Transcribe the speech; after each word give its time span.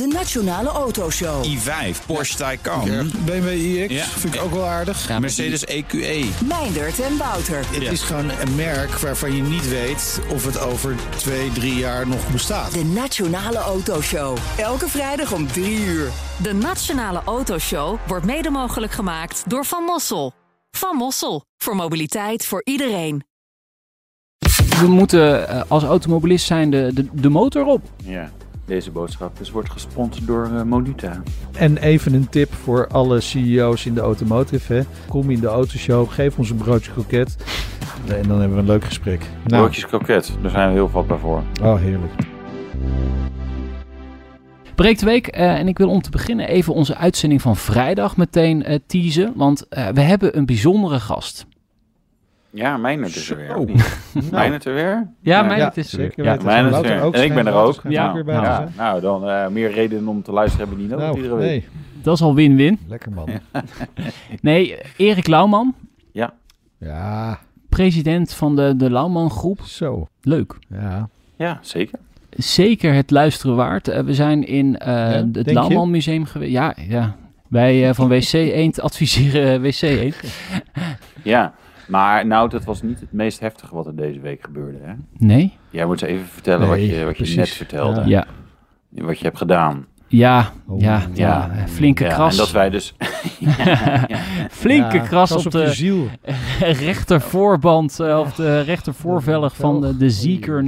De 0.00 0.06
Nationale 0.06 0.68
Autoshow. 0.68 1.44
i5, 1.44 2.06
Porsche 2.06 2.36
Taycan, 2.36 3.10
BMW 3.24 3.48
iX 3.48 3.94
Ja. 3.94 4.04
vind 4.04 4.34
ik 4.34 4.40
ook 4.42 4.50
wel 4.50 4.64
aardig. 4.66 5.18
Mercedes 5.20 5.62
E 5.66 5.66
EQE. 5.66 6.28
Meindert 6.44 7.00
en 7.00 7.16
Wouter. 7.16 7.58
Het 7.70 7.82
is 7.92 8.02
gewoon 8.02 8.30
een 8.30 8.54
merk 8.54 8.90
waarvan 8.98 9.36
je 9.36 9.42
niet 9.42 9.68
weet 9.68 10.20
of 10.32 10.44
het 10.44 10.58
over 10.60 10.94
twee, 11.16 11.52
drie 11.52 11.74
jaar 11.74 12.08
nog 12.08 12.30
bestaat. 12.32 12.72
De 12.72 12.84
Nationale 12.84 13.58
Autoshow. 13.58 14.36
Elke 14.56 14.88
vrijdag 14.88 15.32
om 15.32 15.46
3 15.46 15.78
uur. 15.84 16.10
De 16.42 16.52
Nationale 16.52 17.20
Autoshow 17.24 17.98
wordt 18.06 18.24
mede 18.26 18.50
mogelijk 18.50 18.92
gemaakt 18.92 19.42
door 19.50 19.64
Van 19.64 19.82
Mossel. 19.82 20.32
Van 20.70 20.96
Mossel, 20.96 21.44
voor 21.58 21.76
mobiliteit 21.76 22.46
voor 22.46 22.60
iedereen. 22.64 23.24
We 24.80 24.86
moeten 24.86 25.48
eh, 25.48 25.62
als 25.68 25.82
automobilist 25.82 26.46
zijn 26.46 26.70
de, 26.70 26.90
de, 26.94 27.08
de 27.12 27.28
motor 27.28 27.64
op. 27.64 27.82
Ja, 28.04 28.30
deze 28.66 28.90
boodschap 28.90 29.38
dus 29.38 29.50
wordt 29.50 29.70
gesponsord 29.70 30.26
door 30.26 30.44
eh, 30.44 30.62
Monuta. 30.62 31.22
En 31.52 31.76
even 31.76 32.14
een 32.14 32.28
tip 32.28 32.54
voor 32.54 32.88
alle 32.88 33.20
CEO's 33.20 33.86
in 33.86 33.94
de 33.94 34.00
automotive. 34.00 34.72
Hè. 34.72 34.82
Kom 35.08 35.30
in 35.30 35.40
de 35.40 35.46
autoshow, 35.46 36.10
geef 36.10 36.38
ons 36.38 36.50
een 36.50 36.56
broodje 36.56 36.92
kroket. 36.92 37.36
En 38.08 38.28
dan 38.28 38.38
hebben 38.38 38.56
we 38.56 38.62
een 38.62 38.68
leuk 38.68 38.84
gesprek. 38.84 39.20
Nou, 39.44 39.62
Broodjes 39.62 39.86
kroket, 39.86 40.32
daar 40.42 40.50
zijn 40.50 40.68
we 40.68 40.74
heel 40.74 40.88
vatbaar 40.88 41.18
voor. 41.18 41.42
oh 41.62 41.80
heerlijk. 41.80 42.12
Breekt 44.76 45.00
de 45.00 45.06
week 45.06 45.26
eh, 45.26 45.58
en 45.58 45.68
ik 45.68 45.78
wil 45.78 45.88
om 45.88 46.02
te 46.02 46.10
beginnen 46.10 46.48
even 46.48 46.74
onze 46.74 46.96
uitzending 46.96 47.42
van 47.42 47.56
vrijdag 47.56 48.16
meteen 48.16 48.62
eh, 48.62 48.78
teasen. 48.86 49.32
Want 49.36 49.68
eh, 49.68 49.88
we 49.88 50.00
hebben 50.00 50.36
een 50.36 50.46
bijzondere 50.46 51.00
gast. 51.00 51.46
Ja, 52.50 52.76
Meijnerd 52.76 53.16
is 53.16 53.30
er 53.30 53.36
weer. 53.36 53.56
Of 53.56 53.66
niet? 53.66 53.98
Meijnerd 54.32 54.64
er 54.64 54.74
weer? 54.74 54.84
Ja, 54.84 55.06
Ja, 55.20 55.42
mijn 55.42 55.58
ja, 55.58 55.64
het 55.68 55.76
is 55.76 55.92
er 55.92 55.98
weer. 55.98 56.06
zeker 56.06 56.24
Ja. 56.24 56.36
Meijnerd 56.44 56.70
Wouter 56.72 56.94
weer. 56.94 57.02
ook 57.04 57.14
En 57.14 57.24
ik 57.24 57.34
ben 57.34 57.46
er 57.46 57.54
ook. 57.54 57.80
Ja. 57.88 58.22
Ja, 58.26 58.60
hè? 58.60 58.82
nou, 58.82 59.00
dan 59.00 59.28
eh, 59.28 59.48
meer 59.48 59.70
reden 59.72 60.08
om 60.08 60.22
te 60.22 60.32
luisteren 60.32 60.66
hebben 60.68 60.86
we 60.86 60.90
niet 60.92 61.00
nodig 61.00 61.16
iedere 61.16 61.34
Nou, 61.34 61.46
week. 61.48 61.50
nee, 61.50 61.68
Dat 62.02 62.14
is 62.14 62.22
al 62.22 62.34
win-win. 62.34 62.78
lekker 62.88 63.12
man. 63.12 63.28
Nee, 64.40 64.76
Erik 64.96 65.26
Lauwman, 65.26 65.74
Ja, 66.78 67.38
president 67.68 68.32
van 68.32 68.56
de, 68.56 68.74
de 68.76 68.90
Lauwman 68.90 69.30
Groep. 69.30 69.60
zo. 69.60 70.08
Leuk. 70.20 70.58
Ja. 70.68 71.08
Ja, 71.36 71.58
zeker. 71.60 71.98
Zeker 72.30 72.94
het 72.94 73.10
luisteren 73.10 73.56
waard. 73.56 73.88
Eh, 73.88 74.02
we 74.02 74.14
zijn 74.14 74.46
in 74.46 74.78
eh, 74.78 75.08
het? 75.32 75.52
Lauwman 75.52 75.90
Museum 75.90 76.24
geweest. 76.24 76.52
Ja, 76.52 76.74
ja. 76.88 77.16
Wij 77.48 77.88
eh, 77.88 77.94
van 77.94 78.08
WC 78.08 78.32
Eend 78.32 78.80
adviseren 78.80 79.60
WC 79.62 79.80
Eend. 79.82 80.16
Ja, 81.22 81.54
maar 81.88 82.26
nou, 82.26 82.48
dat 82.48 82.64
was 82.64 82.82
niet 82.82 83.00
het 83.00 83.12
meest 83.12 83.40
heftige 83.40 83.74
wat 83.74 83.86
er 83.86 83.96
deze 83.96 84.20
week 84.20 84.44
gebeurde. 84.44 84.78
Hè? 84.82 84.92
Nee? 85.18 85.56
Jij 85.70 85.86
moet 85.86 86.02
eens 86.02 86.10
even 86.10 86.26
vertellen 86.26 86.68
wat 86.68 86.78
je, 86.78 87.04
wat 87.04 87.16
je 87.16 87.22
precies. 87.22 87.36
net 87.36 87.48
vertelde. 87.48 88.02
Ja. 88.06 88.26
Wat 88.88 89.18
je 89.18 89.24
hebt 89.24 89.38
gedaan. 89.38 89.86
Ja, 90.08 90.52
Oh. 90.68 90.80
ja, 90.80 91.00
ja. 91.12 91.50
Ja. 91.56 91.66
Flinke 91.66 92.04
Ja, 92.04 92.14
kras. 92.14 92.30
en 92.32 92.38
dat 92.38 92.50
wij 92.50 92.70
dus... 92.70 92.94
Flinke 94.50 94.96
Ja, 94.96 95.02
kras 95.02 95.08
kras 95.28 95.46
op 95.46 95.52
de 95.52 95.72
ziel. 95.72 96.06
rechtervoorband 96.86 98.00
eh, 98.00 98.18
of 98.18 98.34
de 98.34 98.60
rechtervoorvelg 98.60 99.56
van 99.56 99.80
de, 99.80 99.96
de 99.96 100.10
Zieker 100.10 100.64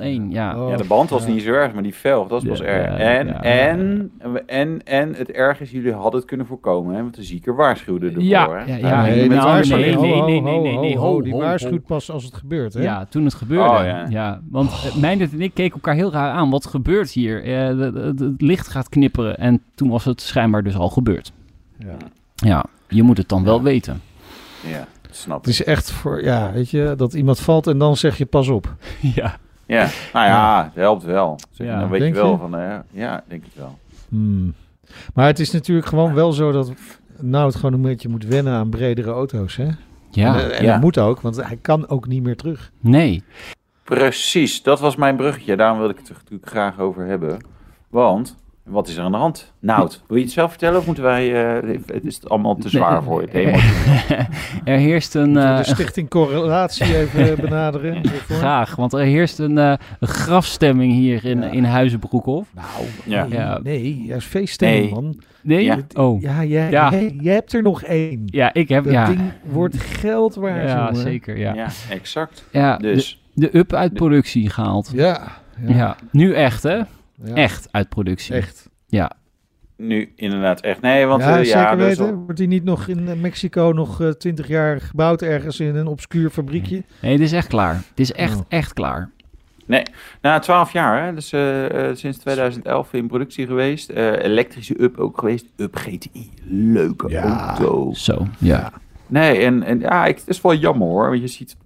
001. 0.00 0.30
Ja. 0.30 0.62
Oh, 0.62 0.70
Ja, 0.70 0.76
de 0.76 0.84
band 0.84 1.10
was 1.10 1.24
ja. 1.26 1.30
niet 1.32 1.42
zo 1.42 1.52
erg, 1.52 1.72
maar 1.72 1.82
die 1.82 1.94
velg, 1.94 2.28
dat 2.28 2.42
was 2.44 2.60
erg. 2.60 2.98
En, 2.98 3.26
ja. 3.26 3.42
en, 3.42 4.10
en, 4.46 4.80
en 4.84 5.14
het 5.14 5.30
erg 5.30 5.60
is, 5.60 5.70
jullie 5.70 5.92
hadden 5.92 6.20
het 6.20 6.28
kunnen 6.28 6.46
voorkomen, 6.46 6.94
hè? 6.94 7.00
Want 7.02 7.14
de 7.14 7.22
zieker 7.22 7.56
waarschuwde 7.56 8.06
ervoor, 8.06 8.22
Ja, 8.22 8.50
hè? 8.50 8.64
ja, 8.76 8.76
ja, 8.88 9.02
nee, 9.02 9.10
met 9.20 9.20
die 9.28 9.28
nou, 9.38 9.46
waarschuwing- 9.48 10.00
nee, 10.00 10.10
nee, 10.10 10.22
nee, 10.22 10.40
nee, 10.40 10.60
nee, 10.60 10.78
nee, 10.78 10.96
ho, 10.96 11.06
ho, 11.12 11.22
Die 11.22 11.32
ho, 11.32 11.38
waarschuwt 11.38 11.72
ho. 11.72 11.84
pas 11.86 12.10
als 12.10 12.24
het 12.24 12.34
gebeurt, 12.34 12.74
hè? 12.74 12.82
Ja, 12.82 13.04
toen 13.08 13.24
het 13.24 13.34
gebeurde. 13.34 13.68
Oh, 13.70 13.84
ja. 13.84 14.06
ja. 14.08 14.40
want 14.50 14.70
uh, 14.70 14.94
Meindert 15.00 15.32
en 15.32 15.40
ik 15.40 15.54
keken 15.54 15.74
elkaar 15.74 15.94
heel 15.94 16.12
raar 16.12 16.30
aan. 16.32 16.50
Wat 16.50 16.66
gebeurt 16.66 17.10
hier? 17.10 17.44
Eh, 17.44 17.78
het 18.18 18.34
licht 18.38 18.68
gaat 18.68 18.81
knipperen. 18.88 19.36
En 19.38 19.62
toen 19.74 19.88
was 19.88 20.04
het 20.04 20.20
schijnbaar 20.20 20.62
dus 20.62 20.74
al 20.76 20.88
gebeurd. 20.88 21.32
Ja. 21.78 21.96
Ja, 22.34 22.64
je 22.88 23.02
moet 23.02 23.16
het 23.18 23.28
dan 23.28 23.44
wel 23.44 23.56
Ja. 23.56 23.62
weten. 23.62 24.02
Ja, 24.66 24.86
snap 25.10 25.38
Het 25.38 25.46
is 25.48 25.64
echt 25.64 25.90
voor, 25.90 26.22
ja, 26.24 26.52
weet 26.52 26.70
je, 26.70 26.94
dat 26.96 27.14
iemand 27.14 27.40
valt 27.40 27.66
en 27.66 27.78
dan 27.78 27.96
zeg 27.96 28.18
je 28.18 28.26
pas 28.26 28.48
op. 28.48 28.74
ja. 29.14 29.36
Ja, 29.66 29.88
nou 30.12 30.26
ja, 30.26 30.64
het 30.64 30.74
helpt 30.74 31.02
wel. 31.02 31.38
Zeg, 31.50 31.66
Ja. 31.66 31.80
dan 31.80 31.88
weet 31.88 32.02
je 32.02 32.12
wel 32.12 32.30
je? 32.30 32.36
van, 32.38 32.56
eh, 32.56 32.76
ja, 32.90 33.24
denk 33.28 33.44
ik 33.44 33.52
wel. 33.56 33.78
Hmm. 34.08 34.54
Maar 35.14 35.26
het 35.26 35.38
is 35.38 35.50
natuurlijk 35.50 35.86
gewoon 35.86 36.14
wel 36.14 36.32
zo 36.32 36.52
dat 36.52 36.72
nou 37.20 37.46
het 37.46 37.54
gewoon 37.54 37.72
een 37.72 37.82
beetje 37.82 38.08
moet 38.08 38.24
wennen 38.24 38.52
aan 38.52 38.68
bredere 38.70 39.10
auto's, 39.10 39.56
hè? 39.56 39.68
Ja, 40.10 40.40
en 40.40 40.56
en 40.58 40.64
ja. 40.64 40.72
dat 40.72 40.80
moet 40.80 40.98
ook, 40.98 41.20
want 41.20 41.36
hij 41.46 41.58
kan 41.62 41.88
ook 41.88 42.06
niet 42.06 42.22
meer 42.22 42.36
terug. 42.36 42.70
nee. 42.80 43.22
Precies, 43.84 44.62
dat 44.62 44.80
was 44.80 44.96
mijn 44.96 45.16
bruggetje. 45.16 45.56
Daarom 45.56 45.78
wilde 45.78 45.92
ik 45.92 45.98
het 45.98 46.08
er 46.08 46.14
natuurlijk 46.14 46.48
graag 46.50 46.78
over 46.78 47.06
hebben. 47.06 47.44
Want, 47.90 48.36
wat 48.64 48.88
is 48.88 48.96
er 48.96 49.02
aan 49.04 49.12
de 49.12 49.18
hand? 49.18 49.52
Nout, 49.60 50.02
wil 50.08 50.16
je 50.16 50.22
het 50.22 50.32
zelf 50.32 50.50
vertellen 50.50 50.78
of 50.78 50.86
moeten 50.86 51.04
wij... 51.04 51.54
eh, 51.62 51.78
het 51.86 52.04
is 52.04 52.28
allemaal 52.28 52.56
te 52.56 52.68
zwaar 52.68 53.02
voor 53.02 53.22
je? 53.22 53.28
Er 54.64 54.78
heerst 54.78 55.14
een... 55.14 55.22
Moeten 55.30 55.42
we 55.42 55.48
eh, 55.48 55.56
de 55.56 55.64
stichting 55.64 56.08
Correlatie 56.08 56.96
even 56.98 57.36
benaderen? 57.48 57.92
hiervoor? 57.96 58.36
graag, 58.36 58.76
want 58.76 58.92
er 58.92 59.00
heerst 59.00 59.38
een, 59.38 59.58
eh, 59.58 59.72
een 60.00 60.08
grafstemming 60.08 60.92
hier 60.92 61.24
in, 61.24 61.40
Ja. 61.40 61.50
in 61.50 61.64
Huizenbroekhof. 61.64 62.48
Nou, 62.54 62.66
Ja. 63.04 63.24
nee, 63.26 63.38
Ja. 63.38 63.58
nee, 63.62 64.02
juist 64.02 64.26
feeststemming, 64.28 64.82
Nee. 64.84 64.92
man. 64.92 65.20
Nee? 65.42 65.64
Ja. 65.64 65.78
Oh. 65.94 66.20
Ja, 66.20 66.44
jij, 66.44 66.70
Ja. 66.70 66.90
jij- 66.90 67.16
jij 67.20 67.34
hebt 67.34 67.52
er 67.52 67.62
nog 67.62 67.82
één. 67.82 68.22
Ja, 68.26 68.52
ik 68.52 68.68
heb... 68.68 68.84
Dat 68.84 68.92
Ja, 68.92 69.06
ding 69.06 69.20
wordt 69.44 69.76
geld 69.76 70.34
waard, 70.34 70.68
ja 70.68 70.76
jongen. 70.78 70.96
zeker. 70.96 71.38
Ja, 71.38 71.54
Ja, 71.54 71.68
exact. 71.90 72.44
ja 72.50 72.76
Dus, 72.76 73.22
de, 73.34 73.50
de 73.50 73.58
up 73.58 73.72
uit 73.72 73.92
productie 73.92 74.50
gehaald. 74.50 74.90
Ja, 74.94 75.20
Ja. 75.66 75.74
ja, 75.76 75.96
nu 76.12 76.34
echt 76.34 76.62
hè? 76.62 76.80
Ja. 77.24 77.34
Echt 77.34 77.68
uit 77.70 77.88
productie. 77.88 78.34
Echt. 78.34 78.70
Ja. 78.86 79.12
nu 79.76 80.12
inderdaad 80.16 80.60
echt. 80.60 80.80
Nee, 80.80 81.06
want... 81.06 81.22
ja, 81.22 81.38
eh, 81.38 81.44
zeker 81.44 81.78
is 81.78 81.84
weten. 81.84 82.04
wel- 82.04 82.14
Wordt 82.14 82.36
die 82.38 82.48
niet 82.48 82.64
nog 82.64 82.88
in 82.88 83.08
eh, 83.08 83.14
Mexico 83.20 83.72
nog 83.74 84.00
eh, 84.00 84.08
twintig 84.08 84.48
jaar 84.48 84.80
gebouwd 84.80 85.22
ergens 85.22 85.60
in 85.60 85.76
een 85.76 85.86
obscuur 85.86 86.30
fabriekje? 86.30 86.82
Nee, 87.00 87.12
het 87.12 87.20
is 87.20 87.32
echt 87.32 87.46
klaar. 87.48 87.74
Het 87.74 88.00
is 88.00 88.12
echt, 88.12 88.38
Oh. 88.38 88.44
echt 88.48 88.72
klaar. 88.72 89.10
Na 90.20 90.38
12 90.38 90.72
jaar, 90.72 91.04
hè? 91.04 91.14
dus 91.14 91.32
eh, 91.32 91.88
eh, 91.88 91.96
sinds 91.96 92.18
2011 92.18 92.92
in 92.92 93.06
productie 93.06 93.46
geweest. 93.46 93.90
Eh, 93.90 94.24
elektrische 94.24 94.82
Up 94.82 94.98
ook 94.98 95.18
geweest. 95.18 95.46
Up 95.56 95.76
GTI, 95.76 96.30
leuke 96.44 97.08
Ja. 97.08 97.48
auto. 97.48 97.90
Zo, 97.94 98.26
ja. 98.38 98.72
Nee, 99.06 99.38
en, 99.44 99.62
en 99.62 99.80
ja, 99.80 100.06
ik, 100.06 100.16
het 100.18 100.28
is 100.28 100.40
wel 100.40 100.54
jammer 100.54 100.88
hoor. 100.88 101.08
Want 101.08 101.20
je 101.20 101.26
ziet 101.26 101.56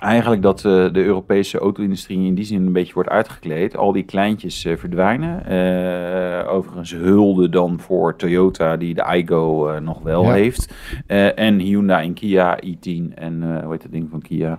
eigenlijk 0.00 0.42
dat 0.42 0.58
eh, 0.64 0.92
de 0.92 1.04
Europese 1.04 1.58
auto-industrie 1.58 2.26
in 2.26 2.34
die 2.34 2.44
zin 2.44 2.66
een 2.66 2.72
beetje 2.72 2.94
wordt 2.94 3.08
uitgekleed. 3.08 3.76
Al 3.76 3.92
die 3.92 4.02
kleintjes 4.02 4.64
eh, 4.64 4.76
verdwijnen. 4.76 5.46
Eh, 5.46 6.52
overigens 6.52 6.92
hulde 6.92 7.48
dan 7.48 7.80
voor 7.80 8.16
Toyota 8.16 8.76
die 8.76 8.94
de 8.94 9.04
iGo 9.16 9.78
nog 9.80 10.02
wel 10.02 10.22
Ja. 10.22 10.32
heeft. 10.32 10.74
En 11.34 11.58
Hyundai 11.58 12.06
en 12.06 12.14
Kia 12.14 12.58
i10 12.66 13.14
en 13.14 13.60
hoe 13.62 13.72
heet 13.72 13.82
dat 13.82 13.92
ding 13.92 14.08
van 14.10 14.22
Kia? 14.22 14.58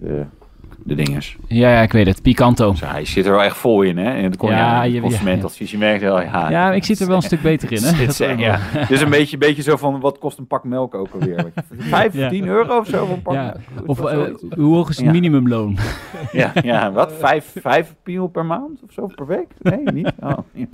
De, 0.00 0.24
de 0.84 0.94
dinges. 0.94 1.36
Ja, 1.46 1.70
ja, 1.70 1.80
ik 1.82 1.92
weet 1.92 2.06
het. 2.06 2.22
Picanto. 2.22 2.70
Dus 2.70 2.80
hij 2.80 3.04
zit 3.04 3.24
er 3.26 3.30
wel 3.32 3.42
echt 3.42 3.56
vol 3.56 3.82
in, 3.82 3.98
hè? 3.98 4.10
En 4.14 4.24
het 4.24 4.36
Ja, 4.42 4.82
je- 4.82 4.92
je, 4.92 5.78
merkt 5.78 6.02
wel, 6.02 6.20
ja. 6.20 6.50
Ja, 6.50 6.72
ik 6.72 6.84
zit 6.84 7.00
er 7.00 7.06
wel 7.06 7.16
een 7.16 7.22
stuk 7.22 7.42
beter 7.42 7.72
in, 7.72 7.82
hè? 7.82 8.02
Is, 8.06 8.18
ja. 8.18 8.58
Dus 8.88 9.00
een 9.00 9.10
beetje, 9.10 9.38
beetje 9.38 9.62
zo 9.62 9.76
van, 9.76 10.00
wat 10.00 10.18
kost 10.18 10.38
een 10.38 10.46
pak 10.46 10.64
melk 10.64 10.94
ook 10.94 11.08
alweer? 11.12 11.52
Vijf, 11.78 12.14
Ja. 12.20 12.28
tien 12.28 12.46
euro 12.46 12.78
of 12.78 12.86
zo 12.86 13.06
voor 13.06 13.14
een 13.16 13.22
pak 13.22 13.34
Ja. 13.34 13.54
melk? 13.74 13.88
Of 13.88 14.00
eh, 14.04 14.18
hoe 14.56 14.74
hoog 14.74 14.88
is 14.88 14.96
het 14.96 15.04
Ja. 15.06 15.10
minimumloon? 15.12 15.76
ja, 16.32 16.52
ja, 16.62 16.92
wat? 16.92 17.12
Vijf, 17.12 17.54
vijf 17.60 17.94
piel 18.02 18.26
per 18.26 18.44
maand 18.46 18.82
of 18.84 18.92
zo 18.92 19.06
per 19.06 19.26
week? 19.26 19.46
Nee, 19.58 19.82
niet? 19.94 20.12
Oh, 20.20 20.38
ja. 20.52 20.66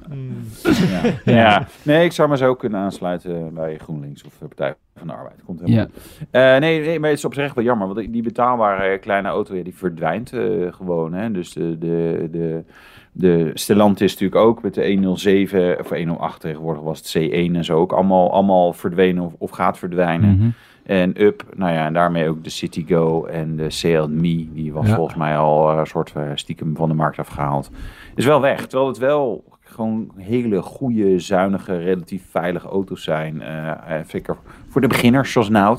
Ja. 1.24 1.32
ja. 1.34 1.66
Nee, 1.82 2.04
ik 2.04 2.12
zou 2.12 2.28
me 2.28 2.36
zo 2.36 2.54
kunnen 2.54 2.80
aansluiten 2.80 3.54
bij 3.54 3.78
GroenLinks 3.78 4.24
of 4.24 4.32
de 4.38 4.46
Partij 4.46 4.74
van 4.96 5.06
de 5.06 5.12
Arbeid. 5.12 5.34
Komt 5.44 5.60
helemaal 5.60 5.84
goed. 5.84 6.26
Eh, 6.30 6.56
nee, 6.56 6.80
nee, 6.80 7.00
maar 7.00 7.08
het 7.10 7.18
is 7.18 7.24
op 7.24 7.34
zich 7.34 7.54
wel 7.54 7.64
jammer, 7.64 7.86
want 7.94 8.12
die 8.12 8.22
betaalbare 8.22 8.98
kleine 8.98 9.28
auto, 9.28 9.54
ja, 9.54 9.62
die 9.62 9.74
verdwijnt 9.96 10.32
eh, 10.32 10.72
gewoon. 10.72 11.12
Hè? 11.12 11.30
Dus 11.30 11.52
de, 11.52 11.78
de, 11.78 12.28
de, 12.30 12.64
de 13.12 13.50
Stellantis 13.54 14.12
natuurlijk 14.12 14.40
ook 14.40 14.62
met 14.62 14.74
de 14.74 14.88
107 14.92 15.78
of 15.80 15.88
108 15.88 16.40
tegenwoordig 16.40 16.82
was 16.82 16.98
het 17.12 17.30
C1 17.30 17.54
en 17.54 17.64
zo 17.64 17.78
ook 17.78 17.92
allemaal, 17.92 18.32
allemaal 18.32 18.72
verdwenen 18.72 19.24
of, 19.24 19.32
of 19.38 19.50
gaat 19.50 19.78
verdwijnen. 19.78 20.36
Mhm. 20.36 20.48
En 20.84 21.22
Up, 21.22 21.44
nou 21.54 21.72
ja, 21.72 21.86
en 21.86 21.92
daarmee 21.92 22.28
ook 22.28 22.44
de 22.44 22.50
Citigo 22.50 23.24
en 23.24 23.56
de 23.56 23.66
CL-Me, 23.80 24.48
die 24.52 24.72
was 24.72 24.86
Ja. 24.86 24.94
volgens 24.94 25.16
mij 25.16 25.36
al 25.36 25.72
eh, 25.72 25.78
een 25.78 25.86
soort 25.86 26.12
eh, 26.16 26.22
stiekem 26.34 26.76
van 26.76 26.88
de 26.88 26.94
markt 26.94 27.18
afgehaald. 27.18 27.70
Is 28.14 28.24
wel 28.24 28.40
weg, 28.40 28.66
terwijl 28.66 28.88
het 28.88 28.98
wel 28.98 29.44
gewoon 29.60 30.10
hele 30.16 30.62
goede, 30.62 31.18
zuinige, 31.18 31.76
relatief 31.76 32.22
veilige 32.30 32.68
auto's 32.68 33.02
zijn. 33.02 33.42
zeker 34.06 34.36
voor 34.68 34.80
de 34.80 34.86
beginners, 34.86 35.32
zoals 35.32 35.48
Nout, 35.48 35.78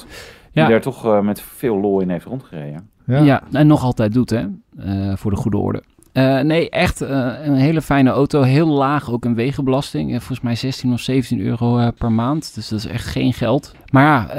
die 0.51 0.63
Ja. 0.63 0.67
daar 0.69 0.81
toch 0.81 1.21
met 1.21 1.41
veel 1.41 1.79
lol 1.79 1.99
in 1.99 2.09
heeft 2.09 2.25
rondgereden. 2.25 2.89
Ja. 3.07 3.43
En 3.51 3.67
nog 3.67 3.83
altijd 3.83 4.13
doet, 4.13 4.29
hè? 4.29 4.45
Eh, 4.77 5.15
voor 5.15 5.31
de 5.31 5.37
goede 5.37 5.57
orde. 5.57 5.83
Eh, 6.17 6.39
nee, 6.39 6.69
echt 6.69 7.01
eh, 7.01 7.31
een 7.43 7.55
hele 7.55 7.81
fijne 7.81 8.09
auto. 8.09 8.41
Heel 8.41 8.67
laag 8.67 9.11
ook 9.11 9.25
een 9.25 9.35
wegenbelasting. 9.35 10.09
Eh, 10.09 10.17
volgens 10.17 10.41
mij 10.41 10.55
16 10.55 10.93
of 10.93 10.99
17 10.99 11.39
euro 11.39 11.91
per 11.97 12.11
maand. 12.11 12.55
Dus 12.55 12.67
dat 12.67 12.79
is 12.79 12.85
echt 12.85 13.05
geen 13.05 13.33
geld. 13.33 13.75
Maar 13.91 14.03
ja, 14.03 14.29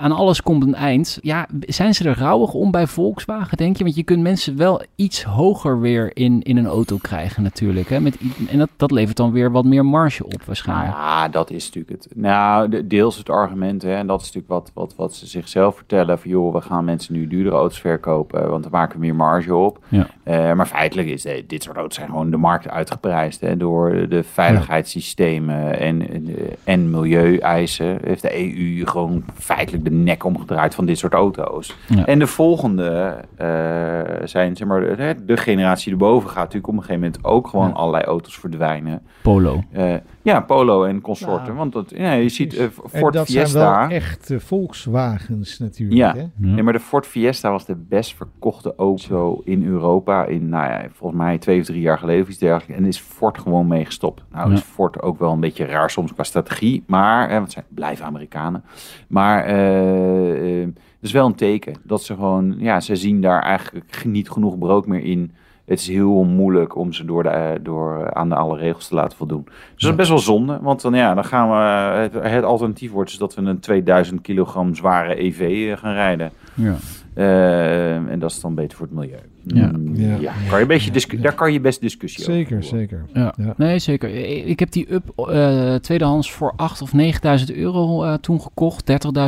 aan 0.00 0.12
alles 0.12 0.42
komt 0.42 0.62
een 0.62 0.74
eind. 0.74 1.18
Ja, 1.22 1.46
zijn 1.60 1.94
ze 1.94 2.08
er 2.08 2.18
rouwig 2.18 2.52
om 2.52 2.70
bij 2.70 2.86
Volkswagen, 2.86 3.56
denk 3.56 3.76
je? 3.76 3.84
Want 3.84 3.96
je 3.96 4.02
kunt 4.02 4.22
mensen 4.22 4.56
wel 4.56 4.82
iets 4.96 5.22
hoger 5.22 5.80
weer 5.80 6.16
in, 6.16 6.42
in 6.42 6.56
een 6.56 6.66
auto 6.66 6.96
krijgen 6.96 7.42
natuurlijk. 7.42 7.88
Hè? 7.88 8.00
Met, 8.00 8.18
en 8.48 8.58
dat, 8.58 8.68
dat 8.76 8.90
levert 8.90 9.16
dan 9.16 9.32
weer 9.32 9.50
wat 9.50 9.64
meer 9.64 9.86
marge 9.86 10.24
op 10.24 10.30
Nou 10.30 10.42
waarschijnlijk. 10.46 10.92
ja, 10.92 11.28
dat 11.28 11.50
is 11.50 11.64
natuurlijk 11.64 12.02
het. 12.02 12.16
Nou, 12.16 12.68
de- 12.68 12.86
deels 12.86 13.16
het 13.16 13.30
argument. 13.30 13.82
Hè, 13.82 13.94
en 13.94 14.06
dat 14.06 14.20
is 14.20 14.26
natuurlijk 14.32 14.52
wat, 14.52 14.70
wat, 14.74 14.94
wat 14.96 15.14
ze 15.14 15.26
zichzelf 15.26 15.76
vertellen. 15.76 16.18
Van 16.18 16.30
joh, 16.30 16.54
we 16.54 16.60
gaan 16.60 16.84
mensen 16.84 17.14
nu 17.14 17.26
duurdere 17.26 17.56
auto's 17.56 17.80
verkopen. 17.80 18.50
Want 18.50 18.62
dan 18.62 18.72
maken 18.72 18.94
we 18.94 19.04
meer 19.06 19.14
marge 19.16 19.54
op. 19.54 19.78
Ja. 19.88 20.06
Maar 20.54 20.66
feitelijk 20.92 21.08
is 21.08 21.24
eh, 21.24 21.42
dit 21.46 21.62
soort 21.62 21.76
auto's 21.76 21.94
zijn 21.96 22.08
gewoon 22.08 22.30
de 22.30 22.36
markt 22.36 22.68
uitgeprijsd. 22.68 23.40
Hè, 23.40 23.56
door 23.56 24.08
de 24.08 24.22
veiligheidssystemen 24.22 25.78
en, 25.78 26.08
en, 26.10 26.36
en 26.64 26.90
milieueisen. 26.90 27.98
Heeft 28.04 28.22
de 28.22 28.38
EU 28.56 28.86
gewoon 28.86 29.24
feitelijk 29.34 29.84
de 29.84 29.90
nek 29.90 30.24
omgedraaid 30.24 30.74
van 30.74 30.86
dit 30.86 30.98
soort 30.98 31.12
auto's. 31.12 31.76
Ja. 31.88 32.06
En 32.06 32.18
de 32.18 32.26
volgende 32.26 33.16
eh, 33.36 34.00
zijn, 34.24 34.56
zeg 34.56 34.68
maar, 34.68 34.80
de, 34.96 35.16
de 35.26 35.36
generatie 35.36 35.92
erboven 35.92 36.28
gaat 36.28 36.36
natuurlijk 36.38 36.68
op 36.68 36.74
een 36.74 36.80
gegeven 36.82 37.00
moment 37.02 37.24
ook 37.24 37.46
gewoon 37.48 37.68
Ja. 37.68 37.74
allerlei 37.74 38.04
auto's 38.04 38.38
verdwijnen. 38.38 39.02
Polo. 39.22 39.62
Eh, 39.72 39.94
ja, 40.22 40.40
Polo 40.40 40.84
en 40.84 41.00
consorten. 41.00 41.54
Want 41.54 41.72
dat, 41.72 41.90
ja, 41.96 42.12
je 42.12 42.28
ziet 42.28 42.56
En 42.56 42.72
Ford 42.88 43.14
dat 43.14 43.26
Fiesta. 43.26 43.46
zijn 43.46 43.88
wel 43.88 43.88
echte 43.96 44.40
Volkswagens 44.40 45.58
natuurlijk. 45.58 45.98
Ja. 45.98 46.12
Hè? 46.14 46.20
Ja. 46.20 46.28
Nee, 46.36 46.62
maar 46.62 46.72
de 46.72 46.80
Ford 46.80 47.06
Fiesta 47.06 47.50
was 47.50 47.66
de 47.66 47.76
best 47.76 48.14
verkochte 48.16 48.74
auto 48.76 49.40
in 49.44 49.64
Europa 49.66 50.24
in, 50.24 50.48
nou 50.48 50.66
ja, 50.66 50.86
volgens 50.92 51.20
mij 51.20 51.38
twee 51.38 51.60
of 51.60 51.66
drie 51.66 51.80
jaar 51.80 51.98
geleden 51.98 52.22
of 52.22 52.28
iets 52.28 52.38
dergelijks. 52.38 52.82
En 52.82 52.88
is 52.88 52.98
Ford 52.98 53.38
gewoon 53.38 53.66
mee 53.66 53.84
gestopt. 53.84 54.22
Nou 54.32 54.48
Ja. 54.48 54.54
is 54.54 54.60
Ford 54.60 55.02
ook 55.02 55.18
wel 55.18 55.32
een 55.32 55.40
beetje 55.40 55.64
raar 55.64 55.90
soms 55.90 56.14
qua 56.14 56.22
strategie, 56.22 56.84
maar, 56.86 57.28
eh, 57.28 57.36
want 57.36 57.52
zij 57.52 57.64
blijven 57.68 58.04
Amerikanen. 58.04 58.64
Maar 59.08 59.44
eh, 59.44 60.60
eh, 60.62 60.66
het 60.68 61.10
is 61.10 61.12
wel 61.12 61.26
een 61.26 61.34
teken 61.34 61.74
dat 61.84 62.02
ze 62.02 62.14
gewoon, 62.14 62.54
ja, 62.58 62.80
ze 62.80 62.96
zien 62.96 63.20
daar 63.20 63.42
eigenlijk 63.42 64.04
niet 64.04 64.30
genoeg 64.30 64.58
brood 64.58 64.86
meer 64.86 65.04
in. 65.04 65.32
Het 65.64 65.78
is 65.80 65.88
heel 65.88 66.24
moeilijk 66.24 66.76
om 66.76 66.92
ze 66.92 67.04
door, 67.04 67.22
de, 67.22 67.28
eh, 67.28 67.50
door 67.62 68.14
aan 68.14 68.28
de 68.28 68.34
alle 68.34 68.58
regels 68.58 68.88
te 68.88 68.94
laten 68.94 69.16
voldoen. 69.16 69.42
Dus 69.44 69.54
dat 69.82 69.90
is 69.90 69.96
best 69.96 70.08
wel 70.08 70.18
zonde, 70.18 70.58
want 70.62 70.82
dan, 70.82 70.94
ja, 70.94 71.14
dan 71.14 71.24
gaan 71.24 71.48
we, 71.50 71.54
het, 72.00 72.32
het 72.32 72.44
alternatief 72.44 72.90
wordt 72.90 73.10
dus 73.10 73.18
dat 73.18 73.34
we 73.34 73.42
een 73.42 73.58
2000 73.60 74.20
kilogram 74.20 74.74
zware 74.74 75.22
EV 75.22 75.40
eh, 75.70 75.76
gaan 75.76 75.92
rijden. 75.94 76.30
Ja. 76.54 76.74
Eh, 77.14 77.94
en 77.94 78.18
dat 78.18 78.30
is 78.30 78.40
dan 78.40 78.54
beter 78.54 78.76
voor 78.78 78.86
het 78.86 78.94
milieu. 78.94 79.18
Ja. 79.44 79.66
Mm, 79.66 79.94
Ja. 79.96 80.16
ja. 80.20 80.32
Kan 80.48 80.56
je 80.56 80.62
een 80.62 80.66
beetje 80.66 80.90
discu- 80.90 81.16
Ja. 81.16 81.22
Daar 81.22 81.34
kan 81.34 81.52
je 81.52 81.60
best 81.60 81.80
discussie 81.80 82.24
Zeker, 82.24 82.56
over 82.56 82.68
zeker. 82.68 83.04
Ja. 83.12 83.34
Ja. 83.36 83.54
nee 83.56 83.78
zeker. 83.78 84.14
Ik 84.46 84.58
heb 84.58 84.70
die 84.70 84.92
Up 84.92 85.08
eh, 85.28 85.74
tweedehands 85.74 86.32
voor 86.32 86.52
8 86.56 86.82
of 86.82 86.92
9.000 86.92 87.54
euro 87.56 88.02
eh, 88.04 88.14
toen 88.14 88.40
gekocht. 88.40 88.84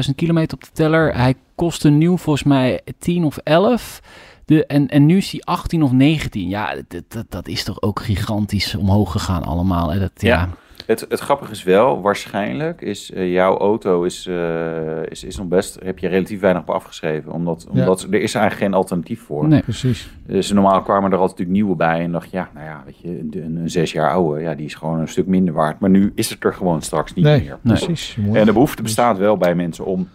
30.000 0.08 0.14
kilometer 0.14 0.56
op 0.56 0.64
de 0.64 0.70
teller. 0.72 1.16
Hij 1.16 1.34
kostte 1.54 1.90
nieuw 1.90 2.16
volgens 2.16 2.44
mij 2.44 2.80
10 2.98 3.24
of 3.24 3.36
11. 3.36 4.00
De, 4.46 4.66
en, 4.66 4.88
en 4.88 5.06
nu 5.06 5.16
is 5.16 5.30
hij 5.32 5.40
18 5.44 5.82
of 5.82 5.92
19. 5.92 6.48
Ja, 6.48 6.74
dat, 6.88 7.02
dat, 7.08 7.24
dat 7.28 7.48
is 7.48 7.64
toch 7.64 7.82
ook 7.82 8.00
gigantisch 8.00 8.74
omhoog 8.74 9.12
gegaan 9.12 9.42
allemaal. 9.42 9.92
Hè? 9.92 9.98
Dat, 9.98 10.10
ja. 10.14 10.28
Ja. 10.28 10.48
Het, 10.86 11.06
het 11.08 11.20
grappige 11.20 11.50
is 11.52 11.62
wel, 11.62 12.00
waarschijnlijk 12.00 12.80
is 12.80 13.12
eh, 13.12 13.32
jouw 13.32 13.56
auto 13.58 14.02
is, 14.02 14.26
eh, 14.26 15.02
is, 15.08 15.24
is 15.24 15.36
nog 15.36 15.46
best, 15.46 15.78
heb 15.84 15.98
je 15.98 16.08
relatief 16.08 16.40
weinig 16.40 16.62
op 16.62 16.70
afgeschreven. 16.70 17.32
Omdat, 17.32 17.66
Ja. 17.72 17.80
omdat 17.80 18.02
er 18.02 18.14
is 18.14 18.34
eigenlijk 18.34 18.54
geen 18.64 18.74
alternatief 18.74 19.20
voor. 19.22 19.48
Nee. 19.48 19.62
Precies. 19.62 20.08
Dus 20.26 20.52
normaal 20.52 20.82
kwamen 20.82 21.12
er 21.12 21.18
altijd 21.18 21.38
natuurlijk 21.38 21.56
nieuwe 21.56 21.76
bij 21.76 22.00
en 22.00 22.12
dacht 22.12 22.30
ja, 22.30 22.48
nou 22.54 22.66
ja, 22.66 22.82
weet 22.84 22.98
je, 22.98 23.08
een, 23.08 23.56
een 23.56 23.70
zes 23.70 23.92
jaar 23.92 24.10
oude, 24.10 24.40
ja, 24.40 24.54
die 24.54 24.66
is 24.66 24.74
gewoon 24.74 25.00
een 25.00 25.08
stuk 25.08 25.26
minder 25.26 25.54
waard. 25.54 25.80
Maar 25.80 25.90
nu 25.90 26.12
is 26.14 26.30
het 26.30 26.44
er 26.44 26.54
gewoon 26.54 26.82
straks 26.82 27.14
niet 27.14 27.24
Nee, 27.24 27.40
meer. 27.40 27.58
Nee. 27.60 27.76
precies. 27.84 28.16
En 28.32 28.46
de 28.46 28.52
behoefte 28.52 28.82
bestaat 28.82 29.18
wel 29.18 29.36
bij 29.36 29.54
mensen 29.54 29.84
om 29.84 30.08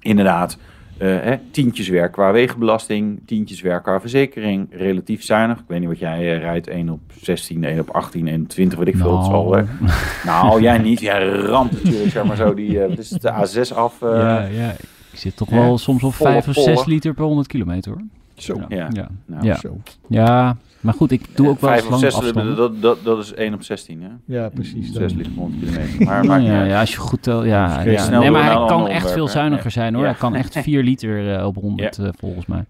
inderdaad 0.00 0.58
hè, 1.04 1.36
tientjes 1.50 1.88
werk 1.88 2.12
qua 2.12 2.32
wegenbelasting, 2.32 3.20
tientjes 3.26 3.60
werk 3.60 3.82
qua 3.82 4.00
verzekering, 4.00 4.66
relatief 4.70 5.22
zuinig. 5.24 5.58
Ik 5.58 5.64
weet 5.66 5.78
niet 5.80 5.88
wat 5.88 5.98
jij 5.98 6.34
eh, 6.34 6.40
rijdt, 6.40 6.66
1 6.68 6.88
op 6.88 7.00
16, 7.20 7.64
1 7.64 7.80
op 7.80 7.90
18, 7.90 8.28
1 8.28 8.40
op 8.42 8.48
20, 8.48 8.78
weet 8.78 8.88
ik 8.88 8.96
veel. 8.96 9.52
Hè. 9.52 9.62
Nou, 10.30 10.62
jij 10.62 10.78
niet. 10.78 11.00
Jij 11.00 11.28
ramt 11.28 11.72
natuurlijk, 11.72 12.10
zeg 12.10 12.24
maar 12.24 12.36
zo, 12.36 12.54
die, 12.54 12.82
eh, 12.82 12.88
wat 12.88 12.98
is 12.98 13.10
het, 13.10 13.22
de 13.22 13.30
A6 13.32 13.74
af. 13.74 14.02
eh, 14.02 14.08
ja, 14.08 14.40
ja. 14.46 14.70
Ik 15.12 15.18
zit 15.18 15.36
toch 15.36 15.50
wel 15.50 15.78
soms 15.78 16.02
op 16.02 16.14
Volle 16.14 16.30
5 16.30 16.48
of 16.48 16.54
volle. 16.54 16.76
6 16.76 16.84
liter 16.86 17.14
per 17.14 17.24
100 17.24 17.46
kilometer 17.48 17.92
hoor. 17.92 18.02
Zo. 18.38 18.56
Ja. 18.58 18.66
Ja. 18.68 18.88
Ja. 18.92 19.08
Nou, 19.26 19.44
Ja. 19.44 19.54
Zo. 19.54 19.76
ja, 20.08 20.56
maar 20.80 20.94
goed, 20.94 21.10
ik 21.10 21.36
doe 21.36 21.48
ook 21.48 21.60
wel 21.60 21.70
eens 21.72 21.80
5 21.80 21.84
of 21.84 22.00
lange 22.00 22.10
6, 22.10 22.14
afstanden. 22.14 22.56
dat, 22.56 22.82
dat, 22.82 23.04
dat 23.04 23.18
is 23.18 23.34
1 23.34 23.54
op 23.54 23.62
16, 23.62 24.02
hè? 24.02 24.08
Ja, 24.24 24.48
precies. 24.48 24.92
6 24.92 24.94
Dan. 24.94 25.16
liter 25.16 25.32
per 25.32 25.40
100 25.42 25.64
kilometer. 25.64 26.04
Maar 26.04 26.24
maakt 26.24 26.40
niet 26.42 26.50
ja, 26.50 26.64
ja, 26.64 26.80
als 26.80 26.90
je 26.90 26.96
goed 26.98 27.22
telt. 27.22 27.44
Ja, 27.44 27.70
Vergeet 27.70 27.92
ja. 27.98 28.04
snel 28.04 28.20
Nee, 28.20 28.30
maar 28.30 28.44
hij 28.44 28.66
kan 28.66 28.88
echt 28.88 29.10
veel 29.10 29.28
zuiniger 29.28 29.70
zijn 29.70 29.94
hoor. 29.94 30.02
Ja. 30.02 30.08
Hij 30.10 30.18
kan 30.18 30.34
echt 30.34 30.58
4 30.62 30.82
liter 30.82 31.34
eh, 31.36 31.46
op 31.46 31.54
100 31.54 31.98
eh, 31.98 32.08
volgens 32.18 32.46
mij. 32.46 32.64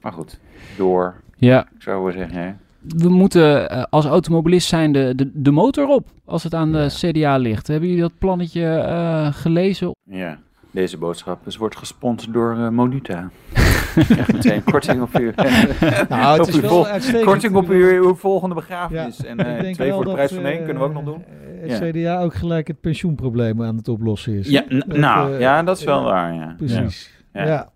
Maar 0.00 0.12
goed, 0.12 0.38
door. 0.76 1.14
Ja, 1.36 1.60
Ik 1.74 1.82
zou 1.82 2.02
wel 2.02 2.12
zeggen, 2.12 2.38
hè? 2.42 2.52
we 2.96 3.08
moeten 3.08 3.70
eh, 3.70 3.82
als 3.90 4.04
automobilist 4.04 4.68
zijn 4.68 4.92
de, 4.92 5.12
de, 5.16 5.30
de 5.34 5.50
motor 5.50 5.88
op 5.88 6.06
als 6.24 6.42
het 6.42 6.54
aan 6.54 6.72
de 6.72 6.86
CDA 6.88 7.36
ligt. 7.36 7.66
Hebben 7.66 7.88
jullie 7.88 8.02
dat 8.02 8.18
plannetje 8.18 8.64
eh, 8.64 9.32
gelezen? 9.32 9.94
Ja, 10.04 10.38
deze 10.70 10.98
boodschap 10.98 11.46
is, 11.46 11.56
wordt 11.56 11.76
gesponsord 11.76 12.32
door 12.32 12.52
eh, 12.58 12.68
Monuta. 12.68 13.30
Echt 14.18 14.32
meteen 14.32 14.64
korting 14.64 15.02
op 15.02 15.14
uw, 15.14 15.32
Nou, 16.08 16.32
het 16.32 16.40
op 16.40 16.48
is 16.48 16.54
uw 16.54 16.60
wel 16.60 16.86
uitstekend. 16.86 17.24
korting 17.24 17.54
op 17.56 17.68
uw, 17.68 18.02
uw 18.02 18.14
volgende 18.14 18.54
Ja, 18.54 18.60
begrafenis. 18.60 19.24
en 19.24 19.38
eh, 19.38 19.72
twee 19.72 19.92
voor 19.92 20.04
de 20.04 20.12
prijs 20.12 20.32
van 20.32 20.44
één 20.44 20.58
eh, 20.58 20.64
kunnen 20.64 20.82
we 20.82 20.88
ook 20.88 20.94
nog 20.94 21.04
doen. 21.04 21.24
Het 21.60 21.70
Ja. 21.78 21.90
CDA 21.90 22.22
ook 22.22 22.34
gelijk 22.34 22.66
het 22.66 22.80
pensioenprobleem 22.80 23.62
aan 23.62 23.76
het 23.76 23.88
oplossen 23.88 24.32
is. 24.38 24.48
Ja, 24.48 24.64
Dat, 24.68 24.86
nou, 24.86 25.38
ja, 25.38 25.62
dat 25.62 25.78
is 25.78 25.84
wel 25.84 26.02
waar, 26.02 26.34
ja. 26.34 26.54
Precies. 26.56 27.10
Ja. 27.32 27.68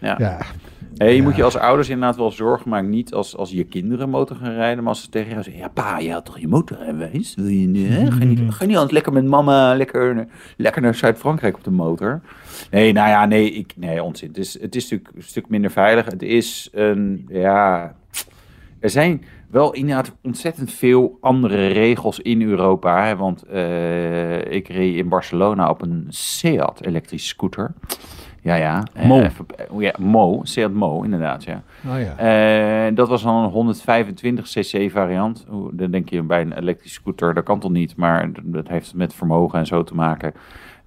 Ja. 0.00 0.38
Hey, 0.98 1.10
je 1.10 1.16
Ja. 1.16 1.22
moet 1.22 1.36
je 1.36 1.42
als 1.42 1.56
ouders 1.56 1.88
inderdaad 1.88 2.16
wel 2.16 2.30
zorgen 2.30 2.70
maken. 2.70 2.88
Niet 2.90 3.14
als, 3.14 3.36
als 3.36 3.50
je 3.50 3.64
kinderen 3.64 4.08
motor 4.10 4.36
gaan 4.36 4.52
rijden, 4.54 4.78
maar 4.84 4.92
als 4.92 5.02
ze 5.02 5.08
tegen 5.08 5.30
jou 5.30 5.42
zeggen: 5.42 5.62
Ja, 5.62 5.68
pa, 5.68 5.98
je 5.98 6.12
had 6.12 6.24
toch 6.24 6.38
je 6.38 6.48
motor 6.48 6.76
geweest? 6.76 7.34
Wil 7.34 7.46
je 7.46 7.66
nu, 7.66 7.86
hè? 7.86 8.10
Ga, 8.10 8.24
niet, 8.24 8.40
ga 8.48 8.64
niet 8.64 8.74
altijd 8.74 8.92
lekker 8.92 9.12
met 9.12 9.24
mama 9.24 9.74
lekker, 9.76 10.26
lekker 10.56 10.82
naar 10.82 10.94
Zuid-Frankrijk 10.94 11.56
op 11.56 11.64
de 11.64 11.70
motor? 11.70 12.20
Nee, 12.70 12.92
nou 12.92 13.08
ja, 13.08 13.26
nee, 13.26 13.50
ik, 13.50 13.72
nee 13.76 14.02
onzin. 14.02 14.28
Het 14.28 14.38
is, 14.38 14.60
het 14.60 14.74
is 14.76 14.82
natuurlijk 14.82 15.16
een 15.16 15.22
stuk 15.22 15.48
minder 15.48 15.70
veilig. 15.70 16.04
Het 16.04 16.22
is 16.22 16.68
een, 16.72 17.26
ja. 17.28 17.94
Er 18.80 18.90
zijn 18.90 19.24
wel 19.50 19.72
inderdaad 19.72 20.12
ontzettend 20.22 20.72
veel 20.72 21.18
andere 21.20 21.66
regels 21.66 22.20
in 22.20 22.42
Europa. 22.42 23.06
Hè? 23.06 23.16
Want 23.16 23.42
eh, 23.42 24.52
ik 24.52 24.68
reed 24.68 24.96
in 24.96 25.08
Barcelona 25.08 25.70
op 25.70 25.82
een 25.82 26.06
Seat 26.08 26.84
elektrische 26.84 27.28
scooter. 27.28 27.74
Ja, 28.48 28.54
ja. 28.54 29.06
Mo. 29.06 29.28
ja, 29.78 29.94
Mo, 29.98 30.40
Seat 30.42 30.72
Mo, 30.72 31.02
inderdaad, 31.02 31.44
ja. 31.44 31.62
Oh 31.88 32.00
ja. 32.00 32.90
Dat 32.90 33.08
was 33.08 33.22
dan 33.22 33.34
een 33.34 33.50
125 33.50 34.46
cc 34.46 34.90
variant. 34.90 35.46
Oeh, 35.50 35.70
Dan 35.72 35.90
denk 35.90 36.08
je 36.08 36.22
bij 36.22 36.40
een 36.40 36.58
elektrische 36.58 37.00
scooter, 37.00 37.34
dat 37.34 37.44
kan 37.44 37.60
toch 37.60 37.70
niet, 37.70 37.96
maar 37.96 38.30
dat 38.42 38.68
heeft 38.68 38.94
met 38.94 39.14
vermogen 39.14 39.58
en 39.58 39.66
zo 39.66 39.82
te 39.82 39.94
maken. 39.94 40.32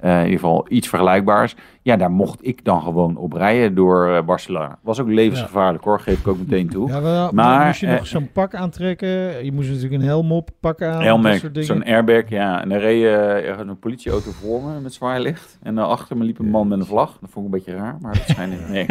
Eh, 0.02 0.18
in 0.18 0.24
ieder 0.24 0.40
geval 0.40 0.66
iets 0.70 0.90
vergelijkbaars. 0.90 1.56
Ja, 1.82 1.96
daar 1.96 2.12
mocht 2.12 2.48
ik 2.48 2.66
dan 2.66 2.82
gewoon 2.82 3.18
op 3.18 3.34
rijden 3.34 3.76
door 3.76 4.08
eh, 4.08 4.24
Barcelona. 4.24 4.80
Was 4.82 5.00
ook 5.00 5.08
levensgevaarlijk 5.08 5.84
hoor, 5.84 6.00
geef 6.00 6.20
ik 6.20 6.28
ook 6.28 6.38
meteen 6.38 6.70
toe. 6.70 6.88
Ja, 6.88 7.02
wel, 7.02 7.32
Maar, 7.32 7.34
maar 7.34 7.66
moest 7.66 7.80
je 7.80 7.88
eh, 7.88 7.94
nog 7.94 8.08
zo'n 8.08 8.32
pak 8.32 8.56
aantrekken? 8.56 9.46
Je 9.46 9.52
moest 9.52 9.68
natuurlijk 9.68 10.02
een 10.02 10.08
helm 10.08 10.32
op, 10.32 10.50
pak 10.60 10.82
aan, 10.82 11.22
dingen. 11.22 11.64
zo'n 11.64 11.84
airbag, 11.84 12.30
ja. 12.30 12.62
En 12.62 12.70
dan 12.70 12.78
reed 12.78 13.04
eh, 13.04 13.58
een 13.58 13.80
politieauto 13.80 14.32
voor 14.32 14.64
me 14.64 14.80
met 14.80 14.94
zwaar 14.94 15.20
licht. 15.20 15.58
En 15.62 15.76
dan 15.76 15.88
achter 15.88 16.18
me 16.18 16.24
liep 16.24 16.40
een 16.40 16.50
man 16.50 16.68
met 16.68 16.80
een 16.80 16.86
vlag. 16.86 17.18
Dat 17.20 17.30
vond 17.30 17.48
ik 17.48 17.54
een 17.54 17.64
beetje 17.64 17.80
raar, 17.80 17.98
maar 18.02 18.14
dat 18.14 18.36
zijn. 18.36 18.50
Nee, 18.50 18.86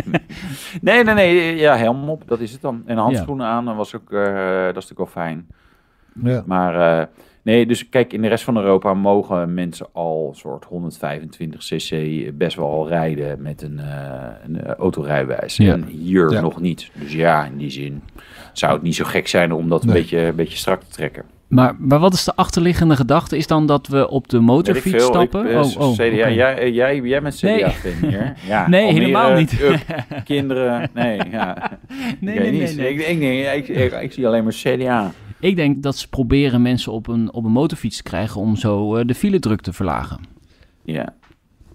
nee. 0.80 1.04
nee, 1.04 1.14
nee, 1.14 1.56
ja, 1.56 1.76
helm 1.76 2.08
op, 2.08 2.22
dat 2.26 2.40
is 2.40 2.52
het 2.52 2.60
dan. 2.60 2.82
En 2.86 2.96
handschoenen 2.96 3.46
aan, 3.46 3.64
dat 3.64 3.76
was 3.76 3.96
ook, 3.96 4.12
eh, 4.12 4.22
dat 4.64 4.76
is 4.76 4.88
natuurlijk 4.88 4.98
wel 4.98 5.06
fijn. 5.06 5.46
Ja. 6.22 6.42
Maar 6.46 7.00
eh, 7.00 7.06
nee, 7.42 7.66
dus 7.66 7.88
kijk, 7.88 8.12
in 8.12 8.22
de 8.22 8.28
rest 8.28 8.44
van 8.44 8.56
Europa 8.56 8.94
mogen 8.94 9.54
mensen 9.54 9.86
al 9.92 10.34
soort 10.36 10.64
125 10.64 11.60
cc 11.60 12.30
best 12.38 12.56
wel 12.56 12.66
al 12.70 12.88
rijden 12.88 13.42
met 13.42 13.62
een, 13.62 13.78
eh, 13.78 14.22
een 14.46 14.64
eh, 14.64 14.72
autorijbewijs. 14.74 15.56
Ja. 15.56 15.72
En 15.72 15.84
hier 15.84 16.30
Ja. 16.32 16.40
nog 16.40 16.60
niet. 16.60 16.90
Dus 16.94 17.12
ja, 17.12 17.44
in 17.44 17.56
die 17.56 17.70
zin 17.70 18.02
zou 18.52 18.72
het 18.72 18.82
niet 18.82 18.94
zo 18.94 19.04
gek 19.04 19.28
zijn 19.28 19.52
om 19.52 19.68
dat 19.68 19.82
een, 19.82 19.88
Nee. 19.88 19.96
beetje, 20.00 20.18
een 20.18 20.34
beetje 20.36 20.58
strak 20.58 20.82
te 20.82 20.90
trekken. 20.90 21.24
Maar, 21.48 21.74
maar 21.78 21.98
wat 21.98 22.12
is 22.12 22.24
de 22.24 22.34
achterliggende 22.36 22.96
gedachte? 22.96 23.36
Is 23.36 23.46
dan 23.46 23.66
dat 23.66 23.86
we 23.86 24.08
op 24.08 24.28
de 24.28 24.40
motorfiets 24.40 25.04
stappen? 25.04 25.44
Ik, 25.46 25.50
eh, 25.52 25.60
oh, 25.60 25.80
oh, 25.88 25.92
CDA, 25.94 26.28
jij, 26.28 26.70
jij, 26.72 27.00
jij 27.00 27.22
bent 27.22 27.42
Nee. 27.42 27.58
CDA-fan 27.58 28.08
hier. 28.10 28.34
Ja, 28.46 28.68
Nee, 28.68 28.84
Almere, 28.86 29.00
helemaal 29.04 29.32
niet. 29.34 29.60
Up, 29.60 29.78
kinderen, 30.24 30.90
nee, 30.94 31.20
ja. 31.30 31.70
Nee, 32.20 32.34
ik 32.34 32.40
nee, 32.40 32.50
niet. 32.50 32.60
nee, 32.60 32.74
nee. 32.76 32.92
Ik, 32.94 33.06
ik, 33.08 33.18
nee, 33.18 33.56
ik, 33.56 33.68
ik, 33.68 33.92
ik 34.02 34.12
zie 34.12 34.26
alleen 34.26 34.44
maar 34.44 34.52
CDA. 34.52 35.12
Ik 35.40 35.56
denk 35.56 35.82
dat 35.82 35.96
ze 35.96 36.08
proberen 36.08 36.62
mensen 36.62 36.92
op 36.92 37.06
een, 37.08 37.32
op 37.32 37.44
een 37.44 37.50
motorfiets 37.52 37.96
te 37.96 38.02
krijgen 38.02 38.40
om 38.40 38.56
zo 38.56 38.96
eh, 38.96 39.06
de 39.06 39.14
file 39.14 39.38
druk 39.38 39.60
te 39.60 39.72
verlagen. 39.72 40.20
Ja. 40.84 41.14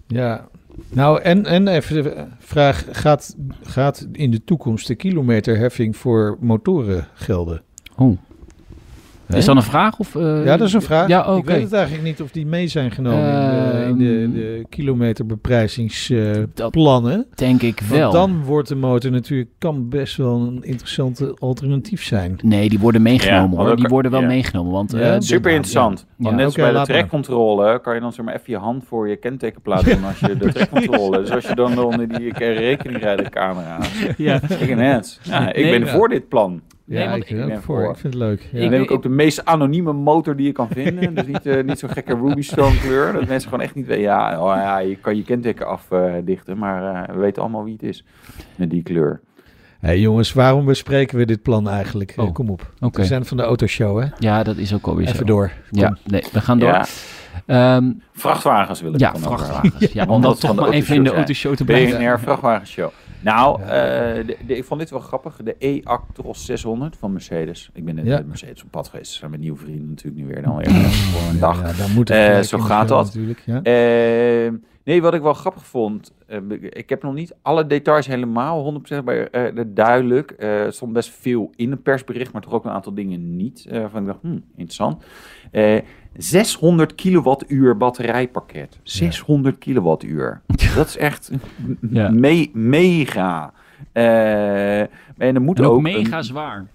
Ja. 0.08 0.48
Nou, 0.90 1.22
en, 1.22 1.46
en 1.46 1.68
even 1.68 2.04
de 2.04 2.28
vraag, 2.40 2.86
gaat, 2.92 3.36
gaat 3.64 4.08
in 4.12 4.32
de 4.32 4.44
toekomst 4.44 4.88
de 4.88 4.96
kilometerheffing 4.96 5.98
voor 5.98 6.38
motoren 6.40 7.08
gelden? 7.14 7.62
Oh. 7.96 8.18
Is 9.30 9.46
dat 9.46 9.56
een 9.56 9.62
vraag? 9.62 10.00
Of, 10.00 10.16
eh, 10.16 10.46
Ja, 10.46 10.58
dat 10.58 10.68
is 10.68 10.74
een 10.74 10.82
vraag. 10.82 11.08
Ja. 11.08 11.26
Ik 11.26 11.46
weet 11.46 11.62
het 11.64 11.74
eigenlijk 11.74 12.04
niet 12.04 12.22
of 12.22 12.32
die 12.32 12.46
mee 12.46 12.68
zijn 12.68 12.92
genomen 12.92 13.88
in 13.88 13.98
de, 13.98 13.98
in 13.98 13.98
de, 13.98 14.22
Ehm, 14.24 14.32
de 14.32 14.66
kilometerbeprijzingsplannen. 14.70 17.26
Denk 17.36 17.62
ik 17.62 17.80
wel. 17.90 18.00
Want 18.00 18.14
dan 18.14 18.44
wordt 18.44 18.68
de 18.68 18.76
motor 18.76 19.12
natuurlijk, 19.12 19.50
kan 19.60 19.90
best 19.90 20.18
wel 20.18 20.40
een 20.40 20.64
interessante 20.64 21.36
alternatief 21.40 22.04
zijn. 22.04 22.36
Nee, 22.44 22.70
die 22.70 22.80
worden 22.80 23.02
meegenomen 23.02 23.58
Ja, 23.60 23.66
hoor. 23.66 23.76
Die 23.76 23.88
worden 23.88 24.12
wel 24.12 24.22
ja. 24.22 24.28
meegenomen. 24.28 24.72
Want, 24.72 24.92
Ja, 24.92 25.00
eh, 25.00 25.14
de- 25.20 25.26
Super 25.26 25.52
interessant. 25.52 26.06
Ja. 26.08 26.14
Want 26.24 26.36
net 26.36 26.46
als 26.46 26.56
bij 26.56 26.72
de 26.72 26.82
trekcontrole 26.82 27.80
kan 27.82 27.94
je 27.96 28.00
dan 28.02 28.14
zeg 28.14 28.26
maar 28.26 28.34
even 28.34 28.46
je 28.54 28.58
hand 28.58 28.84
voor 28.88 29.10
je 29.10 29.16
kentekenplaat 29.16 29.86
doen 29.86 30.04
als 30.06 30.20
je 30.20 30.38
de 30.38 30.52
trekcontrole. 30.54 31.20
Dus 31.20 31.32
als 31.32 31.48
je 31.48 31.56
dan 31.56 31.80
onder 31.80 32.08
die 32.08 32.34
rekeningrijdercamera. 32.34 33.78
Ja. 34.18 34.36
Ik 34.60 34.68
ben 34.76 34.80
het. 34.80 35.20
Ja, 35.24 35.54
ik 35.54 35.64
Nee, 35.64 35.80
ben 35.80 35.88
ja. 35.88 35.94
voor 35.94 36.10
dit 36.10 36.28
plan. 36.30 36.62
Ja, 36.88 37.00
Nee, 37.00 37.10
want 37.10 37.24
ik, 37.24 37.30
ik 37.30 37.46
ben 37.46 37.62
voor. 37.62 37.82
voor. 37.82 37.90
Ik 37.92 37.98
vind 37.98 38.14
het 38.14 38.22
leuk. 38.24 38.48
Ja. 38.52 38.60
Dan 38.60 38.72
heb 38.72 38.82
ik 38.82 38.92
ook 38.92 39.02
de 39.04 39.10
meest 39.10 39.46
anonieme 39.46 39.94
motor 39.94 40.36
die 40.36 40.46
je 40.46 40.52
kan 40.52 40.68
vinden. 40.70 41.14
Dus 41.16 41.26
niet, 41.26 41.46
eh, 41.46 41.64
niet 41.64 41.80
zo'n 41.80 41.90
gekke 41.90 42.14
Ruby 42.16 42.42
Stone 42.42 42.80
kleur. 42.80 43.14
Dat 43.14 43.28
mensen 43.28 43.50
gewoon 43.50 43.64
echt 43.66 43.76
niet 43.76 43.86
weten. 43.86 44.02
Ja, 44.04 44.42
oh 44.42 44.56
ja 44.56 44.78
je 44.80 44.96
kan 44.96 45.16
je 45.16 45.24
kenteken 45.24 45.68
afdichten. 45.68 46.58
maar 46.58 47.04
eh, 47.08 47.16
we 47.16 47.20
weten 47.22 47.42
allemaal 47.42 47.64
wie 47.64 47.74
het 47.74 47.84
is. 47.84 48.04
Met 48.56 48.70
die 48.70 48.84
kleur. 48.84 49.22
Hey, 49.80 50.00
jongens, 50.00 50.34
waarom 50.34 50.66
bespreken 50.66 51.18
we 51.18 51.26
dit 51.26 51.42
plan 51.42 51.70
eigenlijk? 51.70 52.12
Eh, 52.12 52.24
Oh, 52.26 52.34
Kom 52.34 52.50
op. 52.50 52.74
Oké. 52.80 53.02
We 53.02 53.08
zijn 53.08 53.26
van 53.26 53.38
de 53.38 53.44
autoshow, 53.44 54.00
hè? 54.02 54.08
Ja, 54.20 54.44
dat 54.44 54.58
is 54.58 54.74
ook 54.74 54.86
alweer 54.88 55.06
Even 55.06 55.18
zo. 55.18 55.24
door. 55.24 55.52
Ja, 55.72 55.98
nee, 56.06 56.24
we 56.32 56.42
gaan 56.42 56.60
door. 56.60 56.70
Ja, 56.70 56.86
Ehm, 57.46 57.92
vrachtwagens 58.14 58.82
wil 58.82 58.94
ik 58.94 59.00
ja, 59.00 59.16
vrachtwagens. 59.16 59.94
Ja, 59.94 60.04
om 60.04 60.10
Omdat 60.16 60.32
dat 60.32 60.42
we 60.42 60.48
toch 60.48 60.56
maar 60.66 60.70
even 60.76 60.96
in 60.96 61.04
de 61.04 61.14
autoshow 61.14 61.56
te 61.56 61.64
blijven. 61.64 61.98
BNR 62.00 62.20
vrachtwagenshow. 62.20 62.90
Nou, 63.26 63.62
eh, 63.62 63.68
de, 63.68 64.38
de- 64.48 64.58
ik 64.58 64.64
vond 64.64 64.80
dit 64.80 64.90
wel 64.90 65.00
grappig. 65.00 65.36
De 65.44 65.56
E-Actros 65.60 66.46
600 66.46 66.96
van 66.98 67.12
Mercedes. 67.12 67.70
Ik 67.74 67.86
ben 67.86 67.96
net 67.96 68.06
Ja. 68.06 68.16
met 68.18 68.28
Mercedes 68.28 68.64
op 68.64 68.72
pad 68.72 68.88
geweest. 68.88 69.12
Zijn 69.14 69.30
mijn 69.30 69.42
nieuwe 69.42 69.58
vrienden 69.58 69.88
natuurlijk 69.90 70.24
nu 70.24 70.34
weer 70.34 70.42
dan 70.44 70.56
weer 70.58 70.70
voor 70.72 71.30
een 71.30 71.40
dag. 71.40 71.62
Ja, 71.62 71.84
dan 71.84 71.92
moet 71.94 72.08
het 72.10 72.18
Eh, 72.18 72.40
zo 72.42 72.58
gaat 72.58 72.88
dat. 72.88 73.06
Natuurlijk, 73.06 73.42
ja. 73.46 73.62
Eh, 73.64 74.52
nee, 74.86 75.02
wat 75.02 75.14
ik 75.14 75.22
wel 75.22 75.34
grappig 75.34 75.66
vond. 75.66 76.14
eh, 76.28 76.38
ik 76.70 76.90
heb 76.90 77.04
nog 77.04 77.14
niet 77.14 77.36
alle 77.42 77.68
details 77.68 78.08
helemaal 78.08 78.64
100% 78.64 79.04
bij, 79.06 79.30
eh, 79.30 79.64
duidelijk. 79.68 80.32
Eh, 80.32 80.64
er 80.66 80.74
stond 80.74 80.94
best 80.94 81.10
veel 81.10 81.52
in 81.56 81.72
het 81.72 81.84
persbericht, 81.84 82.34
maar 82.34 82.42
toch 82.42 82.54
ook 82.54 82.66
een 82.66 82.72
aantal 82.72 82.94
dingen 82.94 83.36
niet. 83.36 83.66
eh 83.70 83.86
van 83.92 84.00
ik 84.02 84.06
dacht, 84.08 84.22
hmm, 84.22 84.44
interessant. 84.52 85.04
Eh, 85.52 85.82
600 86.18 86.96
kilowattuur 86.96 87.78
batterijpakket. 87.78 88.80
600 88.84 89.58
kilowattuur. 89.58 90.42
Dat 90.76 90.88
is 90.88 90.98
echt 90.98 91.32
Ja. 91.90 92.10
me- 92.10 92.50
mega. 92.54 93.54
Eh, 93.92 94.80
en 94.82 94.88
er 95.18 95.42
moet 95.42 95.60
En 95.60 95.66
ook 95.66 95.74
ook 95.74 95.82
mega 95.82 96.18
een- 96.18 96.24
zwaar. 96.24 96.66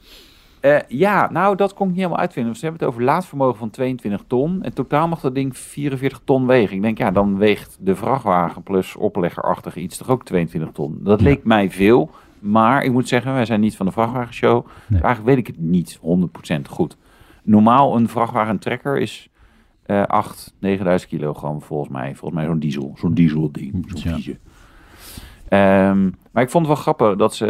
Eh, 0.61 0.79
ja, 0.89 1.31
nou, 1.31 1.57
dat 1.57 1.75
kon 1.75 1.87
ik 1.87 1.93
niet 1.93 2.01
helemaal 2.03 2.21
uitvinden. 2.21 2.55
Ze 2.57 2.61
hebben 2.65 2.81
het 2.81 2.91
over 2.91 3.05
laadvermogen 3.05 3.59
van 3.59 3.71
22 3.71 4.23
ton. 4.27 4.63
En 4.63 4.75
totaal 4.75 5.09
mag 5.09 5.21
dat 5.21 5.35
ding 5.35 5.57
44 5.57 6.21
ton 6.25 6.47
wegen. 6.47 6.77
Ik 6.77 6.83
denk, 6.83 6.99
ja, 6.99 7.11
dan 7.11 7.39
weegt 7.39 7.79
de 7.81 7.97
vrachtwagen 7.97 8.63
plus 8.63 8.97
opleggerachtig 8.97 9.77
iets 9.77 9.97
toch 9.97 10.09
ook 10.09 10.25
22 10.25 10.71
ton. 10.73 10.99
Dat 11.03 11.21
leek 11.21 11.45
mij 11.45 11.71
veel. 11.71 12.11
Maar 12.39 12.85
ik 12.85 12.93
moet 12.93 13.09
zeggen, 13.09 13.33
wij 13.33 13.45
zijn 13.45 13.61
niet 13.61 13.77
van 13.77 13.87
de 13.87 13.93
vrachtwagenshow. 13.93 14.67
Nee. 14.87 15.01
Eigenlijk 15.03 15.37
weet 15.37 15.47
ik 15.49 15.55
het 15.57 15.65
niet 15.67 15.99
100% 16.59 16.61
goed. 16.69 16.97
Normaal 17.43 17.97
een 17.97 18.09
vrachtwagentrekker 18.09 18.99
is 18.99 19.29
eh 19.83 20.03
8, 20.03 20.55
9000 20.59 21.11
kilogram 21.11 21.63
volgens 21.63 21.91
mij. 21.91 22.15
Volgens 22.15 22.41
mij 22.41 22.45
zo'n 22.45 22.59
diesel. 22.59 22.95
Zo'n 22.97 23.15
diesel 23.15 23.53
ding. 23.53 23.85
Zo'n 23.95 24.19
Ja. 24.23 24.33
Ehm, 25.51 26.11
maar 26.33 26.43
ik 26.43 26.51
vond 26.51 26.67
het 26.67 26.75
wel 26.75 26.83
grappig 26.83 27.17
dat 27.17 27.35
ze, 27.35 27.47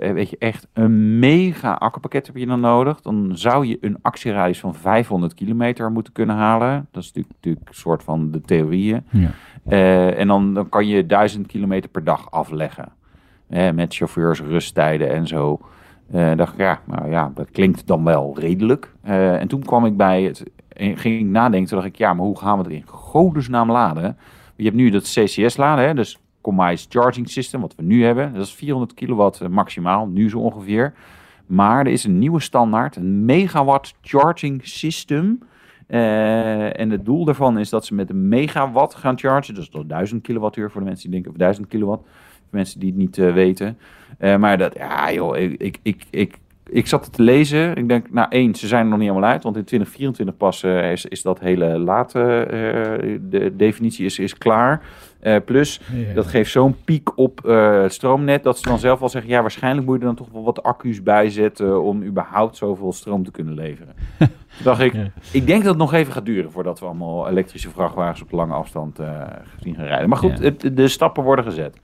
eh, 0.00 0.12
weet 0.12 0.30
je, 0.30 0.36
echt 0.38 0.68
een 0.72 1.18
mega 1.18 1.72
accupakket 1.72 2.26
heb 2.26 2.36
je 2.36 2.46
dan 2.46 2.60
nodig. 2.60 3.00
Dan 3.00 3.30
zou 3.34 3.66
je 3.66 3.78
een 3.80 3.98
actieradius 4.02 4.60
van 4.60 4.74
500 4.74 5.34
kilometer 5.34 5.92
moeten 5.92 6.12
kunnen 6.12 6.36
halen. 6.36 6.86
Dat 6.90 7.02
is 7.02 7.06
natuurlijk, 7.08 7.34
natuurlijk 7.34 7.68
een 7.68 7.74
soort 7.74 8.02
van 8.02 8.30
de 8.30 8.40
theorieën. 8.40 9.02
Ja. 9.10 9.30
Eh, 9.64 10.18
en 10.18 10.26
dan, 10.26 10.54
dan 10.54 10.68
kan 10.68 10.86
je 10.86 11.06
1000 11.06 11.46
kilometer 11.46 11.90
per 11.90 12.04
dag 12.04 12.30
afleggen. 12.30 12.92
Eh, 13.48 13.70
met 13.70 13.94
chauffeurs, 13.94 14.40
rusttijden 14.40 15.10
en 15.10 15.26
zo. 15.26 15.60
Eh 16.12 16.36
dacht 16.36 16.52
ik, 16.52 16.58
ja, 16.58 16.80
nou 16.84 17.10
ja, 17.10 17.30
dat 17.34 17.50
klinkt 17.50 17.86
dan 17.86 18.04
wel 18.04 18.36
redelijk. 18.38 18.92
Eh, 19.02 19.40
en 19.40 19.48
toen 19.48 19.62
kwam 19.62 19.84
ik 19.84 19.96
bij 19.96 20.22
het, 20.22 20.44
en 20.68 20.96
ging 20.96 21.20
ik 21.20 21.26
nadenken, 21.26 21.68
toen 21.68 21.78
dacht 21.78 21.90
ik, 21.90 21.98
ja, 21.98 22.14
maar 22.14 22.26
hoe 22.26 22.38
gaan 22.38 22.58
we 22.58 22.64
het 22.64 22.72
in 22.72 22.82
godesnaam 22.86 23.70
laden? 23.70 24.16
Je 24.56 24.64
hebt 24.64 24.76
nu 24.76 24.90
dat 24.90 25.02
CCS-laden, 25.02 25.84
hè, 25.84 25.94
dus 25.94 26.18
Combined 26.44 26.86
Charging 26.88 27.30
System, 27.30 27.60
wat 27.60 27.74
we 27.74 27.82
nu 27.82 28.04
hebben. 28.04 28.34
Dat 28.34 28.46
is 28.46 28.54
400 28.54 28.94
kilowatt 28.94 29.40
eh, 29.40 29.48
maximaal, 29.48 30.06
nu 30.06 30.28
zo 30.28 30.38
ongeveer. 30.38 30.92
Maar 31.46 31.86
er 31.86 31.92
is 31.92 32.04
een 32.04 32.18
nieuwe 32.18 32.40
standaard, 32.40 32.96
een 32.96 33.24
megawatt 33.24 33.94
charging 34.00 34.66
system. 34.66 35.38
Eh, 35.86 36.80
en 36.80 36.90
het 36.90 37.04
doel 37.04 37.24
daarvan 37.24 37.58
is 37.58 37.70
dat 37.70 37.86
ze 37.86 37.94
met 37.94 38.10
een 38.10 38.28
megawatt 38.28 38.94
gaan 38.94 39.18
chargen. 39.18 39.54
Dus 39.54 39.68
tot 39.68 39.88
1000 39.88 40.22
kilowattuur 40.22 40.70
voor 40.70 40.80
de 40.80 40.86
mensen 40.86 41.10
die 41.10 41.12
denken, 41.12 41.30
of 41.30 41.36
1000 41.36 41.68
kilowatt. 41.68 42.06
Mensen 42.50 42.80
die 42.80 42.88
het 42.88 42.98
niet 42.98 43.18
eh, 43.18 43.32
weten. 43.32 43.78
Maar 44.38 44.58
dat, 44.58 44.74
ja 44.74 45.12
joh, 45.12 45.36
ik, 45.36 45.78
ik, 45.82 46.06
ik, 46.10 46.38
ik 46.74 46.86
zat 46.86 47.04
het 47.04 47.14
te 47.14 47.22
lezen. 47.22 47.76
Ik 47.76 47.88
denk, 47.88 48.10
nou 48.10 48.26
één, 48.30 48.54
ze 48.54 48.66
zijn 48.66 48.82
er 48.84 48.88
nog 48.90 48.98
niet 48.98 49.08
helemaal 49.08 49.30
uit. 49.30 49.42
Want 49.42 49.56
in 49.56 49.64
2024 49.64 50.36
pas 50.36 50.62
eh, 50.62 50.92
is, 50.92 51.04
is 51.06 51.22
dat 51.22 51.40
hele 51.40 51.78
late 51.78 52.20
eh, 52.20 53.18
de 53.20 53.56
definitie 53.56 54.04
is, 54.04 54.18
is 54.18 54.38
klaar. 54.38 54.82
Eh, 55.20 55.36
plus, 55.44 55.80
Ja. 55.92 56.14
dat 56.14 56.26
geeft 56.26 56.50
zo'n 56.50 56.76
piek 56.84 57.18
op 57.18 57.40
het 57.42 57.92
stroomnet 57.92 58.42
dat 58.42 58.58
ze 58.58 58.68
dan 58.68 58.78
zelf 58.78 58.98
wel 58.98 59.08
zeggen: 59.08 59.30
ja, 59.30 59.40
waarschijnlijk 59.40 59.86
moet 59.86 59.94
je 59.94 60.00
er 60.00 60.06
dan 60.06 60.24
toch 60.24 60.32
wel 60.32 60.44
wat 60.44 60.62
accu's 60.62 61.02
bij 61.02 61.30
zetten 61.30 61.82
om 61.82 62.02
überhaupt 62.02 62.56
zoveel 62.56 62.92
stroom 62.92 63.24
te 63.24 63.30
kunnen 63.30 63.54
leveren. 63.54 63.94
Toen 64.18 64.28
dacht 64.64 64.80
ik, 64.80 64.92
Ja. 64.92 65.10
ik 65.32 65.46
denk 65.46 65.60
dat 65.62 65.70
het 65.70 65.78
nog 65.82 65.92
even 65.92 66.12
gaat 66.12 66.26
duren 66.26 66.50
voordat 66.52 66.80
we 66.80 66.86
allemaal 66.86 67.28
elektrische 67.28 67.70
vrachtwagens 67.70 68.22
op 68.22 68.30
lange 68.32 68.54
afstand 68.54 68.98
zien 69.60 69.74
gaan 69.74 69.86
rijden. 69.86 70.08
Maar 70.08 70.18
goed, 70.18 70.38
Ja. 70.38 70.44
het- 70.44 70.76
de 70.76 70.88
stappen 70.88 71.22
worden 71.22 71.44
gezet. 71.44 71.76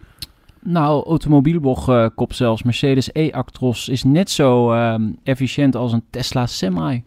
Nou, 0.63 1.05
Automobielblog 1.07 1.89
eh 1.89 2.07
kop 2.15 2.33
zelfs. 2.33 2.63
Mercedes 2.63 3.11
E-Actros 3.13 3.89
is 3.89 4.05
net 4.05 4.31
zo 4.31 4.73
ehm, 4.73 5.03
efficiënt 5.23 5.77
als 5.77 5.93
een 5.93 6.03
Tesla 6.11 6.47
Semi. 6.47 7.03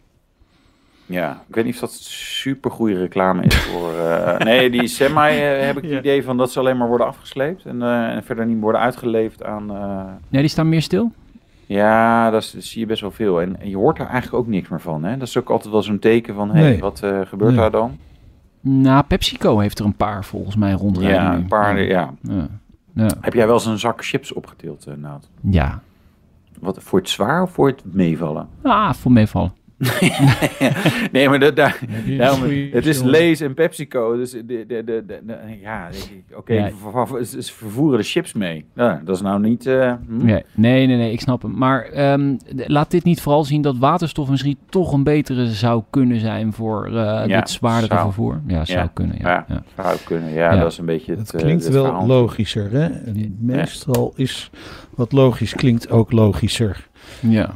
Ja, 1.06 1.42
ik 1.48 1.54
weet 1.54 1.64
niet 1.64 1.74
of 1.74 1.80
dat 1.80 1.92
super 1.92 2.70
goede 2.70 2.94
reclame 2.98 3.42
is 3.42 3.56
voor. 3.56 3.92
eh, 3.98 4.38
nee, 4.48 4.70
die 4.70 4.86
semi 4.86 5.20
eh, 5.28 5.66
heb 5.66 5.76
ik 5.76 5.82
het 5.82 5.92
Ja. 5.92 5.98
idee 5.98 6.24
van 6.24 6.36
dat 6.36 6.52
ze 6.52 6.58
alleen 6.58 6.76
maar 6.76 6.88
worden 6.88 7.06
afgesleept 7.06 7.64
en, 7.64 7.82
en 7.82 8.22
verder 8.24 8.46
niet 8.46 8.60
worden 8.60 8.80
uitgeleverd 8.80 9.44
aan. 9.44 9.66
Nee, 10.28 10.40
die 10.40 10.50
staan 10.50 10.68
meer 10.68 10.82
stil. 10.82 11.12
Ja, 11.66 12.30
dat, 12.30 12.42
is- 12.42 12.50
dat 12.52 12.62
zie 12.62 12.80
je 12.80 12.86
best 12.86 13.00
wel 13.00 13.10
veel. 13.10 13.40
En, 13.40 13.60
en 13.60 13.68
je 13.68 13.76
hoort 13.76 13.98
er 13.98 14.06
eigenlijk 14.06 14.34
ook 14.34 14.46
niks 14.46 14.68
meer 14.68 14.80
van. 14.80 15.04
Hè? 15.04 15.16
Dat 15.16 15.28
is 15.28 15.36
ook 15.38 15.50
altijd 15.50 15.72
wel 15.72 15.82
zo'n 15.82 15.98
teken 15.98 16.34
van, 16.34 16.50
hé, 16.50 16.60
hey, 16.60 16.70
Nee. 16.70 16.80
wat 16.80 16.98
gebeurt 17.24 17.50
Nee. 17.50 17.60
daar 17.60 17.70
dan? 17.70 17.98
Nou, 18.60 19.02
PepsiCo 19.02 19.58
heeft 19.58 19.78
er 19.78 19.84
een 19.84 19.96
paar 19.96 20.24
volgens 20.24 20.56
mij 20.56 20.72
rondrijden 20.72 21.22
Ja, 21.22 21.30
nu. 21.30 21.36
een 21.36 21.46
paar, 21.48 21.82
ja. 21.82 22.12
Ja. 22.22 22.48
Ja. 22.94 23.08
Heb 23.20 23.34
jij 23.34 23.46
wel 23.46 23.54
eens 23.54 23.66
een 23.66 23.78
zak 23.78 24.04
chips 24.04 24.32
opgetild, 24.32 24.86
uh, 24.88 24.94
Nout? 24.94 25.28
ja. 25.40 25.82
Wat, 26.60 26.82
voor 26.82 26.98
het 26.98 27.08
zwaar 27.08 27.42
of 27.42 27.50
voor 27.52 27.66
het 27.66 27.82
meevallen? 27.84 28.48
Ah, 28.62 28.92
voor 28.92 29.12
meevallen. 29.12 29.52
nee, 31.12 31.28
maar 31.28 31.38
dat, 31.38 31.56
daar, 31.56 31.78
daarom- 32.18 32.42
het 32.72 32.86
is 32.86 33.02
Lees 33.02 33.40
en 33.40 33.54
PepsiCo. 33.54 34.16
Dus 34.16 34.30
de, 34.30 34.44
de, 34.46 34.66
de, 34.66 34.84
de, 34.84 35.04
de- 35.26 35.36
ja, 35.60 35.88
oké, 36.36 36.52
Ja. 36.54 36.70
ze 37.24 37.52
vervoeren 37.54 37.98
de 37.98 38.04
chips 38.04 38.32
mee. 38.32 38.64
Ja, 38.74 39.00
dat 39.04 39.16
is 39.16 39.22
nou 39.22 39.40
niet... 39.40 39.66
eh, 39.66 39.92
hm? 40.06 40.24
Nee, 40.24 40.44
nee, 40.54 40.86
nee, 40.86 40.96
nee, 40.96 41.12
ik 41.12 41.20
snap 41.20 41.42
hem. 41.42 41.56
Maar 41.58 41.82
ehm, 41.84 42.34
laat 42.66 42.90
dit 42.90 43.04
niet 43.04 43.20
vooral 43.20 43.44
zien 43.44 43.62
dat 43.62 43.76
waterstof 43.78 44.28
misschien 44.30 44.58
toch 44.68 44.92
een 44.92 45.02
betere 45.02 45.46
zou 45.46 45.82
kunnen 45.90 46.20
zijn 46.20 46.52
voor 46.52 46.86
eh 46.96 47.24
dit 47.38 47.50
zwaardere 47.50 47.94
zou. 47.94 48.04
vervoer. 48.06 48.40
Ja, 48.46 48.64
zou 48.64 48.78
Ja. 48.78 48.90
kunnen. 48.94 49.16
Ja, 49.18 49.44
Ja. 49.48 49.62
ja. 49.76 49.82
Zou 49.82 49.96
kunnen, 50.04 50.32
ja, 50.32 50.52
Ja. 50.52 50.60
dat 50.60 50.72
is 50.72 50.78
een 50.78 50.86
beetje 50.86 51.14
het 51.16 51.32
Het 51.32 51.42
klinkt 51.42 51.60
eh, 51.62 51.66
het 51.68 51.76
wel 51.76 51.84
verhaal. 51.84 52.06
logischer, 52.06 52.70
hè? 52.72 52.84
En 52.86 53.36
meestal 53.40 54.12
is 54.16 54.50
wat 54.94 55.12
logisch 55.12 55.54
klinkt 55.54 55.90
ook 55.90 56.12
logischer. 56.12 56.88
ja. 57.20 57.50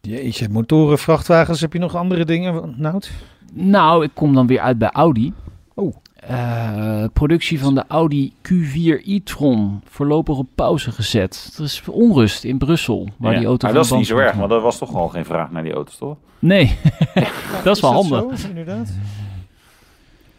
Jeetje, 0.00 0.48
motoren, 0.48 0.98
vrachtwagens, 0.98 1.60
heb 1.60 1.72
je 1.72 1.78
nog 1.78 1.94
andere 1.94 2.24
dingen, 2.24 2.74
Nout? 2.76 3.10
Nou, 3.52 4.04
ik 4.04 4.10
kom 4.14 4.34
dan 4.34 4.46
weer 4.46 4.60
uit 4.60 4.78
bij 4.78 4.90
Audi. 4.90 5.32
Oh. 5.74 5.96
Eh, 6.14 7.04
productie 7.12 7.60
van 7.60 7.74
de 7.74 7.84
Audi 7.88 8.32
Q4 8.42 9.04
e-tron 9.06 9.80
voorlopig 9.84 10.36
op 10.36 10.46
pauze 10.54 10.90
gezet. 10.92 11.54
Er 11.58 11.64
is 11.64 11.82
onrust 11.90 12.44
in 12.44 12.58
Brussel, 12.58 13.08
waar 13.16 13.32
Ja. 13.32 13.38
die 13.38 13.46
auto 13.46 13.66
Maar 13.66 13.76
van 13.76 13.82
dat 13.82 13.92
is 13.92 13.98
niet 13.98 14.06
zo 14.06 14.16
erg, 14.24 14.36
want 14.36 14.52
er 14.52 14.60
was 14.60 14.78
toch 14.78 14.94
al 14.94 15.08
geen 15.08 15.24
vraag 15.24 15.50
naar 15.50 15.62
die 15.62 15.72
auto's, 15.72 15.96
toch? 15.96 16.16
Nee, 16.38 16.76
dat 17.64 17.76
is 17.76 17.82
wel 17.82 17.92
handig. 17.92 18.38
Zo, 18.38 18.48
inderdaad. 18.48 18.92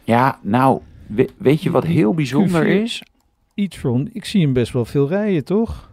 Ja, 0.03 0.39
nou, 0.41 0.79
we- 1.07 1.29
weet 1.37 1.63
je 1.63 1.71
wat 1.71 1.83
heel 1.83 2.13
bijzonder 2.13 2.63
Q4. 2.65 2.81
is? 2.81 3.03
e-tron, 3.55 4.09
ik 4.13 4.25
zie 4.25 4.41
hem 4.41 4.53
best 4.53 4.73
wel 4.73 4.85
veel 4.85 5.07
rijden, 5.07 5.45
toch? 5.45 5.89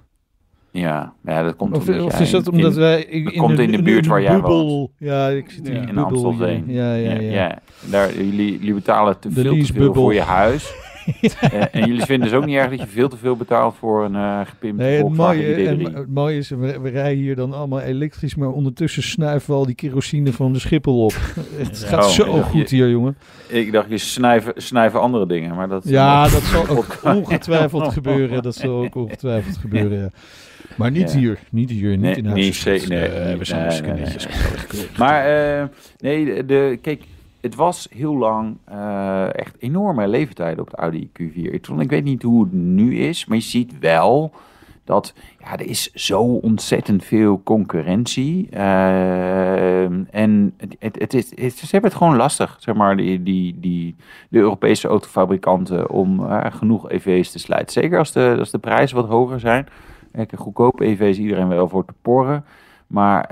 Ja, 0.71 1.13
ja 1.25 1.43
dat 1.43 1.57
komt 1.57 1.77
Of, 1.77 1.89
of 1.89 2.21
is 2.21 2.31
dat 2.31 2.47
in- 2.47 2.53
omdat 2.53 2.73
in- 2.73 2.79
wij 2.81 3.03
in, 3.03 3.37
komt 3.37 3.59
in 3.59 3.71
de 3.71 3.83
buurt 3.83 4.07
waar 4.07 4.23
jij 4.23 4.33
bubbel, 4.33 4.91
Ja, 4.99 5.29
ik 5.29 5.51
zit 5.51 5.69
in, 5.69 5.75
Ja. 5.75 5.81
in 5.81 5.87
bubbel 5.87 6.05
Amstelveen. 6.05 6.65
Ja, 6.67 6.95
ja, 6.95 7.13
ja. 7.13 7.31
ja, 7.33 7.59
Daar, 7.91 8.15
jullie, 8.17 8.59
jullie 8.59 8.75
betalen 8.75 9.19
te 9.19 9.29
De 9.29 9.41
veel 9.41 9.57
te 9.65 9.73
veel 9.73 9.95
voor 9.95 10.15
je 10.15 10.21
huis. 10.21 10.75
Eh, 11.41 11.63
en 11.71 11.87
jullie 11.87 12.05
vinden 12.05 12.29
dus 12.29 12.39
ook 12.39 12.45
niet 12.47 12.57
erg 12.57 12.71
dat 12.71 12.79
je 12.81 12.87
veel 12.87 13.09
te 13.09 13.17
veel 13.17 13.37
betaalt 13.37 13.75
voor 13.79 14.05
een 14.05 14.15
eh 14.15 14.41
gepimpte 14.45 14.83
Nee, 14.85 15.05
het 15.05 15.15
mooie, 15.17 15.55
en, 15.55 15.79
ID3? 15.79 15.95
het 15.95 16.09
mooie 16.15 16.37
is, 16.39 16.49
we, 16.49 16.81
we 16.81 16.89
rijden 16.89 17.23
hier 17.23 17.37
dan 17.37 17.53
allemaal 17.53 17.81
elektrisch, 17.81 18.35
maar 18.35 18.49
ondertussen 18.49 19.03
snuiven 19.03 19.51
we 19.51 19.57
al 19.57 19.67
die 19.67 19.75
kerosine 19.75 20.33
van 20.33 20.53
de 20.53 20.59
Schiphol 20.59 21.05
op. 21.05 21.13
Het 21.57 21.79
gaat 21.79 22.05
Oh, 22.05 22.11
zo 22.11 22.41
goed 22.43 22.71
hier, 22.71 22.91
jongen. 22.91 23.17
Ik 23.49 23.73
dacht, 23.73 23.89
je 23.91 23.99
snijven, 23.99 24.53
snijven 24.57 25.01
andere 25.01 25.27
dingen, 25.27 25.55
maar 25.55 25.69
dat... 25.69 25.83
Ja, 25.89 26.23
dat 26.23 26.33
dat 26.33 26.43
zal 26.43 26.69
ook 26.69 26.99
ongetwijfeld 27.17 27.93
gebeuren. 27.93 28.43
Dat 28.43 28.55
zal 28.55 28.85
ook 28.85 28.95
ongetwijfeld 28.95 29.57
gebeuren, 29.57 29.99
ja. 29.99 30.09
Maar 30.77 30.91
niet 30.91 31.13
Ja. 31.13 31.19
hier, 31.19 31.39
niet 31.51 31.71
hier, 31.71 31.91
niet 31.91 32.01
Nee, 32.01 32.15
in 32.17 32.27
huis. 32.27 32.65
nee, 32.65 32.75
Eh, 32.79 33.29
niet- 33.29 33.39
we 33.39 33.45
zijn 33.45 33.69
nee, 33.83 33.93
nee, 33.93 34.05
nee. 34.05 34.87
Maar 34.99 35.25
eh, 35.61 35.65
nee, 35.99 36.45
de- 36.45 36.79
kijk, 36.83 37.03
het 37.41 37.55
was 37.55 37.89
heel 37.91 38.17
lang 38.17 38.57
eh, 38.65 39.35
echt 39.35 39.57
enorme 39.59 40.09
leeftijden 40.09 40.61
op 40.61 40.71
de 40.71 40.77
Audi 40.77 41.11
Q4 41.21 41.53
e-tron. 41.53 41.81
Ik 41.81 41.91
weet 41.91 42.05
niet 42.05 42.23
hoe 42.23 42.45
het 42.45 42.53
nu 42.53 42.99
is, 42.99 43.27
maar 43.27 43.37
je 43.37 43.43
ziet 43.43 43.79
wel 43.79 44.33
dat 44.85 45.15
ja, 45.39 45.53
er 45.53 45.67
is 45.67 45.93
zo 45.93 46.21
ontzettend 46.23 47.05
veel 47.05 47.43
concurrentie. 47.43 48.49
Eh, 48.51 49.83
en 50.15 50.55
het, 50.57 50.77
het, 50.79 50.99
het 50.99 51.15
is, 51.15 51.29
ze 51.57 51.67
hebben 51.71 51.91
het 51.91 51.99
gewoon 51.99 52.17
lastig, 52.17 52.57
zeg 52.59 52.75
maar, 52.75 52.97
die, 52.97 53.23
die, 53.23 53.61
die, 53.61 53.97
de 54.29 54.39
Europese 54.39 54.89
autofabrikanten 54.89 55.91
om 55.91 56.27
eh, 56.27 56.53
genoeg 56.53 56.91
EV's 56.91 57.31
te 57.31 57.39
sluiten. 57.39 57.73
Zeker 57.83 57.99
als 57.99 58.13
de, 58.13 58.37
als 58.39 58.51
de 58.51 58.59
prijzen 58.59 58.97
wat 58.97 59.09
hoger 59.09 59.41
zijn. 59.41 59.67
Goedkope 60.37 60.85
EV 60.85 61.01
is 61.01 61.19
iedereen 61.19 61.49
wel 61.49 61.69
voor 61.69 61.85
te 61.85 61.95
porren. 62.03 62.45
Maar, 62.87 63.25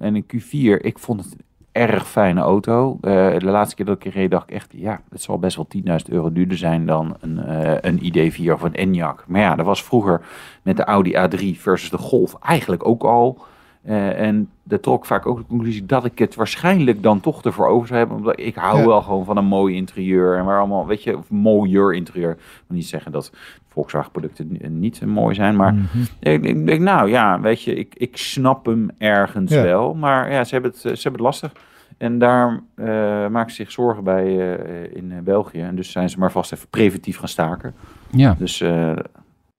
en 0.00 0.14
een 0.14 0.24
Q4, 0.24 0.80
ik 0.80 0.98
vond 0.98 1.24
het 1.24 1.36
erg 1.78 2.08
fijne 2.08 2.40
auto. 2.40 2.98
Eh, 3.00 3.38
de 3.38 3.44
laatste 3.44 3.76
keer 3.76 3.84
dat 3.84 3.96
ik 3.96 4.04
er 4.04 4.12
reed, 4.12 4.30
dacht 4.30 4.50
ik 4.50 4.54
echt, 4.56 4.72
ja, 4.76 5.00
het 5.10 5.22
zal 5.22 5.38
best 5.38 5.56
wel 5.56 5.66
10.000 5.68 6.08
euro 6.08 6.32
duurder 6.32 6.56
zijn 6.56 6.86
dan 6.86 7.16
een, 7.20 7.38
eh, 7.44 7.76
een 7.80 7.98
ID4 8.02 8.52
of 8.52 8.62
een 8.62 8.76
Enyaq. 8.88 9.26
Maar 9.26 9.40
ja, 9.40 9.54
dat 9.54 9.66
was 9.66 9.82
vroeger 9.84 10.20
met 10.62 10.76
de 10.76 10.84
Audi 10.84 11.12
A3 11.16 11.60
versus 11.60 11.90
de 11.90 11.98
Golf 11.98 12.34
eigenlijk 12.40 12.86
ook 12.88 13.02
al. 13.02 13.38
Eh, 13.82 14.20
en 14.20 14.50
dat 14.62 14.82
trok 14.82 15.06
vaak 15.06 15.26
ook 15.26 15.38
de 15.38 15.46
conclusie 15.48 15.86
dat 15.86 16.04
ik 16.04 16.18
het 16.18 16.34
waarschijnlijk 16.34 17.02
dan 17.02 17.20
toch 17.20 17.42
ervoor 17.42 17.66
over 17.68 17.86
zou 17.86 17.98
hebben. 17.98 18.16
Omdat 18.16 18.40
ik 18.40 18.54
hou 18.54 18.78
Ja. 18.78 18.86
wel 18.86 19.02
gewoon 19.02 19.24
van 19.24 19.36
een 19.36 19.44
mooi 19.44 19.74
interieur. 19.76 20.36
En 20.36 20.44
waar 20.44 20.58
allemaal, 20.58 20.86
weet 20.86 21.02
je, 21.02 21.16
of 21.16 21.30
mooier 21.30 21.94
interieur. 21.94 22.30
Ik 22.30 22.62
wil 22.66 22.76
niet 22.76 22.86
zeggen 22.86 23.12
dat 23.12 23.32
Volkswagen 23.68 24.10
producten 24.10 24.48
ni- 24.50 24.68
niet 24.68 25.06
mooi 25.06 25.34
zijn. 25.34 25.56
Maar 25.56 25.74
Mhm. 25.74 25.98
ik, 26.20 26.44
ik 26.44 26.66
denk, 26.66 26.80
nou 26.80 27.08
ja, 27.10 27.40
weet 27.40 27.62
je, 27.62 27.74
ik, 27.74 27.94
ik 27.96 28.16
snap 28.16 28.66
hem 28.66 28.90
ergens 28.98 29.52
Ja. 29.52 29.62
wel. 29.62 29.94
Maar 29.94 30.32
ja, 30.32 30.44
ze 30.44 30.52
hebben 30.52 30.70
het, 30.70 30.80
ze 30.80 30.88
hebben 30.88 31.12
het 31.12 31.20
lastig. 31.20 31.52
En 31.98 32.18
daar 32.18 32.60
eh, 32.74 32.86
maken 33.28 33.50
ze 33.50 33.56
zich 33.56 33.70
zorgen 33.72 34.04
bij 34.04 34.24
eh, 34.58 34.96
in 34.96 35.12
eh, 35.12 35.18
België. 35.18 35.60
En 35.60 35.76
dus 35.76 35.92
zijn 35.92 36.10
ze 36.10 36.18
maar 36.18 36.32
vast 36.32 36.52
even 36.52 36.68
preventief 36.68 37.18
gaan 37.18 37.28
staken. 37.28 37.74
Ja. 38.10 38.34
Dus 38.38 38.64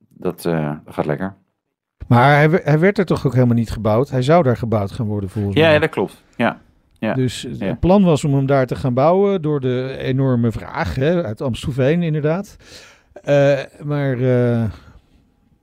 dat, 0.10 0.42
gaat 0.86 1.06
lekker. 1.06 1.34
Maar 2.08 2.36
hij, 2.36 2.62
hij 2.64 2.80
werd 2.80 2.98
er 2.98 3.06
toch 3.06 3.26
ook 3.26 3.34
helemaal 3.34 3.56
niet 3.56 3.72
gebouwd? 3.72 4.10
Hij 4.10 4.22
zou 4.22 4.44
daar 4.44 4.58
gebouwd 4.58 4.92
gaan 4.92 5.06
worden 5.06 5.30
volgens 5.30 5.56
Ja, 5.56 5.62
mij. 5.62 5.74
ja, 5.74 5.80
dat 5.80 5.90
klopt. 5.90 6.24
Ja. 6.36 6.60
ja. 7.00 7.14
Dus 7.14 7.42
het 7.42 7.60
Ja. 7.60 7.76
plan 7.76 8.04
was 8.04 8.24
om 8.24 8.34
hem 8.34 8.46
daar 8.46 8.66
te 8.66 8.76
gaan 8.76 8.94
bouwen 8.94 9.42
door 9.42 9.60
de 9.60 9.96
enorme 10.00 10.52
vraag 10.52 10.96
hè, 10.96 11.24
uit 11.24 11.42
Amstelveen 11.42 12.04
inderdaad. 12.04 12.56
Maar 13.84 14.18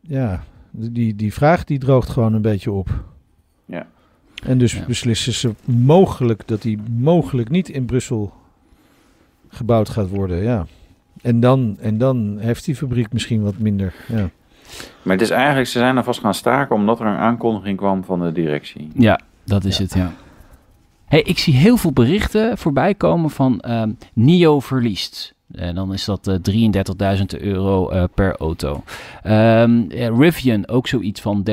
ja, 0.01 0.43
die, 0.71 1.15
die 1.15 1.35
vraag 1.35 1.65
die 1.65 1.79
droogt 1.79 2.09
gewoon 2.09 2.35
een 2.35 2.43
beetje 2.43 2.73
op. 2.73 2.89
En 4.47 4.59
dus 4.59 4.73
Ja. 4.73 4.85
beslissen 4.87 5.33
ze 5.33 5.55
mogelijk 5.65 6.43
dat 6.47 6.63
die 6.63 6.79
mogelijk 6.99 7.49
niet 7.49 7.69
in 7.69 7.85
Brussel 7.85 8.33
gebouwd 9.49 9.89
gaat 9.89 10.09
worden. 10.09 10.43
Ja. 10.43 10.67
En 11.23 11.41
dan, 11.41 11.77
en 11.81 11.99
dan 11.99 12.37
heeft 12.39 12.65
die 12.65 12.77
fabriek 12.77 13.13
misschien 13.13 13.43
wat 13.43 13.59
minder. 13.59 13.95
Ja. 14.09 14.31
Maar 15.03 15.15
het 15.15 15.21
is 15.25 15.31
eigenlijk, 15.31 15.69
ze 15.69 15.79
zijn 15.79 15.97
er 15.97 16.05
vast 16.05 16.21
gaan 16.21 16.35
staken 16.35 16.77
omdat 16.77 17.01
er 17.01 17.07
een 17.07 17.17
aankondiging 17.17 17.77
kwam 17.77 18.05
van 18.05 18.21
de 18.21 18.33
directie. 18.33 18.91
Ja, 18.95 19.21
dat 19.45 19.65
is 19.65 19.79
het, 19.79 19.95
ja. 19.95 20.13
Hey, 21.07 21.23
ik 21.23 21.39
zie 21.39 21.55
heel 21.55 21.77
veel 21.77 21.93
berichten 21.93 22.59
voorbij 22.59 22.95
komen 22.95 23.31
van 23.31 23.61
ehm, 23.61 23.91
NIO 24.13 24.61
verliest. 24.61 25.35
En 25.55 25.75
dan 25.75 25.93
is 25.93 26.05
dat 26.05 26.27
eh 26.27 27.17
33.000 27.19 27.41
euro 27.41 27.89
eh, 27.89 28.05
per 28.15 28.37
auto. 28.37 28.83
Ehm 29.23 29.83
eh, 29.89 30.09
Rivian 30.19 30.69
ook 30.69 30.87
zoiets 30.87 31.21
van 31.21 31.47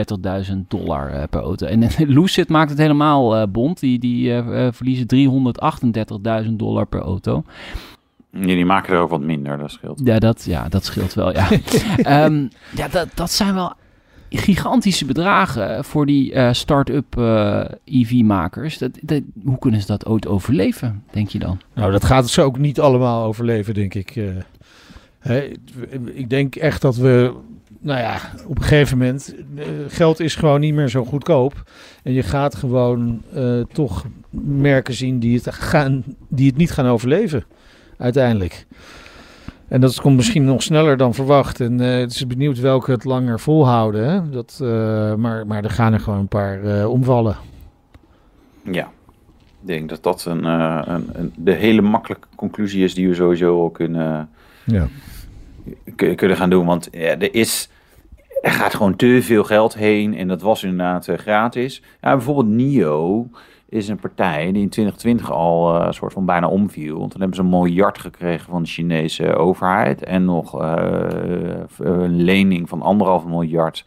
30.000 0.52 0.56
dollar 0.68 1.10
eh, 1.10 1.24
per 1.30 1.42
auto. 1.42 1.66
En 1.66 1.84
eh, 1.84 1.90
Lucid 1.98 2.50
maakt 2.50 2.70
het 2.70 2.80
helemaal 2.80 3.36
eh, 3.36 3.48
bond. 3.48 3.80
Die, 3.80 4.00
die 4.00 4.32
eh, 4.32 4.66
eh, 4.68 4.74
verliezen 4.74 5.06
338.000 6.46 6.52
dollar 6.52 6.86
per 6.86 7.02
auto. 7.02 7.44
Jullie 8.30 8.66
maken 8.66 8.94
er 8.94 9.00
ook 9.00 9.10
wat 9.10 9.22
minder, 9.22 9.58
dat 9.58 9.72
scheelt. 9.72 10.02
Ja, 10.04 10.20
dat, 10.20 10.44
ja, 10.44 10.68
dat 10.70 10.86
scheelt 10.86 11.14
wel, 11.14 11.34
ja. 11.34 11.50
Ehm, 11.98 12.48
ja, 12.76 12.88
dat, 12.88 13.08
dat 13.14 13.32
zijn 13.32 13.54
wel 13.54 13.74
gigantische 14.38 15.06
bedragen 15.06 15.84
voor 15.84 16.06
die 16.06 16.34
eh, 16.34 16.54
start-up 16.54 17.18
eh, 17.18 17.64
EV-makers. 17.86 18.78
Dat, 18.78 18.92
dat, 19.02 19.22
hoe 19.44 19.60
kunnen 19.60 19.82
ze 19.82 19.88
dat 19.88 20.06
ooit 20.06 20.28
overleven, 20.28 21.04
denk 21.12 21.30
je 21.30 21.40
dan? 21.40 21.60
Nou, 21.74 21.92
dat 21.92 22.06
gaat 22.06 22.30
ze 22.30 22.42
ook 22.42 22.58
niet 22.58 22.80
allemaal 22.80 23.26
overleven, 23.26 23.74
denk 23.74 23.94
ik. 23.94 24.16
eh. 24.16 25.44
Ik 26.14 26.30
denk 26.30 26.56
echt 26.56 26.82
dat 26.82 26.96
we, 26.96 27.34
nou 27.80 28.00
ja, 28.00 28.20
op 28.48 28.56
een 28.56 28.62
gegeven 28.64 28.98
moment, 28.98 29.36
geld 29.88 30.20
is 30.20 30.36
gewoon 30.36 30.60
niet 30.60 30.74
meer 30.74 30.90
zo 30.90 31.06
goedkoop. 31.06 31.64
En 32.04 32.14
je 32.14 32.24
gaat 32.24 32.56
gewoon 32.56 33.22
toch 33.72 34.06
merken 34.46 34.94
zien 34.94 35.20
die 35.20 35.36
het, 35.36 35.54
gaan, 35.56 36.04
die 36.28 36.48
het 36.48 36.58
niet 36.58 36.72
gaan 36.72 36.86
overleven, 36.86 37.44
uiteindelijk. 37.98 38.66
En 39.74 39.82
dat 39.82 40.02
komt 40.02 40.16
misschien 40.16 40.46
nog 40.46 40.64
sneller 40.64 40.98
dan 40.98 41.14
verwacht. 41.14 41.60
En 41.60 41.80
eh, 41.80 42.00
het 42.00 42.12
is 42.12 42.28
benieuwd 42.28 42.60
welke 42.60 42.92
het 42.92 43.04
langer 43.04 43.40
volhouden. 43.40 44.10
Hè? 44.10 44.30
Dat, 44.30 44.60
eh, 44.62 45.16
maar, 45.16 45.48
maar 45.48 45.64
er 45.64 45.70
gaan 45.70 45.94
er 45.94 46.00
gewoon 46.00 46.20
een 46.20 46.28
paar 46.28 46.64
eh, 46.64 46.90
omvallen. 46.90 47.36
Ja. 48.64 48.92
Ik 49.62 49.68
denk 49.68 49.90
dat 49.90 50.04
dat 50.04 50.26
een, 50.26 50.46
eh, 50.46 50.82
een, 50.86 51.10
een, 51.14 51.34
de 51.38 51.52
hele 51.52 51.82
makkelijke 51.82 52.28
conclusie 52.36 52.84
is 52.84 52.94
die 52.94 53.08
we 53.08 53.16
sowieso 53.16 53.62
al 53.62 53.70
kunnen, 53.70 54.30
Ja. 54.66 54.88
kun- 55.96 56.16
kunnen 56.16 56.38
gaan 56.38 56.50
doen. 56.50 56.66
Want 56.66 56.88
ja, 56.92 57.18
er 57.20 57.34
is... 57.36 57.70
Er 58.42 58.52
gaat 58.52 58.74
gewoon 58.76 58.96
te 58.96 59.20
veel 59.22 59.44
geld 59.44 59.74
heen 59.76 60.16
en 60.18 60.28
dat 60.28 60.42
was 60.42 60.64
inderdaad 60.64 61.08
eh, 61.08 61.18
gratis. 61.18 61.82
Ja, 62.02 62.12
bijvoorbeeld 62.16 62.48
NIO 62.48 63.28
is 63.74 63.88
een 63.88 64.00
partij 64.00 64.52
die 64.52 64.62
in 64.62 64.70
2020 64.70 65.32
al 65.32 65.80
eh, 65.80 65.86
een 65.88 65.94
soort 65.94 66.14
van 66.14 66.26
bijna 66.26 66.48
omviel. 66.48 66.98
Want 67.00 67.12
toen 67.12 67.20
hebben 67.20 67.38
ze 67.38 67.44
een 67.44 67.50
miljard 67.50 67.98
gekregen 67.98 68.52
van 68.52 68.62
de 68.64 68.70
Chinese 68.70 69.36
overheid. 69.36 70.04
En 70.04 70.26
nog 70.26 70.62
eh, 70.62 71.60
een 71.78 72.22
lening 72.24 72.70
van 72.70 72.82
anderhalf 72.82 73.26
miljard 73.26 73.86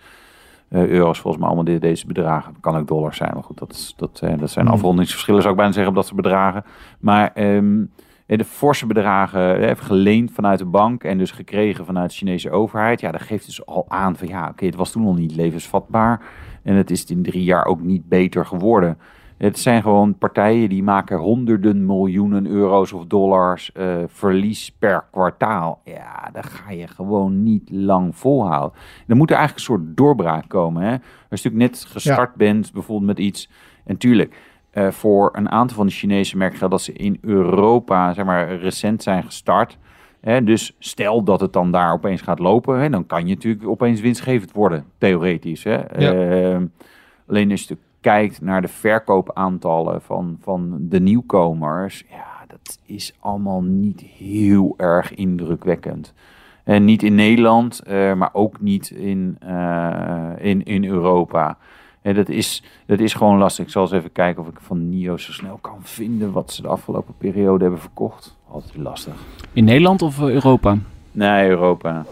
eh, 0.68 0.87
euro's. 0.87 1.18
Volgens 1.20 1.42
mij 1.42 1.53
allemaal 1.53 1.72
de- 1.75 1.79
deze 1.79 2.07
bedragen. 2.07 2.55
Kan 2.61 2.77
ook 2.77 2.88
dollars 2.88 3.16
zijn, 3.16 3.31
maar 3.35 3.42
goed, 3.42 3.59
dat, 3.59 3.72
is- 3.72 3.94
dat, 3.96 4.20
eh, 4.22 4.38
dat 4.38 4.51
zijn 4.51 4.66
Hmm. 4.66 4.75
afrondingsverschillen 4.75 5.40
zou 5.40 5.53
ik 5.53 5.59
bijna 5.59 5.72
zeggen 5.75 5.92
op 5.92 5.99
dat 5.99 6.07
soort 6.09 6.22
bedragen. 6.22 6.64
Maar 7.01 7.33
eh, 7.35 7.61
de 8.27 8.44
forse 8.44 8.87
bedragen 8.87 9.57
eh, 9.61 9.66
heeft 9.66 9.81
geleend 9.81 10.31
vanuit 10.33 10.59
de 10.59 10.64
bank 10.64 11.05
en 11.05 11.18
dus 11.18 11.31
gekregen 11.31 11.85
vanuit 11.85 12.11
de 12.11 12.16
Chinese 12.16 12.51
overheid. 12.51 13.01
Ja, 13.01 13.11
dat 13.12 13.22
geeft 13.22 13.46
dus 13.46 13.66
al 13.66 13.85
aan 13.88 14.16
van 14.16 14.29
ja, 14.29 14.49
oké, 14.49 14.64
het 14.66 14.75
was 14.77 14.90
toen 14.92 15.03
nog 15.05 15.18
niet 15.18 15.37
levensvatbaar. 15.37 16.20
En 16.62 16.75
het 16.75 16.90
is 16.90 17.05
in 17.05 17.22
drie 17.22 17.44
jaar 17.44 17.64
ook 17.66 17.81
niet 17.81 18.09
beter 18.09 18.46
geworden. 18.46 18.99
Het 19.37 19.59
zijn 19.59 19.83
gewoon 19.83 20.18
partijen 20.18 20.68
die 20.68 20.83
maken 20.83 21.18
honderden 21.18 21.87
miljoenen 21.87 22.46
euro's 22.46 22.92
of 22.92 23.07
dollars 23.07 23.72
eh, 23.72 23.96
verlies 24.07 24.72
per 24.79 25.05
kwartaal. 25.11 25.81
Ja, 25.85 26.31
dat 26.33 26.46
ga 26.46 26.70
je 26.70 26.87
gewoon 26.87 27.42
niet 27.42 27.70
lang 27.70 28.16
volhouden. 28.16 28.79
Er 29.07 29.16
moet 29.16 29.31
er 29.31 29.37
eigenlijk 29.37 29.68
een 29.68 29.75
soort 29.75 29.96
doorbraak 29.96 30.49
komen. 30.49 30.83
Hè? 30.83 30.90
Als 31.31 31.42
je 31.42 31.49
natuurlijk 31.49 31.72
net 31.72 31.85
gestart 31.85 32.35
bent, 32.35 32.72
bijvoorbeeld 32.72 33.07
met 33.07 33.18
iets. 33.18 33.51
En 33.85 33.96
tuurlijk, 33.96 34.40
eh, 34.70 34.90
voor 34.90 35.31
een 35.33 35.51
aantal 35.51 35.77
van 35.77 35.87
de 35.87 35.92
Chinese 35.92 36.37
merken 36.37 36.59
geldt 36.59 36.72
dat 36.72 36.83
ze 36.83 36.92
in 36.92 37.18
Europa, 37.20 38.12
zeg 38.12 38.25
maar, 38.25 38.57
recent 38.57 39.03
zijn 39.03 39.22
gestart. 39.25 39.79
Hè? 40.20 40.44
Dus 40.44 40.77
stel 40.79 41.22
dat 41.22 41.40
het 41.40 41.53
dan 41.53 41.70
daar 41.70 41.92
opeens 41.92 42.20
gaat 42.20 42.38
lopen, 42.38 42.81
hè? 42.81 42.90
dan 42.90 43.07
kan 43.07 43.27
je 43.27 43.35
natuurlijk 43.35 43.68
opeens 43.68 44.01
winstgevend 44.01 44.53
worden, 44.53 44.85
theoretisch. 44.99 45.64
Hè? 45.64 45.77
Ehm, 45.77 46.66
alleen 47.27 47.51
als 47.51 47.62
je 47.62 47.77
kijkt 48.07 48.40
naar 48.40 48.62
de 48.62 48.69
verkoopaantallen 48.69 50.03
van, 50.03 50.37
van 50.40 50.77
de 50.81 51.01
nieuwkomers, 51.01 52.05
ja, 52.11 52.45
dat 52.49 52.79
is 52.85 53.14
allemaal 53.21 53.62
niet 53.62 54.01
heel 54.01 54.75
erg 54.77 55.14
indrukwekkend. 55.14 56.14
En 56.64 56.85
niet 56.85 57.03
in 57.03 57.14
Nederland, 57.14 57.81
eh, 57.81 58.14
maar 58.14 58.31
ook 58.33 58.61
niet 58.61 58.90
in, 58.90 59.37
eh, 59.40 60.31
in, 60.38 60.64
in 60.64 60.85
Europa. 60.85 61.59
En 62.03 62.14
dat, 62.14 62.29
is, 62.29 62.62
dat 62.87 62.99
is 62.99 63.14
gewoon 63.14 63.38
lastig. 63.38 63.64
Ik 63.64 63.71
zal 63.71 63.83
eens 63.83 63.92
even 63.92 64.12
kijken 64.12 64.42
of 64.42 64.49
ik 64.49 64.61
van 64.61 64.88
NIO 64.88 65.16
zo 65.16 65.33
snel 65.33 65.59
kan 65.61 65.79
vinden 65.83 66.33
wat 66.33 66.53
ze 66.53 66.62
de 66.62 66.69
afgelopen 66.69 67.14
periode 67.19 67.62
hebben 67.62 67.81
verkocht. 67.81 68.37
Altijd 68.49 68.77
lastig. 68.77 69.14
In 69.53 69.64
Nederland 69.64 70.03
of 70.03 70.19
eh, 70.19 70.29
Europa? 70.29 70.79
Nee, 71.12 71.49
Europa. 71.49 72.05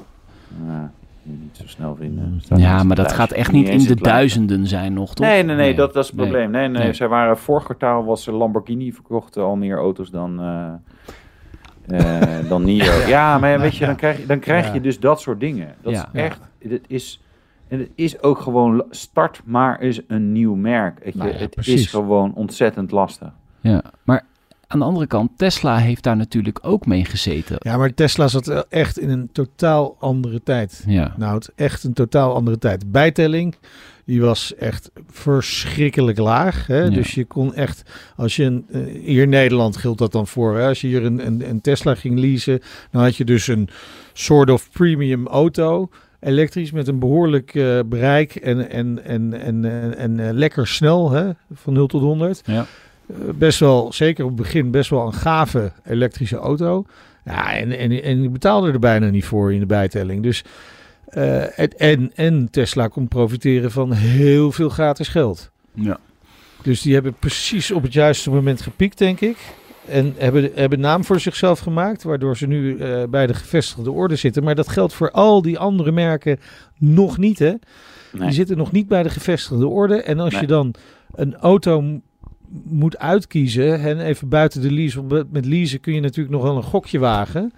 Ja, 0.67 0.93
niet 1.25 1.57
zo 1.57 1.63
snel 1.67 1.97
vinden. 1.97 2.41
Ja, 2.57 2.83
maar 2.83 2.97
dat 2.97 3.07
het 3.07 3.15
gaat 3.15 3.31
echt 3.31 3.53
niet 3.53 3.69
in 3.69 3.79
de 3.79 3.89
het 3.89 4.05
duizenden 4.05 4.67
zijn 4.67 4.93
nog, 4.93 5.15
toch? 5.15 5.27
Nee, 5.27 5.43
nee, 5.43 5.57
nee, 5.57 5.75
dat, 5.75 5.93
dat 5.95 6.03
is 6.05 6.11
het 6.11 6.19
Nee. 6.19 6.29
probleem. 6.29 6.51
Nee, 6.51 6.69
nee, 6.69 6.83
Nee. 6.83 6.93
zij 6.93 7.09
waren 7.09 7.39
vorig 7.39 7.65
kwartaal 7.65 8.05
was 8.05 8.27
Lamborghini 8.27 8.93
verkocht 8.93 9.37
al 9.37 9.57
meer 9.57 9.77
auto's 9.77 10.11
dan, 10.11 10.41
eh, 11.87 12.39
dan 12.49 12.65
Nio. 12.65 12.93
Ja, 13.07 13.39
maar 13.39 13.61
weet 13.61 13.77
je, 13.77 13.87
dan 13.87 13.97
krijg, 13.97 14.19
je- 14.19 14.27
dan 14.27 14.39
krijg 14.39 14.73
je 14.73 14.81
dus 14.81 15.01
dat 15.01 15.21
soort 15.21 15.41
dingen. 15.41 15.75
Dat 15.83 15.93
Ja. 15.93 16.09
is 16.13 16.21
echt, 16.21 16.41
het 16.69 16.85
is, 16.87 17.23
en 17.69 17.79
het 17.79 17.91
is 17.95 18.23
ook 18.23 18.39
gewoon, 18.39 18.85
start 18.91 19.41
maar 19.45 19.79
eens 19.81 20.01
een 20.09 20.33
nieuw 20.33 20.55
merk. 20.55 21.05
Je, 21.05 21.13
Nou 21.15 21.31
ja, 21.31 21.37
het 21.37 21.67
is 21.67 21.87
gewoon 21.87 22.35
ontzettend 22.35 22.91
lastig. 22.91 23.29
Ja, 23.61 23.83
maar 24.03 24.25
aan 24.67 24.79
de 24.79 24.85
andere 24.85 25.07
kant, 25.07 25.31
Tesla 25.37 25.77
heeft 25.77 26.03
daar 26.03 26.17
natuurlijk 26.17 26.59
ook 26.63 26.87
mee 26.87 27.05
gezeten. 27.05 27.57
Ja, 27.59 27.77
maar 27.77 27.95
Tesla 27.95 28.29
zat 28.29 28.67
echt 28.69 28.99
in 28.99 29.11
een 29.11 29.29
totaal 29.33 29.97
andere 30.01 30.43
tijd. 30.43 30.85
Ja, 30.87 31.15
Nou, 31.17 31.35
het 31.35 31.53
echt 31.55 31.85
een 31.85 31.93
totaal 31.93 32.35
andere 32.35 32.59
tijd. 32.59 32.93
Bijtelling, 32.93 33.55
die 34.05 34.21
was 34.21 34.55
echt 34.55 34.91
verschrikkelijk 35.11 36.19
laag. 36.19 36.67
Hè? 36.67 36.83
Ja. 36.83 36.91
Dus 36.91 37.15
je 37.15 37.25
kon 37.25 37.55
echt, 37.55 37.83
als 38.17 38.37
je 38.37 38.45
een, 38.45 38.67
eh, 38.71 38.81
hier 39.03 39.23
in 39.23 39.29
Nederland 39.29 39.77
geldt 39.77 39.99
dat 39.99 40.13
dan 40.13 40.27
voor, 40.27 40.57
hè? 40.59 40.67
als 40.67 40.81
je 40.81 40.87
hier 40.87 41.05
een, 41.05 41.27
een, 41.27 41.49
een 41.49 41.61
Tesla 41.61 41.95
ging 41.95 42.19
leasen, 42.19 42.61
dan 42.91 43.03
had 43.03 43.17
je 43.17 43.25
dus 43.25 43.47
een 43.47 43.69
soort 44.13 44.51
of 44.51 44.71
premium 44.71 45.27
auto. 45.27 45.89
Elektrisch 46.21 46.73
met 46.73 46.89
een 46.89 46.99
behoorlijk 46.99 47.55
eh, 47.55 47.81
bereik 47.87 48.35
en, 48.35 48.71
en, 48.71 49.05
en, 49.05 49.33
en, 49.41 49.65
en, 49.65 49.97
en, 49.97 50.21
eh, 50.21 50.33
lekker 50.33 50.67
snel, 50.67 51.11
hè? 51.11 51.31
van 51.53 51.73
0 51.73 51.87
tot 51.87 52.01
100. 52.01 52.43
ja. 52.45 52.67
Eh, 53.07 53.17
best 53.35 53.59
wel, 53.61 53.93
zeker 53.93 54.25
op 54.25 54.31
het 54.31 54.41
begin, 54.41 54.71
best 54.71 54.91
wel 54.91 55.07
een 55.07 55.13
gave 55.13 55.73
elektrische 55.85 56.37
auto. 56.37 56.85
Ja, 57.25 57.55
en, 57.55 57.79
en, 57.79 58.03
en 58.03 58.21
die 58.21 58.31
betaalde 58.31 58.73
er 58.73 58.79
bijna 58.79 59.09
niet 59.11 59.25
voor 59.25 59.53
in 59.53 59.61
de 59.61 59.67
bijtelling. 59.67 60.23
Dus, 60.23 60.45
eh, 61.07 61.59
en, 61.81 62.13
en, 62.15 62.49
Tesla 62.51 62.89
kon 62.89 63.09
profiteren 63.09 63.71
van 63.71 63.93
heel 63.93 64.53
veel 64.53 64.69
gratis 64.69 65.09
geld. 65.09 65.51
ja. 65.75 65.99
Dus 66.63 66.83
die 66.83 66.95
hebben 66.95 67.15
precies 67.19 67.71
op 67.71 67.83
het 67.83 67.93
juiste 67.93 68.31
moment 68.31 68.63
gepiekt, 68.63 68.99
denk 68.99 69.21
ik. 69.21 69.37
En 69.89 70.15
hebben, 70.17 70.51
hebben 70.55 70.81
naam 70.81 71.05
voor 71.05 71.21
zichzelf 71.21 71.59
gemaakt, 71.59 72.03
waardoor 72.03 72.37
ze 72.37 72.47
nu 72.47 72.79
eh, 72.79 73.03
bij 73.11 73.27
de 73.27 73.35
gevestigde 73.35 73.91
orde 73.91 74.17
zitten. 74.17 74.45
Maar 74.45 74.55
dat 74.55 74.69
geldt 74.69 74.93
voor 74.93 75.11
al 75.11 75.43
die 75.43 75.59
andere 75.59 75.93
merken 75.93 76.39
nog 76.79 77.19
niet, 77.19 77.39
hè? 77.39 77.53
Nee. 78.13 78.23
Die 78.23 78.31
zitten 78.33 78.57
nog 78.57 78.73
niet 78.73 78.89
bij 78.89 79.03
de 79.03 79.11
gevestigde 79.11 79.67
orde. 79.67 80.03
En 80.03 80.21
als 80.21 80.33
Nee. 80.33 80.41
je 80.41 80.47
dan 80.47 80.75
een 81.15 81.37
auto 81.37 82.01
moet 82.65 82.99
uitkiezen, 82.99 83.81
en 83.81 84.01
even 84.01 84.29
buiten 84.29 84.61
de 84.61 84.73
lease, 84.73 85.07
want 85.07 85.33
met 85.33 85.47
leasen 85.47 85.81
kun 85.81 85.95
je 85.95 86.01
natuurlijk 86.01 86.35
nog 86.35 86.43
wel 86.43 86.57
een 86.57 86.63
gokje 86.63 86.99
wagen. 86.99 87.53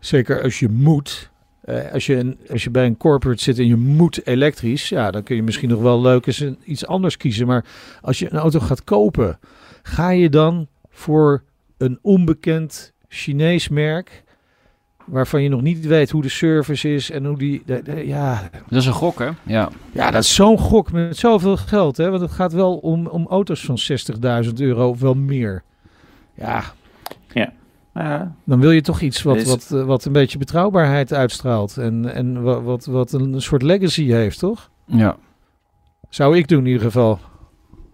Zeker 0.00 0.42
als 0.42 0.58
je 0.58 0.68
moet. 0.68 1.30
Eh, 1.60 1.92
als, 1.92 2.06
je 2.06 2.16
een, 2.16 2.38
als 2.50 2.64
je 2.64 2.70
bij 2.70 2.86
een 2.86 2.96
corporate 2.96 3.42
zit 3.42 3.58
en 3.58 3.66
je 3.66 3.76
moet 3.76 4.26
elektrisch, 4.26 4.88
ja, 4.88 5.10
dan 5.10 5.22
kun 5.22 5.36
je 5.36 5.42
misschien 5.42 5.68
nog 5.68 5.80
wel 5.80 6.00
leuk 6.00 6.26
eens 6.26 6.40
een- 6.40 6.58
iets 6.64 6.86
anders 6.86 7.16
kiezen. 7.16 7.46
Maar 7.46 7.64
als 8.00 8.18
je 8.18 8.32
een 8.32 8.38
auto 8.38 8.60
gaat 8.60 8.84
kopen, 8.84 9.38
ga 9.82 10.10
je 10.10 10.28
dan 10.28 10.68
voor 10.90 11.42
een 11.78 11.98
onbekend 12.02 12.92
Chinees 13.08 13.68
merk, 13.68 14.24
waarvan 15.06 15.42
je 15.42 15.48
nog 15.48 15.62
niet 15.62 15.86
weet 15.86 16.10
hoe 16.10 16.22
de 16.22 16.28
service 16.28 16.94
is 16.94 17.10
en 17.10 17.24
hoe 17.24 17.38
die, 17.38 17.62
de- 17.66 17.82
de- 17.82 18.06
ja, 18.06 18.50
Dat 18.68 18.78
is 18.78 18.86
een 18.86 18.92
gok, 18.92 19.18
hè? 19.18 19.28
Ja. 19.42 19.68
ja, 19.92 20.10
dat 20.10 20.22
is 20.22 20.34
zo'n 20.34 20.58
gok 20.58 20.92
met 20.92 21.16
zoveel 21.16 21.56
geld. 21.56 21.96
Hè? 21.96 22.08
Want 22.10 22.22
het 22.22 22.30
gaat 22.30 22.52
wel 22.52 22.76
om, 22.76 23.06
om 23.06 23.26
auto's 23.26 23.64
van 23.64 23.78
60.000 24.46 24.52
euro 24.56 24.88
of 24.88 25.00
wel 25.00 25.14
meer. 25.14 25.62
Ja, 26.34 26.62
Ja, 27.94 28.34
dan 28.44 28.60
wil 28.60 28.70
je 28.70 28.80
toch 28.80 29.00
iets 29.00 29.22
wat, 29.22 29.36
Is- 29.36 29.46
wat, 29.48 29.70
eh, 29.72 29.84
wat 29.84 30.04
een 30.04 30.12
beetje 30.12 30.38
betrouwbaarheid 30.38 31.12
uitstraalt. 31.12 31.76
En, 31.76 32.14
en 32.14 32.42
wa- 32.42 32.60
wat, 32.62 32.84
wat 32.84 33.12
een 33.12 33.40
soort 33.42 33.62
legacy 33.62 34.04
heeft, 34.10 34.38
toch? 34.38 34.70
Ja. 34.86 35.16
Zou 36.08 36.36
ik 36.36 36.48
doen 36.48 36.58
in 36.58 36.66
ieder 36.66 36.82
geval. 36.82 37.18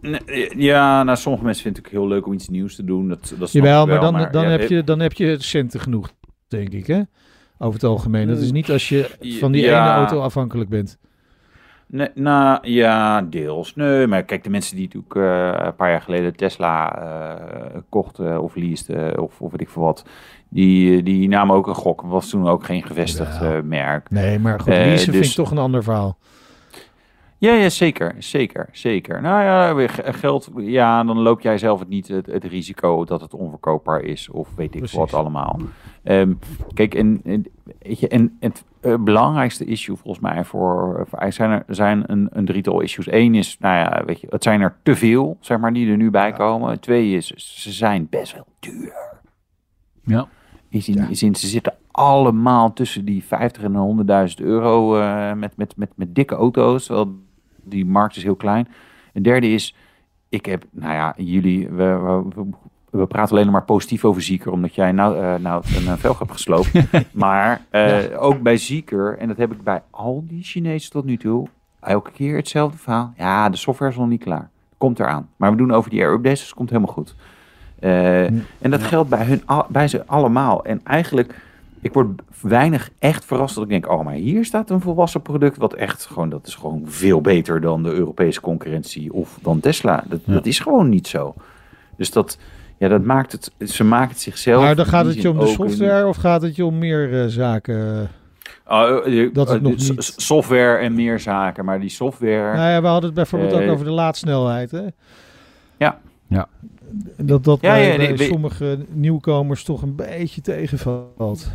Nee, 0.01 0.53
ja, 0.57 1.03
nou, 1.03 1.19
sommige 1.19 1.45
mensen 1.45 1.63
vinden 1.63 1.83
het 1.83 1.93
ook 1.93 1.99
heel 2.01 2.09
leuk 2.09 2.27
om 2.27 2.33
iets 2.33 2.49
nieuws 2.49 2.75
te 2.75 2.85
doen. 2.85 3.09
Dat, 3.09 3.35
dat 3.39 3.53
Jawel, 3.53 3.87
maar 3.87 4.01
wel, 4.01 4.13
dan, 4.13 4.29
dan, 4.33 4.43
ja, 4.45 4.49
heb 4.51 4.69
je, 4.69 4.85
dan 4.85 5.01
heb 5.01 5.13
je 5.13 5.37
centen 5.39 5.81
genoeg, 5.81 6.13
denk 6.53 6.73
ik, 6.73 6.87
hè? 6.87 7.01
Over 7.59 7.75
het 7.75 7.85
algemeen. 7.85 8.29
Dat 8.29 8.39
is 8.39 8.53
niet 8.53 8.71
als 8.71 8.89
je 8.89 9.11
van 9.41 9.53
die 9.53 9.63
Ja. 9.63 9.83
ene 9.85 9.95
auto 9.95 10.21
afhankelijk 10.21 10.71
bent. 10.71 10.99
Nee, 11.87 12.09
nou, 12.15 12.69
ja, 12.71 13.23
deels. 13.23 13.75
Nee, 13.75 14.07
maar 14.07 14.23
kijk, 14.23 14.45
de 14.45 14.51
mensen 14.51 14.77
die 14.77 14.85
natuurlijk 14.85 15.15
eh, 15.15 15.67
een 15.67 15.75
paar 15.77 15.91
jaar 15.91 16.01
geleden 16.03 16.37
Tesla 16.37 16.99
eh, 16.99 17.81
kochten 17.89 18.43
of 18.43 18.55
leasten 18.57 19.21
of, 19.23 19.41
of 19.41 19.51
weet 19.51 19.61
ik 19.61 19.69
veel 19.69 19.83
wat, 19.83 20.05
die, 20.49 21.03
die 21.03 21.29
namen 21.29 21.57
ook 21.57 21.67
een 21.67 21.75
gok. 21.75 22.03
Was 22.03 22.29
toen 22.31 22.49
ook 22.49 22.65
geen 22.65 22.83
gevestigd 22.83 23.39
Ja. 23.41 23.53
eh, 23.55 23.63
merk. 23.63 24.11
Nee, 24.11 24.39
maar 24.39 24.61
goed, 24.61 24.73
Eh, 24.73 24.79
leasen 24.79 25.13
vind 25.13 25.17
dus- 25.23 25.31
ik 25.31 25.37
toch 25.37 25.51
een 25.51 25.59
ander 25.59 25.83
verhaal. 25.83 26.19
Ja, 27.43 27.53
ja, 27.53 27.69
zeker, 27.69 28.15
zeker, 28.19 28.69
zeker. 28.73 29.21
Nou 29.21 29.43
ja, 29.43 29.75
weer 29.75 29.91
geld, 30.05 30.51
ja, 30.57 31.05
dan 31.05 31.19
loop 31.19 31.41
jij 31.41 31.59
zelf 31.59 31.79
het 31.79 31.89
niet 31.89 32.09
het, 32.09 32.27
het 32.27 32.45
risico 32.45 33.05
dat 33.05 33.21
het 33.21 33.35
onverkoopbaar 33.35 34.01
is 34.01 34.29
of 34.29 34.49
weet 34.57 34.75
ik 34.75 34.91
wat 34.91 35.15
allemaal. 35.15 35.59
Ehm, 36.03 36.33
kijk, 36.75 36.95
en, 36.95 37.21
en, 37.25 37.47
weet 37.79 38.01
je, 38.01 38.09
en 38.09 38.37
het 38.41 38.65
belangrijkste 38.81 39.65
issue 39.65 39.97
volgens 39.97 40.23
mij 40.25 40.45
voor, 40.45 41.05
voor 41.09 41.33
zijn 41.33 41.51
er 41.51 41.65
zijn 41.75 42.05
een, 42.07 42.29
een 42.33 42.45
drietal 42.45 42.81
issues. 42.81 43.13
Eén 43.13 43.35
is, 43.35 43.59
nou 43.59 43.77
ja, 43.77 44.05
weet 44.05 44.21
je, 44.21 44.27
het 44.31 44.43
zijn 44.43 44.61
er 44.61 44.77
te 44.83 44.97
veel, 44.97 45.37
zeg 45.41 45.59
maar, 45.59 45.73
die 45.73 45.91
er 45.91 45.97
nu 45.97 46.11
bij 46.11 46.33
komen. 46.33 46.81
Twee 46.81 47.17
is, 47.17 47.27
ze 47.27 47.73
zijn 47.73 48.07
best 48.11 48.35
wel 48.35 48.47
duur. 48.59 48.95
Ja. 50.05 50.29
Is 50.69 50.89
in, 50.89 51.09
is 51.11 51.23
in, 51.23 51.35
ze 51.35 51.47
zitten 51.47 51.75
allemaal 51.91 52.73
tussen 52.73 53.05
die 53.05 53.25
50 53.25 53.63
en 53.63 54.07
100.000 54.39 54.45
euro 54.45 54.97
eh, 54.97 55.33
met, 55.33 55.57
met, 55.57 55.77
met, 55.77 55.91
met 55.97 56.15
dikke 56.15 56.35
auto's. 56.35 56.87
Terwijl 56.87 57.31
die 57.65 57.87
markt 57.87 58.17
is 58.17 58.23
heel 58.23 58.37
klein. 58.37 58.69
Een 59.13 59.23
derde 59.23 59.49
is, 59.49 59.75
ik 60.29 60.47
heb, 60.47 60.65
nou 60.71 60.95
ja, 60.95 61.15
jullie, 61.17 61.69
we, 61.69 62.23
we, 62.35 62.45
we- 62.91 63.07
praten 63.07 63.37
alleen 63.37 63.51
maar 63.51 63.65
positief 63.65 64.05
over 64.05 64.23
Zieker, 64.23 64.53
omdat 64.53 64.75
jij 64.75 64.93
nou, 64.93 65.17
eh, 65.19 65.35
nou 65.35 65.65
een 65.77 65.87
eh, 65.87 65.93
velg 65.97 66.19
hebt 66.19 66.33
gesloopt. 66.33 66.73
maar 67.13 67.61
eh, 67.71 67.99
ook 68.23 68.43
bij 68.43 68.57
Zieker, 68.57 69.19
en 69.19 69.29
dat 69.29 69.37
heb 69.37 69.53
ik 69.53 69.63
bij 69.63 69.83
al 69.91 70.25
die 70.29 70.43
Chinezen 70.43 70.91
tot 70.91 71.05
nu 71.05 71.17
toe, 71.17 71.47
elke 71.81 72.11
keer 72.11 72.37
hetzelfde 72.37 72.79
verhaal. 72.79 73.13
Ja, 73.17 73.49
de 73.49 73.57
software 73.57 73.91
is 73.91 73.97
nog 73.97 74.09
niet 74.09 74.23
klaar. 74.23 74.51
Komt 74.79 75.01
eraan. 75.01 75.29
Maar 75.37 75.51
we 75.51 75.57
doen 75.57 75.73
over 75.73 75.91
die 75.91 76.01
air 76.01 76.13
updates, 76.13 76.39
dus 76.39 76.47
het 76.49 76.57
komt 76.57 76.71
helemaal 76.71 76.93
goed. 76.95 77.15
En 77.81 78.71
dat 78.71 78.83
geldt 78.83 79.09
bij, 79.11 79.25
hun, 79.25 79.43
bij 79.69 79.89
ze 79.89 80.07
allemaal. 80.07 80.65
En 80.65 80.81
eigenlijk, 80.85 81.35
ik 81.83 81.93
word 81.93 82.23
weinig 82.41 82.91
echt 82.99 83.25
verrast 83.25 83.55
dat 83.55 83.65
ik 83.65 83.71
denk, 83.71 83.91
oh, 83.91 84.05
maar 84.05 84.15
hier 84.15 84.45
staat 84.45 84.71
een 84.71 84.81
volwassen 84.81 85.23
product 85.23 85.57
wat 85.57 85.75
echt 85.75 86.07
gewoon, 86.07 86.29
dat 86.29 86.47
is 86.47 86.55
gewoon 86.55 86.83
veel 86.85 87.21
beter 87.21 87.61
dan 87.61 87.83
de 87.83 87.91
Europese 87.93 88.41
concurrentie 88.41 89.13
of 89.13 89.39
dan 89.43 89.61
Tesla. 89.61 90.05
Dat, 90.09 90.21
Ja. 90.25 90.33
dat 90.33 90.47
is 90.47 90.59
gewoon 90.61 90.89
niet 90.89 91.07
zo. 91.07 91.35
Dus 91.97 92.11
dat, 92.11 92.39
ja, 92.79 92.89
dat 92.89 93.03
maakt 93.05 93.33
het, 93.33 93.71
ze 93.71 93.85
maken 93.85 94.09
het 94.11 94.21
zichzelf. 94.21 94.63
Maar 94.63 94.77
dan 94.77 94.87
gaat 94.87 95.07
het 95.07 95.23
je 95.23 95.31
om 95.31 95.39
de 95.39 95.47
in- 95.47 95.53
software 95.53 96.07
of 96.07 96.17
gaat 96.17 96.43
het 96.43 96.57
je 96.57 96.65
om 96.65 96.79
meer 96.79 97.23
eh, 97.23 97.27
zaken? 97.29 98.09
Oh, 98.67 99.07
eh, 99.07 99.23
eh, 99.25 99.35
Dat 99.35 99.49
het 99.49 99.63
nog 99.63 99.73
niet- 99.77 100.13
Software 100.17 100.77
en 100.77 100.95
meer 100.95 101.21
zaken, 101.21 101.65
maar 101.65 101.81
die 101.81 101.89
software. 101.91 102.57
Nou 102.57 102.71
ja, 102.71 102.81
we 102.81 102.87
hadden 102.87 103.05
het 103.05 103.15
bijvoorbeeld 103.15 103.53
ook 103.53 103.69
over 103.71 103.85
de 103.85 103.91
laadsnelheid, 103.91 104.71
hè? 104.71 104.87
Ja. 105.77 105.99
Ja. 106.33 106.49
Dat 107.17 107.45
dat 107.45 107.61
Ja, 107.61 107.71
bij, 107.73 107.91
ja, 107.91 107.97
nee, 107.97 108.07
bij 108.09 108.17
we- 108.17 108.25
sommige 108.25 108.79
nieuwkomers 108.93 109.65
toch 109.65 109.83
een 109.83 109.95
beetje 109.97 110.41
tegenvalt. 110.41 111.51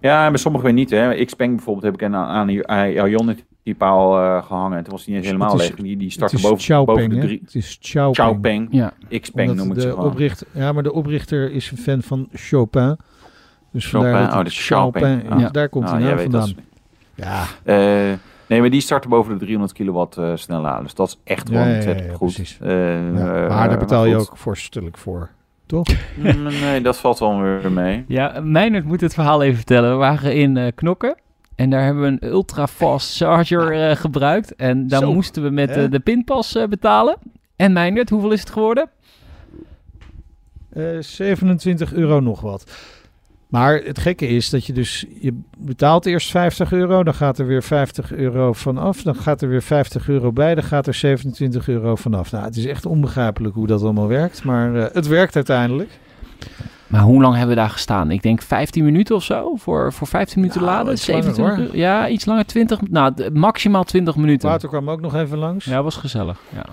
Ja, 0.00 0.28
bij 0.28 0.38
sommigen 0.38 0.66
weer 0.66 0.76
niet. 0.76 0.90
Hè. 0.90 1.24
Xpeng 1.24 1.54
bijvoorbeeld 1.54 1.84
heb 1.84 1.94
ik 1.94 2.02
aan, 2.02 2.14
aan 2.14 2.46
die 2.46 2.66
Ionity 3.08 3.42
paal 3.78 4.18
eh, 4.22 4.44
gehangen. 4.46 4.76
En 4.78 4.82
toen 4.84 4.92
was 4.92 5.04
die 5.04 5.14
niet 5.14 5.22
eens 5.24 5.32
helemaal 5.32 5.60
is- 5.60 5.68
leeg. 5.68 5.74
Die, 5.76 5.96
die 5.96 6.10
startte 6.10 6.40
boven, 6.40 6.84
boven 6.84 7.08
de 7.10 7.16
hè? 7.16 7.20
drie. 7.20 7.40
Het 7.44 7.54
is 7.54 7.78
Xiaoping. 7.80 8.14
Xiaopeng. 8.16 8.68
Ja. 8.70 8.92
Xpeng 9.20 9.54
noem 9.54 9.72
ik 9.72 9.80
ze 9.80 9.86
de 9.86 9.92
gewoon. 9.92 10.10
oprichter, 10.10 10.46
Ja, 10.52 10.72
maar 10.72 10.82
de 10.82 10.92
oprichter 10.92 11.50
is 11.52 11.70
een 11.70 11.76
fan 11.78 12.02
van 12.02 12.28
Chopin. 12.32 12.96
Dus 13.72 13.86
Chopin, 13.90 14.12
oh, 14.14 14.34
dat. 14.34 14.52
Ja. 15.40 15.48
Daar 15.50 15.68
komt 15.68 15.84
Nou, 15.84 16.02
hij 16.02 16.10
dat 16.12 16.20
vandaan. 16.22 16.50
Ja, 17.14 17.44
Eh, 17.64 18.12
nee, 18.46 18.60
maar 18.60 18.70
die 18.70 18.80
starten 18.80 19.10
boven 19.10 19.32
de 19.32 19.38
300 19.38 19.72
kilowatt 19.72 20.16
eh 20.16 20.32
snel 20.34 20.60
laden. 20.60 20.82
Dus 20.82 20.94
dat 20.94 21.08
is 21.08 21.18
echt 21.24 21.48
Ja, 21.48 21.54
gewoon 21.54 21.62
ja, 21.62 21.68
ja, 21.70 21.74
ontzettend 21.76 22.10
ja, 22.10 22.16
goed. 22.16 22.34
precies. 22.34 22.58
Eh, 22.60 22.68
ja. 22.70 23.34
eh, 23.42 23.48
maar 23.48 23.68
daar 23.68 23.78
betaal 23.78 24.04
je 24.04 24.16
ook 24.16 24.36
vorstelijk 24.36 24.98
voor. 24.98 25.30
Toch? 25.66 25.86
Mm, 26.16 26.42
nee, 26.42 26.80
dat 26.80 26.98
valt 26.98 27.18
wel 27.18 27.40
weer 27.40 27.72
mee. 27.72 28.04
Ja, 28.08 28.40
Meijnerd 28.42 28.84
moet 28.84 29.00
het 29.00 29.14
verhaal 29.14 29.42
even 29.42 29.56
vertellen. 29.56 29.90
We 29.90 29.96
waren 29.96 30.34
in 30.34 30.56
eh, 30.56 30.72
Knokken. 30.74 31.16
En 31.54 31.70
daar 31.70 31.84
hebben 31.84 32.02
we 32.02 32.08
een 32.08 32.30
ultra 32.30 32.66
fast 32.66 33.16
charger 33.16 33.88
eh, 33.90 33.96
gebruikt. 33.96 34.54
En 34.56 34.86
daar 34.88 35.00
Zo, 35.00 35.12
moesten 35.12 35.42
we 35.42 35.50
met 35.50 35.70
eh, 35.70 35.90
de 35.90 36.00
pinpas 36.00 36.54
eh, 36.54 36.66
betalen. 36.66 37.16
En 37.56 37.72
Meijnerd, 37.72 38.10
hoeveel 38.10 38.30
is 38.32 38.40
het 38.40 38.50
geworden? 38.50 38.88
Eh 40.72 40.84
27 41.00 41.92
euro 41.92 42.20
nog 42.20 42.40
wat. 42.40 42.64
Maar 43.52 43.74
het 43.84 43.98
gekke 43.98 44.26
is 44.28 44.50
dat 44.50 44.66
je 44.66 44.72
dus, 44.72 45.04
je 45.20 45.40
betaalt 45.58 46.06
eerst 46.06 46.30
50 46.30 46.72
euro, 46.72 47.02
dan 47.02 47.14
gaat 47.14 47.38
er 47.38 47.46
weer 47.46 47.62
50 47.62 48.12
euro 48.12 48.52
vanaf, 48.52 49.02
dan 49.02 49.14
gaat 49.14 49.42
er 49.42 49.48
weer 49.48 49.62
50 49.62 50.08
euro 50.08 50.32
bij, 50.32 50.54
dan 50.54 50.64
gaat 50.64 50.86
er 50.86 50.94
27 50.94 51.68
euro 51.68 51.96
vanaf. 51.96 52.32
Nou, 52.32 52.44
het 52.44 52.56
is 52.56 52.66
echt 52.66 52.86
onbegrijpelijk 52.86 53.54
hoe 53.54 53.66
dat 53.66 53.82
allemaal 53.82 54.06
werkt, 54.08 54.44
maar 54.44 54.74
eh, 54.74 54.94
het 54.94 55.06
werkt 55.06 55.34
uiteindelijk. 55.34 55.90
Maar 56.86 57.00
hoe 57.00 57.20
lang 57.20 57.36
hebben 57.36 57.54
we 57.54 57.60
daar 57.60 57.70
gestaan? 57.70 58.10
Ik 58.10 58.22
denk 58.22 58.42
15 58.42 58.84
minuten 58.84 59.14
of 59.16 59.22
zo. 59.24 59.54
Voor, 59.56 59.92
voor 59.92 60.06
15 60.06 60.40
minuten 60.40 60.62
Nou, 60.62 60.72
laden. 60.72 60.92
iets 60.92 61.06
langer, 61.06 61.22
27 61.22 61.72
uur. 61.74 61.80
Ja, 61.80 62.08
iets 62.08 62.24
langer. 62.24 62.46
20. 62.46 62.80
Nou, 62.90 63.30
maximaal 63.32 63.84
20 63.84 64.16
minuten. 64.16 64.48
Wouter 64.48 64.68
kwam 64.68 64.90
ook 64.90 65.00
nog 65.00 65.14
even 65.14 65.38
langs. 65.38 65.64
Ja, 65.64 65.82
was 65.82 65.96
gezellig. 65.96 66.38
Ja. 66.54 66.64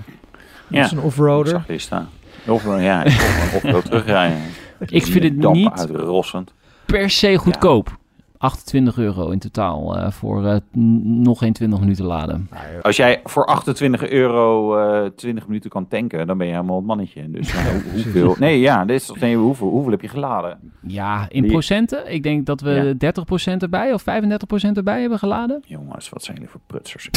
Dat 0.68 0.86
is 0.86 0.92
een 0.92 0.98
Ik 0.98 1.04
offroader. 1.04 1.48
zag 1.52 1.68
je 1.68 1.78
staan. 1.78 2.10
Of, 2.48 2.66
ja, 2.66 3.04
ik 3.04 3.60
kon 3.72 3.82
terugrijden. 3.82 4.38
Ik 4.88 5.06
vind 5.06 5.24
het 5.24 5.52
niet 5.54 5.72
uitrossend. 5.72 6.54
Per 6.92 7.10
se 7.10 7.38
goedkoop. 7.38 7.98
28 8.38 8.98
euro 8.98 9.30
in 9.30 9.40
totaal 9.40 9.98
eh, 9.98 10.12
voor 10.12 10.46
eh, 10.46 10.56
nog 11.04 11.38
geen 11.38 11.54
20 11.54 11.80
minuten 11.80 12.06
laden. 12.06 12.50
Als 12.82 12.96
jij 12.96 13.20
voor 13.24 13.46
28 13.46 14.10
euro 14.10 14.78
eh 14.78 15.10
20 15.16 15.48
minuten 15.48 15.70
kan 15.70 15.88
tanken, 15.88 16.28
dan 16.28 16.38
ben 16.38 16.48
je 16.48 16.54
helemaal 16.54 16.76
het 16.76 16.86
mannetje. 16.86 17.32
Dus 17.32 17.54
hoeveel? 17.94 18.36
Nee, 18.40 18.60
ja, 18.60 18.86
dit 18.86 19.02
is, 19.02 19.12
nee, 19.20 19.36
hoeveel, 19.38 19.70
hoeveel 19.70 19.92
heb 19.92 20.02
je 20.02 20.08
geladen? 20.08 20.60
Ja, 20.82 21.26
in 21.30 21.42
Die- 21.42 21.52
procenten. 21.52 22.12
Ik 22.14 22.24
denk 22.24 22.46
dat 22.46 22.62
we 22.62 22.96
Ja. 23.00 23.12
30% 23.58 23.62
erbij 23.62 23.94
of 23.94 24.02
35% 24.02 24.78
erbij 24.78 25.02
hebben 25.02 25.20
geladen. 25.20 25.62
Jongens, 25.66 26.10
wat 26.10 26.24
zijn 26.24 26.36
jullie 26.38 26.52
voor 26.52 26.62
prutsers? 26.68 27.10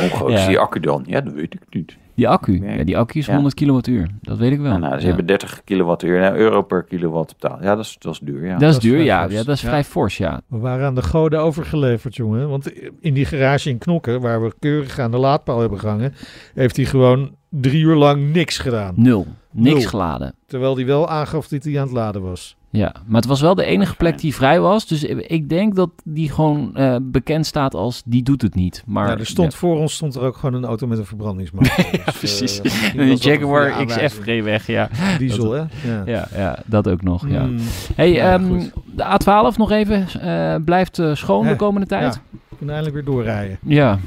Hoe 0.00 0.08
groot 0.10 0.30
is 0.30 0.46
die 0.46 0.58
accu 0.58 0.80
dan? 0.80 1.02
Ja, 1.06 1.20
dat 1.20 1.32
weet 1.34 1.54
ik 1.54 1.62
niet. 1.70 1.96
Die 2.14 2.28
accu, 2.28 2.58
Nee. 2.58 2.78
ja, 2.78 2.84
die 2.84 2.98
accu 2.98 3.18
is 3.18 3.26
Ja. 3.26 3.32
100 3.34 3.54
kilowattuur. 3.54 4.08
Dat 4.20 4.38
weet 4.38 4.52
ik 4.52 4.60
wel. 4.60 4.68
Nou, 4.68 4.80
nou, 4.80 4.94
ze 4.94 5.00
Ja. 5.00 5.06
hebben 5.06 5.26
30 5.26 5.60
kilowattuur, 5.64 6.20
nou, 6.20 6.36
euro 6.36 6.62
per 6.62 6.82
kilowatt 6.84 7.36
betaald. 7.40 7.62
Ja, 7.62 7.74
dat 7.74 7.84
is, 7.84 7.96
dat 7.98 8.12
is 8.12 8.18
duur, 8.18 8.44
ja. 8.44 8.52
Dat 8.52 8.60
is 8.68 8.74
Dat 8.74 8.84
is 8.84 8.90
duur, 8.90 9.00
ja. 9.02 9.26
Dat 9.28 9.48
is 9.48 9.60
Ja. 9.62 9.68
vrij 9.68 9.84
fors, 9.84 10.16
ja. 10.16 10.40
We 10.46 10.58
waren 10.58 10.86
aan 10.86 10.94
de 10.94 11.02
goden 11.02 11.40
overgeleverd, 11.40 12.16
jongen. 12.16 12.48
Want 12.48 12.72
in 13.00 13.14
die 13.14 13.24
garage 13.24 13.70
in 13.70 13.78
Knokken, 13.78 14.20
waar 14.20 14.42
we 14.42 14.54
keurig 14.58 14.98
aan 14.98 15.10
de 15.10 15.16
laadpaal 15.18 15.60
hebben 15.60 15.78
gehangen, 15.78 16.14
heeft 16.54 16.76
hij 16.76 16.84
gewoon 16.84 17.34
drie 17.48 17.82
uur 17.82 17.96
lang 17.96 18.32
niks 18.32 18.58
gedaan. 18.58 18.94
Nul. 18.96 19.26
Niks 19.52 19.78
Nul. 19.80 19.88
geladen. 19.88 20.34
Terwijl 20.46 20.76
hij 20.76 20.86
wel 20.86 21.08
aangaf 21.08 21.48
dat 21.48 21.64
hij 21.64 21.78
aan 21.78 21.86
het 21.86 21.92
laden 21.96 22.22
was. 22.22 22.56
Ja, 22.74 22.94
maar 23.06 23.20
het 23.20 23.28
was 23.30 23.40
wel 23.40 23.54
de 23.54 23.64
enige 23.64 23.96
plek 23.96 24.18
die 24.18 24.34
vrij 24.34 24.60
was. 24.60 24.86
Dus 24.86 25.04
ik 25.04 25.48
denk 25.48 25.74
dat 25.74 25.90
die 26.04 26.30
gewoon 26.30 26.76
eh, 26.76 26.96
bekend 27.02 27.46
staat 27.46 27.74
als 27.74 28.02
die 28.04 28.22
doet 28.22 28.42
het 28.42 28.54
niet. 28.54 28.82
Maar 28.86 29.08
ja, 29.08 29.18
er 29.18 29.26
stond 29.26 29.54
voor 29.54 29.76
ons 29.78 29.94
stond 29.94 30.14
er 30.14 30.22
ook 30.22 30.36
gewoon 30.36 30.54
een 30.54 30.64
auto 30.68 30.86
met 30.86 30.98
een 30.98 31.06
verbrandingsmotor. 31.06 31.76
Dus, 31.92 31.92
eh, 31.92 32.14
precies. 32.18 32.62
misschien 32.62 33.00
een 33.00 33.14
Jaguar 33.14 33.84
XF 33.86 34.24
weg, 34.24 34.66
ja. 34.66 34.88
Diesel, 35.18 35.50
hè? 35.52 35.58
Ja. 35.58 36.02
Ja, 36.06 36.28
ja, 36.34 36.58
dat 36.66 36.88
ook 36.88 37.02
nog, 37.02 37.28
ja. 37.28 37.42
Mm, 37.44 37.58
Hey, 37.96 38.12
Ja, 38.12 38.32
ehm, 38.32 38.58
de 38.94 39.04
A12 39.04 39.56
nog 39.56 39.70
even. 39.70 40.06
eh, 40.20 40.54
blijft 40.64 41.00
schoon 41.12 41.42
de 41.44 41.48
Ja, 41.50 41.56
komende 41.56 41.86
tijd? 41.86 42.20
we 42.30 42.56
kunnen 42.56 42.74
eindelijk 42.74 43.04
weer 43.04 43.14
doorrijden. 43.14 43.58
Ja. 43.62 43.98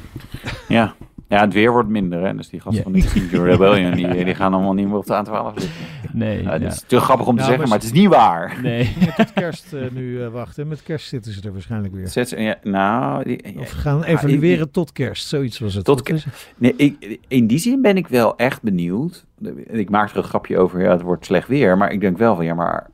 Ja. 0.67 0.93
ja, 1.29 1.39
het 1.41 1.53
weer 1.53 1.71
wordt 1.71 1.89
minder, 1.89 2.25
hè. 2.25 2.35
Dus 2.35 2.49
die 2.49 2.59
gasten 2.59 2.77
Ja. 2.77 2.83
van 2.83 2.91
die 2.91 3.01
Ginger 3.01 3.45
Rebellion, 3.49 3.91
die, 3.93 4.25
die 4.25 4.35
gaan 4.35 4.53
allemaal 4.53 4.73
niet 4.73 4.87
meer 4.87 4.97
op 4.97 5.05
de 5.05 5.13
A12 5.25 5.53
zitten. 5.61 5.69
Nee. 6.15 6.43
Ja, 6.43 6.53
Ja, 6.53 6.59
dat 6.59 6.71
is 6.71 6.83
te 6.87 6.99
grappig 6.99 7.27
om 7.27 7.35
te 7.35 7.41
Nou, 7.41 7.51
zeggen, 7.53 7.57
maar 7.57 7.67
maar 7.67 7.77
het 7.77 7.95
is 7.95 8.01
niet 8.01 8.09
waar. 8.09 8.59
Nee. 8.61 8.93
Tot 9.17 9.33
kerst 9.33 9.73
eh, 9.73 9.81
nu 9.91 10.21
eh, 10.23 10.27
wachten. 10.29 10.67
Met 10.67 10.83
kerst 10.83 11.07
zitten 11.07 11.31
ze 11.33 11.41
er 11.41 11.51
waarschijnlijk 11.53 11.93
weer. 11.93 12.07
Zet 12.07 12.29
ze- 12.29 12.41
ja, 12.41 12.55
nou, 12.63 13.23
die, 13.23 13.59
Of 13.59 13.71
gaan 13.71 13.97
Ja, 13.97 14.03
evalueren 14.05 14.71
tot 14.71 14.91
kerst. 14.91 15.27
Zoiets 15.27 15.59
was 15.59 15.73
het. 15.73 15.85
Tot 15.85 16.01
kerst. 16.01 16.25
Nee, 16.57 16.73
ik, 16.75 17.19
in 17.27 17.47
die 17.47 17.57
zin 17.57 17.81
ben 17.81 17.97
ik 17.97 18.07
wel 18.07 18.35
echt 18.37 18.61
benieuwd. 18.61 19.25
Ik 19.67 19.89
maak 19.89 20.09
er 20.11 20.17
een 20.17 20.23
grapje 20.23 20.57
over, 20.57 20.81
ja, 20.81 20.91
het 20.91 21.01
wordt 21.01 21.25
slecht 21.25 21.47
weer. 21.47 21.77
Maar 21.77 21.91
ik 21.91 21.99
denk 22.01 22.17
wel 22.17 22.35
van, 22.35 22.45
ja, 22.45 22.53
maar 22.53 22.87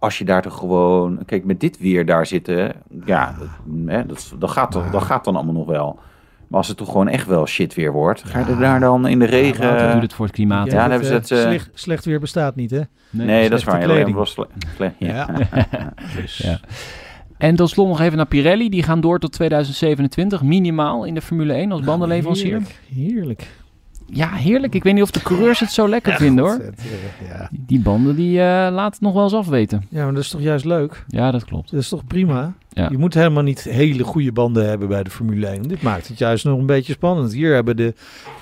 als 0.00 0.18
je 0.18 0.24
daar 0.24 0.42
toch 0.42 0.56
gewoon... 0.58 1.18
Kijk, 1.26 1.44
met 1.44 1.60
dit 1.60 1.78
weer 1.78 2.06
daar 2.06 2.26
zitten, 2.26 2.72
ja, 3.04 3.34
dat, 3.38 3.48
hè, 3.86 4.06
dat, 4.06 4.34
dat, 4.38 4.50
gaat, 4.50 4.70
toch, 4.70 4.90
dat 4.90 5.02
gaat 5.02 5.24
dan 5.24 5.34
allemaal 5.36 5.54
nog 5.54 5.66
wel. 5.66 5.98
Maar 6.52 6.60
als 6.60 6.70
het 6.70 6.78
toch 6.78 6.90
gewoon 6.90 7.08
echt 7.08 7.26
wel 7.26 7.46
shit 7.46 7.74
weer 7.74 7.92
wordt, 7.92 8.22
ga 8.24 8.38
je 8.38 8.44
er 8.44 8.58
daar 8.58 8.80
dan 8.80 9.06
in 9.06 9.18
de 9.18 9.24
regen... 9.24 9.64
Water 9.64 9.92
doet 9.92 10.02
het 10.02 10.12
voor 10.12 10.26
het 10.26 10.34
klimaat. 10.34 10.66
Ja, 10.66 10.72
dan 10.72 10.80
dat, 10.80 10.90
hebben 10.90 11.08
ze 11.08 11.14
eh, 11.14 11.20
het, 11.20 11.30
eh, 11.30 11.38
slecht, 11.38 11.70
slecht 11.74 12.04
weer 12.04 12.20
bestaat 12.20 12.56
niet, 12.56 12.70
hè? 12.70 12.80
nee, 13.10 13.48
dat 13.48 13.58
is 13.58 13.64
waar. 13.64 13.82
Alleen 13.82 14.12
was 14.12 14.36
ja. 14.98 15.28
Dus, 16.16 16.36
Ja. 16.46 16.60
En 17.38 17.56
tot 17.56 17.70
slot 17.70 17.88
nog 17.88 18.00
even 18.00 18.16
naar 18.16 18.26
Pirelli. 18.26 18.68
Die 18.68 18.82
gaan 18.82 19.00
door 19.00 19.18
tot 19.18 19.32
2027, 19.32 20.42
minimaal 20.42 21.04
in 21.04 21.14
de 21.14 21.22
Formule 21.22 21.52
1 21.52 21.72
als 21.72 21.80
bandenleverancier. 21.80 22.50
Heerlijk. 22.50 22.80
heerlijk. 22.94 23.48
Ja, 24.14 24.28
heerlijk. 24.32 24.74
Ik 24.74 24.82
weet 24.82 24.94
niet 24.94 25.02
of 25.02 25.10
de 25.10 25.22
coureurs 25.22 25.60
het 25.60 25.72
zo 25.72 25.88
lekker 25.88 26.14
vinden 26.16 26.44
hoor. 26.44 26.60
Ja. 27.28 27.48
Die 27.50 27.80
banden 27.80 28.16
die 28.16 28.38
eh 28.40 28.44
laten 28.46 28.92
het 28.92 29.00
nog 29.00 29.12
wel 29.12 29.22
eens 29.22 29.34
afweten. 29.34 29.84
ja, 29.90 30.04
maar 30.04 30.14
dat 30.14 30.22
is 30.22 30.28
toch 30.28 30.40
juist 30.40 30.64
leuk? 30.64 31.04
Ja, 31.08 31.30
dat 31.30 31.44
klopt. 31.44 31.70
Dat 31.70 31.80
is 31.80 31.88
toch 31.88 32.06
prima? 32.06 32.52
Ja. 32.68 32.88
Je 32.90 32.98
moet 32.98 33.14
helemaal 33.14 33.42
niet 33.42 33.62
hele 33.62 34.04
goede 34.04 34.32
banden 34.32 34.68
hebben 34.68 34.88
bij 34.88 35.02
de 35.02 35.10
Formule 35.10 35.46
1. 35.46 35.62
Dit 35.62 35.82
maakt 35.82 36.08
het 36.08 36.18
juist 36.18 36.44
nog 36.44 36.58
een 36.58 36.66
beetje 36.66 36.92
spannend. 36.92 37.32
Hier 37.32 37.54
hebben 37.54 37.76
de 37.76 37.94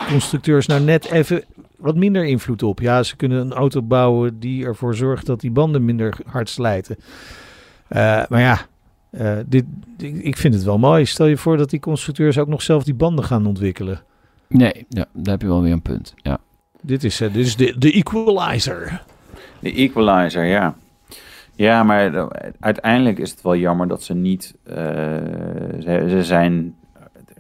constructeurs 0.09 0.67
nou 0.67 0.81
net 0.81 1.11
even 1.11 1.45
wat 1.77 1.97
minder 1.97 2.25
invloed 2.25 2.63
op. 2.63 2.81
Ja, 2.81 3.03
ze 3.03 3.17
kunnen 3.17 3.41
een 3.41 3.53
auto 3.53 3.83
bouwen 3.83 4.39
die 4.41 4.65
ervoor 4.65 4.95
zorgt 4.95 5.27
dat 5.27 5.41
die 5.41 5.51
banden 5.51 5.85
minder 5.85 6.17
hard 6.27 6.49
slijten. 6.49 6.97
Eh, 7.89 8.23
maar 8.29 8.41
ja, 8.41 8.59
eh, 9.11 9.37
dit- 9.47 9.65
ik 9.99 10.37
vind 10.37 10.55
het 10.55 10.65
wel 10.65 10.79
mooi. 10.79 11.05
Stel 11.05 11.27
je 11.27 11.37
voor 11.37 11.57
dat 11.57 11.71
die 11.71 11.81
constructeurs 11.81 12.39
ook 12.39 12.49
nog 12.49 12.63
zelf 12.63 12.85
die 12.85 12.95
banden 12.95 13.25
gaan 13.25 13.47
ontwikkelen. 13.47 14.01
Nee, 14.51 14.87
ja, 14.89 15.05
daar 15.13 15.33
heb 15.33 15.43
je 15.43 15.49
wel 15.49 15.63
weer 15.63 15.73
een 15.73 15.83
punt. 15.83 16.15
Ja. 16.17 16.39
Dit 16.83 17.05
is, 17.05 17.21
eh, 17.21 17.33
dit 17.33 17.47
is 17.47 17.57
de, 17.57 17.75
de 17.79 17.93
equalizer. 17.93 19.03
De 19.61 19.73
equalizer, 19.73 20.45
ja. 20.45 20.75
Ja, 21.55 21.83
maar 21.83 22.29
uiteindelijk 22.61 23.19
is 23.19 23.31
het 23.31 23.43
wel 23.43 23.57
jammer 23.57 23.89
dat 23.89 24.03
ze 24.03 24.15
niet... 24.15 24.55
eh, 24.65 24.75
ze, 25.81 26.07
ze 26.09 26.21
zijn 26.25 26.75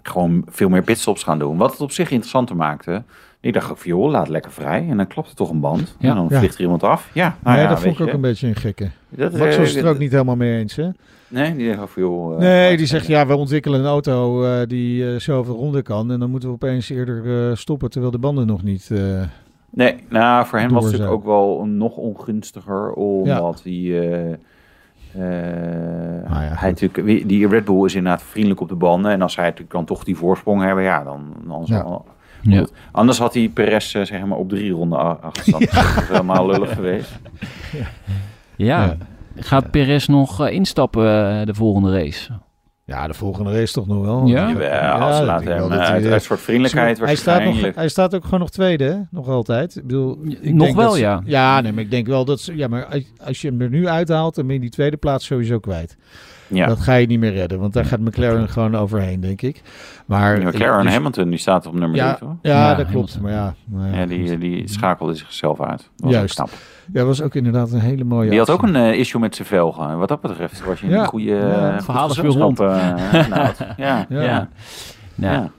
gewoon 0.03 0.45
veel 0.49 0.69
meer 0.69 0.83
pitstops 0.83 1.23
gaan 1.23 1.39
doen. 1.39 1.57
Wat 1.57 1.71
het 1.71 1.81
op 1.81 1.91
zich 1.93 2.11
interessanter 2.11 2.57
maakte. 2.57 3.03
Ik 3.41 3.53
dacht 3.53 3.71
ook 3.71 3.79
van, 3.79 3.91
joh, 3.91 4.11
laat 4.11 4.29
lekker 4.29 4.53
vrij. 4.53 4.87
En 4.89 4.97
dan 4.97 5.07
klopt 5.07 5.29
er 5.29 5.35
toch 5.37 5.51
een 5.51 5.61
band. 5.61 5.97
Ja. 5.99 6.09
en 6.11 6.15
dan 6.17 6.27
Ja. 6.31 6.39
vliegt 6.39 6.55
er 6.55 6.61
iemand 6.61 6.83
af. 6.83 7.11
Ja, 7.13 7.37
nou 7.43 7.57
nee, 7.57 7.65
ja, 7.65 7.71
dat 7.71 7.81
vond 7.83 7.95
ik 7.95 8.01
ook 8.01 8.07
je. 8.09 8.15
een 8.15 8.21
beetje 8.21 8.47
een 8.47 8.57
gekke. 8.57 8.91
Dat, 9.09 9.33
Max 9.33 9.53
eh, 9.55 9.59
was 9.61 9.73
het 9.75 9.85
er 9.85 9.91
ook 9.91 9.99
niet 9.99 10.11
helemaal 10.13 10.37
mee 10.37 10.59
eens, 10.59 10.77
hè? 10.77 10.89
Nee, 11.31 11.57
die 11.57 11.75
van, 11.75 11.89
joh... 11.95 12.33
eh, 12.35 12.39
Nee, 12.39 12.77
die 12.77 12.87
zegt 12.87 13.07
ja, 13.07 13.27
we 13.27 13.35
ontwikkelen 13.37 13.81
een 13.81 13.87
auto 13.87 14.45
eh, 14.45 14.67
die 14.67 15.13
eh, 15.13 15.19
zoveel 15.21 15.55
ronden 15.57 15.83
kan. 15.83 16.11
En 16.13 16.21
dan 16.21 16.31
moeten 16.31 16.49
we 16.49 16.55
opeens 16.55 16.89
eerder 16.91 17.49
eh, 17.51 17.57
stoppen 17.57 17.91
terwijl 17.91 18.13
de 18.13 18.19
banden 18.19 18.47
nog 18.47 18.63
niet. 18.63 18.91
eh, 18.91 19.23
Nee, 19.71 19.95
nou, 20.09 20.47
voor 20.47 20.59
hem 20.59 20.71
was 20.71 20.85
het 20.85 20.93
natuurlijk 20.93 21.19
ook 21.21 21.25
wel 21.25 21.65
nog 21.67 21.97
ongunstiger, 21.97 22.93
omdat 22.93 23.61
hij... 23.65 23.73
eh, 23.73 24.31
eh, 24.33 26.29
Nou 26.31 26.43
ja, 26.45 26.51
hij 26.55 26.69
natuurlijk, 26.71 27.05
wie- 27.07 27.27
die 27.27 27.49
Red 27.49 27.65
Bull 27.65 27.85
is 27.85 27.95
inderdaad 27.95 28.23
vriendelijk 28.23 28.61
op 28.61 28.69
de 28.69 28.75
banden. 28.75 29.11
En 29.13 29.23
als 29.23 29.37
hij 29.37 29.45
natuurlijk 29.45 29.73
dan 29.73 29.85
toch 29.85 30.05
die 30.05 30.17
voorsprong 30.17 30.63
hebben, 30.63 30.85
ja, 30.85 31.05
dan, 31.05 31.33
dan 31.47 31.63
Ja. 31.65 31.77
zal- 31.83 32.07
Ja. 32.43 32.65
Anders 32.93 33.19
had 33.19 33.35
hij 33.35 33.49
Perez 33.49 33.91
zeg 33.91 34.25
maar 34.25 34.39
op 34.39 34.49
drie 34.49 34.71
ronden 34.71 35.21
achterstand. 35.23 35.71
Dat 35.73 35.85
is 35.85 36.09
helemaal 36.09 36.47
lullig 36.47 36.73
geweest. 36.75 37.19
Ja. 38.57 38.97
Gaat 39.41 39.71
Perez 39.71 40.07
nog 40.07 40.41
eh, 40.47 40.53
instappen 40.55 41.39
eh, 41.41 41.47
de 41.47 41.55
volgende 41.55 41.93
race? 41.93 42.31
ja, 42.85 43.07
de 43.07 43.15
volgende 43.15 43.53
race 43.53 43.73
toch 43.73 43.87
nog 43.87 44.05
wel. 44.05 44.27
Ja? 44.27 44.47
Als 45.01 45.19
hem 45.19 45.79
hij, 45.79 45.91
uit, 45.91 46.07
uit 46.07 46.23
soort 46.23 46.41
vriendelijkheid 46.41 46.99
hij, 46.99 47.17
staat 47.17 47.45
nog, 47.45 47.75
hij 47.75 47.89
staat 47.89 48.15
ook 48.15 48.25
gewoon 48.25 48.41
nog 48.41 48.51
tweede, 48.51 48.85
hè? 48.85 48.97
Nog 49.11 49.29
altijd. 49.29 49.77
Ik 49.77 49.83
bedoel, 49.87 50.19
ik 50.25 50.55
Nog 50.55 50.65
denk 50.65 50.77
wel, 50.77 50.91
ze- 50.91 51.01
ja. 51.01 51.23
Ja, 51.25 51.61
nee, 51.61 51.73
maar 51.73 51.83
ik 51.83 51.91
denk 51.91 52.07
wel 52.07 52.25
dat 52.25 52.41
ze... 52.41 52.57
Ja, 52.57 52.69
maar 52.69 52.85
als- 52.87 53.13
als 53.25 53.41
je 53.41 53.49
hem 53.49 53.61
er 53.61 53.69
nu 53.69 53.89
uithaalt, 53.89 54.35
dan 54.35 54.45
ben 54.47 54.55
je 54.55 54.61
die 54.61 54.71
tweede 54.71 54.97
plaats 54.97 55.27
sowieso 55.27 55.59
kwijt. 55.59 55.97
Ja, 56.51 56.67
Dat 56.67 56.81
ga 56.81 56.95
je 56.95 57.07
niet 57.07 57.19
meer 57.21 57.33
redden, 57.33 57.59
want 57.59 57.73
daar 57.73 57.85
gaat 57.85 58.01
McLaren 58.01 58.49
gewoon 58.49 58.77
overheen, 58.77 59.21
denk 59.21 59.43
ik. 59.43 59.63
Maar... 60.07 60.41
Ja, 60.41 60.49
McLaren 60.49 60.85
dus- 60.85 60.93
Hamilton, 60.93 61.29
die 61.29 61.39
staat 61.39 61.67
op 61.67 61.73
nummer 61.75 61.97
Ja, 61.97 62.15
drie, 62.15 62.29
toch? 62.29 62.37
ja, 62.43 62.51
Ja, 62.71 62.75
dat 62.75 62.87
klopt. 62.87 63.21
Maar 63.21 63.33
ja, 63.33 63.55
nou 63.65 63.89
ja, 63.91 63.97
Ja, 63.99 64.07
die, 64.07 64.39
die 64.39 64.69
schakelde 64.69 65.15
zichzelf 65.15 65.61
uit. 65.61 65.79
Dat 65.79 65.89
was 65.97 66.13
Juist. 66.13 66.41
ook 66.41 66.47
knap. 66.47 66.59
Ja, 66.93 67.05
was 67.05 67.23
ook 67.23 67.35
inderdaad 67.35 67.73
een 67.73 67.81
hele 67.81 68.05
mooie 68.05 68.31
Die 68.31 68.39
had 68.39 68.51
ook 68.51 68.63
een 68.63 68.77
eh, 68.77 68.99
issue 68.99 69.21
met 69.21 69.35
zijn 69.35 69.49
velgen. 69.49 69.99
Wat 69.99 70.09
dat 70.09 70.21
betreft 70.21 70.65
was 70.65 70.81
je 70.81 70.87
een 70.87 71.05
goede 71.07 71.25
Ja, 71.25 71.39
eh, 71.41 71.77
eh, 71.77 73.29
nou, 73.29 73.49
ja, 73.77 73.77
Ja. 73.77 74.07
ja. 74.09 74.21
ja. 74.23 74.49
Ja. 75.15 75.51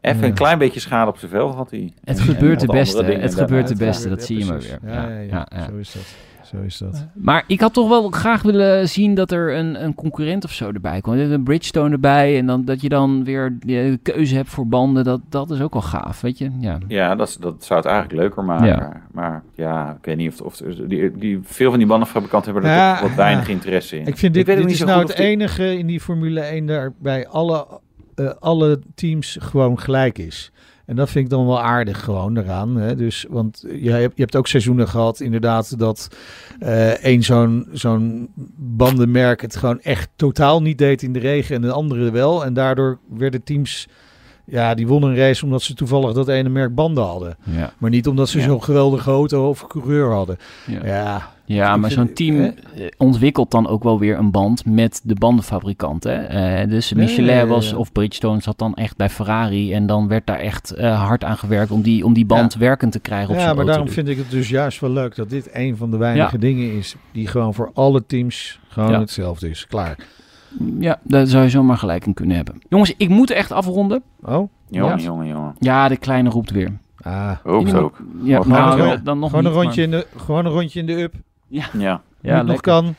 Even 0.00 0.24
een 0.24 0.34
klein 0.34 0.58
beetje 0.58 0.80
schade 0.80 1.10
op 1.10 1.18
zijn 1.18 1.30
velgen 1.30 1.56
had 1.56 1.70
hij. 1.70 1.92
Het 2.04 2.18
En- 2.18 2.24
gebeurt 2.24 2.60
en 2.60 2.66
de 2.66 2.72
beste. 2.72 3.04
Het 3.04 3.34
gebeurt 3.34 3.68
de 3.68 3.76
beste. 3.76 4.08
dat 4.08 4.22
zie 4.22 4.38
je 4.38 4.44
maar 4.44 4.58
weer. 4.58 4.78
Ja, 4.86 5.08
ja. 5.08 5.46
Zo 5.70 5.76
is 5.76 5.92
dat. 5.92 6.02
Zo 6.50 6.56
is 6.66 6.78
dat. 6.78 7.06
Maar 7.14 7.44
ik 7.46 7.60
had 7.60 7.72
toch 7.72 7.88
wel 7.88 8.10
graag 8.10 8.42
willen 8.42 8.88
zien 8.88 9.14
dat 9.14 9.30
er 9.30 9.56
een, 9.56 9.84
een 9.84 9.94
concurrent 9.94 10.44
of 10.44 10.52
zo 10.52 10.70
erbij 10.72 11.00
komt. 11.00 11.18
Een 11.18 11.42
Bridgestone 11.42 11.90
erbij 11.90 12.38
en 12.38 12.46
dan, 12.46 12.64
dat 12.64 12.80
je 12.80 12.88
dan 12.88 13.24
weer 13.24 13.56
de 13.60 13.98
keuze 14.02 14.34
hebt 14.34 14.48
voor 14.48 14.66
banden. 14.68 15.04
Dat, 15.04 15.20
dat 15.28 15.50
is 15.50 15.60
ook 15.60 15.72
wel 15.72 15.82
gaaf, 15.82 16.20
weet 16.20 16.38
je. 16.38 16.50
Ja. 16.60 16.78
Ja, 16.88 17.14
dat, 17.14 17.28
is- 17.28 17.36
dat 17.36 17.64
zou 17.64 17.80
het 17.80 17.88
eigenlijk 17.88 18.20
leuker 18.20 18.44
maken. 18.44 18.66
Ja. 18.66 19.02
Maar 19.12 19.42
ja, 19.54 19.90
ik 19.98 20.04
weet 20.04 20.16
niet 20.16 20.40
of... 20.40 20.60
of 20.62 20.68
die, 20.86 21.18
die, 21.18 21.40
veel 21.42 21.70
van 21.70 21.78
die 21.78 21.88
bandenfabrikanten 21.88 22.52
hebben 22.52 22.70
er 22.70 22.76
Ja, 22.76 23.00
wat 23.02 23.14
weinig 23.14 23.46
ja. 23.46 23.52
interesse 23.52 23.98
in. 23.98 24.06
Ik 24.06 24.16
vind 24.16 24.34
dit, 24.34 24.46
dit 24.46 24.58
niet 24.58 24.70
is 24.70 24.78
zo 24.78 24.86
nou 24.86 25.00
het 25.00 25.14
enige 25.18 25.78
in 25.78 25.86
die 25.86 26.00
Formule 26.00 26.40
1 26.40 26.66
daar 26.66 26.92
bij 26.98 27.28
alle, 27.28 27.66
eh, 28.14 28.30
alle 28.38 28.80
teams 28.94 29.36
gewoon 29.40 29.78
gelijk 29.80 30.18
is. 30.18 30.52
En 30.90 30.96
dat 30.96 31.10
vind 31.10 31.24
ik 31.24 31.30
dan 31.30 31.46
wel 31.46 31.60
aardig 31.62 32.04
gewoon 32.04 32.36
eraan. 32.36 32.76
Hè? 32.76 32.96
Dus, 32.96 33.26
want 33.28 33.64
je 33.80 33.90
hebt, 33.90 34.16
je 34.16 34.22
hebt 34.22 34.36
ook 34.36 34.46
seizoenen 34.46 34.88
gehad 34.88 35.20
inderdaad 35.20 35.78
dat 35.78 36.08
eh 36.58 37.04
één 37.04 37.22
zo'n 37.22 37.68
zo'n 37.72 38.28
bandenmerk 38.56 39.40
het 39.40 39.56
gewoon 39.56 39.80
echt 39.80 40.08
totaal 40.16 40.62
niet 40.62 40.78
deed 40.78 41.02
in 41.02 41.12
de 41.12 41.18
regen 41.18 41.54
en 41.54 41.60
de 41.62 41.72
andere 41.72 42.10
wel. 42.10 42.44
En 42.44 42.54
daardoor 42.54 42.98
werden 43.08 43.42
teams, 43.42 43.88
ja 44.46 44.74
die 44.74 44.86
wonnen 44.86 45.10
een 45.10 45.16
race 45.16 45.44
omdat 45.44 45.62
ze 45.62 45.74
toevallig 45.74 46.12
dat 46.12 46.28
ene 46.28 46.48
merk 46.48 46.74
banden 46.74 47.04
hadden. 47.04 47.36
Ja. 47.44 47.72
Maar 47.78 47.90
niet 47.90 48.08
omdat 48.08 48.28
ze 48.28 48.38
Ja. 48.38 48.44
zo'n 48.44 48.62
geweldige 48.62 49.10
auto 49.10 49.48
of 49.48 49.66
coureur 49.66 50.12
hadden. 50.12 50.36
Ja. 50.66 50.86
Ja, 50.86 51.32
Ja, 51.54 51.76
maar 51.76 51.90
zo'n 51.90 52.12
team 52.12 52.36
hè? 52.36 52.46
eh, 52.46 52.86
ontwikkelt 52.96 53.50
dan 53.50 53.68
ook 53.68 53.82
wel 53.82 53.98
weer 53.98 54.18
een 54.18 54.30
band 54.30 54.64
met 54.64 55.00
de 55.04 55.14
bandenfabrikant. 55.14 56.04
Hè? 56.04 56.14
Eh, 56.14 56.68
dus 56.68 56.92
Michelin 56.92 57.26
ja, 57.26 57.32
ja, 57.32 57.40
ja. 57.40 57.46
was, 57.46 57.72
of 57.72 57.92
Bridgestone 57.92 58.40
zat 58.40 58.58
dan 58.58 58.74
echt 58.74 58.96
bij 58.96 59.08
Ferrari. 59.10 59.72
En 59.72 59.86
dan 59.86 60.08
werd 60.08 60.26
daar 60.26 60.38
echt 60.38 60.70
eh, 60.70 61.06
hard 61.06 61.24
aan 61.24 61.36
gewerkt 61.36 61.70
om 61.70 61.82
die, 61.82 62.04
om 62.04 62.12
die 62.12 62.26
band 62.26 62.54
werkend 62.54 62.92
te 62.92 63.00
krijgen 63.00 63.28
op 63.30 63.34
Ja, 63.36 63.40
maar 63.46 63.54
auto. 63.54 63.64
daarom 63.64 63.88
vind 63.88 64.08
ik 64.08 64.16
het 64.16 64.30
dus 64.30 64.48
juist 64.48 64.80
wel 64.80 64.90
leuk 64.90 65.14
dat 65.14 65.30
dit 65.30 65.48
een 65.52 65.76
van 65.76 65.90
de 65.90 65.96
weinige 65.96 66.34
Ja. 66.34 66.38
dingen 66.40 66.72
is 66.72 66.96
die 67.12 67.26
gewoon 67.26 67.54
voor 67.54 67.70
alle 67.74 68.06
teams 68.06 68.60
gewoon 68.68 68.90
Ja. 68.90 69.00
hetzelfde 69.00 69.48
is. 69.50 69.66
Klaar. 69.66 69.96
Ja, 70.78 70.98
daar 71.02 71.26
zou 71.26 71.44
je 71.44 71.50
zomaar 71.50 71.76
gelijk 71.78 72.06
in 72.06 72.14
kunnen 72.14 72.36
hebben. 72.36 72.58
Jongens, 72.68 72.94
ik 72.96 73.08
moet 73.08 73.30
echt 73.30 73.52
afronden. 73.52 74.02
Oh? 74.22 74.50
Jongen, 74.68 74.98
Ja. 74.98 75.04
jongen, 75.04 75.26
jongen. 75.26 75.54
Ja, 75.58 75.88
de 75.88 75.96
kleine 75.96 76.28
roept 76.30 76.50
weer. 76.50 76.72
Ah. 77.02 77.32
Ook 77.44 77.74
ook. 77.74 78.02
Ja, 78.22 78.44
nou, 78.46 78.80
eh, 78.80 78.98
dan 79.04 79.18
nog 79.18 79.30
Gewoon 79.30 79.44
een, 79.44 79.52
rondje 79.52 79.82
in 79.82 79.90
de, 79.90 80.06
gewoon 80.16 80.46
een 80.46 80.52
rondje 80.52 80.80
in 80.80 80.86
de 80.86 81.02
up. 81.02 81.14
Ja. 81.50 81.64
Ja, 81.72 82.00
Ja, 82.20 82.42
nog 82.42 82.60
kan. 82.60 82.94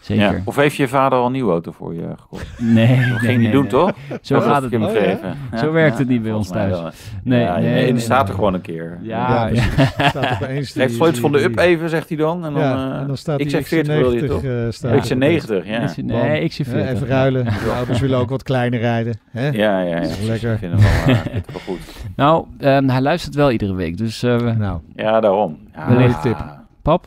Zeker. 0.00 0.22
ja. 0.32 0.40
Of 0.44 0.56
heeft 0.56 0.76
je 0.76 0.88
vader 0.88 1.18
al 1.18 1.26
een 1.26 1.32
nieuwe 1.32 1.50
auto 1.50 1.72
voor 1.72 1.94
je 1.94 2.08
gekocht? 2.20 2.46
Nee, 2.58 2.96
Dat 2.96 3.18
ging 3.18 3.20
nee, 3.22 3.36
niet 3.38 3.52
doen, 3.52 3.62
nee. 3.62 3.70
toch? 3.70 3.92
Zo 4.20 4.40
gaat 4.40 4.62
het 4.62 4.70
niet. 4.70 4.88
Oh, 4.88 4.94
ja? 4.94 5.58
Zo 5.58 5.72
werkt 5.72 5.98
het 5.98 6.08
niet 6.08 6.22
bij 6.22 6.32
ons 6.32 6.48
thuis. 6.48 6.78
Nee, 7.24 7.40
ja, 7.40 7.58
nee, 7.58 7.72
nee, 7.72 7.92
nee, 7.92 8.00
staat 8.00 8.28
er 8.28 8.34
gewoon 8.34 8.54
een 8.54 8.60
keer. 8.60 8.98
Ja, 9.02 9.46
ja. 9.46 9.62
Staat 10.08 10.42
opeens 10.42 10.68
sleutels 10.70 11.18
van 11.18 11.32
de 11.32 11.42
up 11.42 11.58
even, 11.58 11.88
zegt 11.88 12.08
hij 12.08 12.16
dan. 12.18 12.44
En 12.44 12.52
dan, 12.52 12.62
eh, 12.62 12.98
en 13.00 13.06
dan 13.06 13.16
staat 13.16 13.40
ik 13.40 13.50
zeg 13.50 13.68
40 13.68 13.96
wil 13.98 14.12
je 14.12 14.26
toch? 14.26 14.42
XC90 14.42 14.44
eh, 14.44 14.70
staat 14.70 14.94
Ik 14.94 15.02
zeg 15.02 15.10
er 15.10 15.16
90, 15.16 15.66
ja. 15.66 15.88
Nee, 16.02 16.42
ik 16.42 16.52
zie 16.52 16.64
Hè, 16.64 16.70
40. 16.70 16.94
even 16.94 17.06
ruilen. 17.06 17.44
De 17.44 17.72
ouders 17.76 18.00
willen 18.00 18.18
ook 18.18 18.30
wat 18.30 18.42
kleiner 18.42 18.80
rijden. 18.80 19.20
Hè? 19.30 19.48
Ja, 19.48 19.80
ja, 19.80 19.82
ja. 19.82 19.96
is 20.00 20.20
lekker. 20.20 20.52
Ik 20.52 20.58
vind 20.58 20.72
het 20.72 20.82
wel, 21.06 21.14
eh, 21.14 21.22
wel 21.52 21.60
goed. 21.66 21.80
Nou, 22.16 22.44
ehm, 22.58 22.88
hij 22.88 23.00
luistert 23.00 23.34
wel 23.34 23.50
iedere 23.50 23.74
week. 23.74 23.96
Dus 23.96 24.22
eh, 24.22 24.36
Nou, 24.56 24.80
Ja, 24.96 25.20
daarom. 25.20 25.58
Ja, 25.74 25.88
Wellicht 25.96 26.22
tip. 26.22 26.44
pap, 26.82 27.06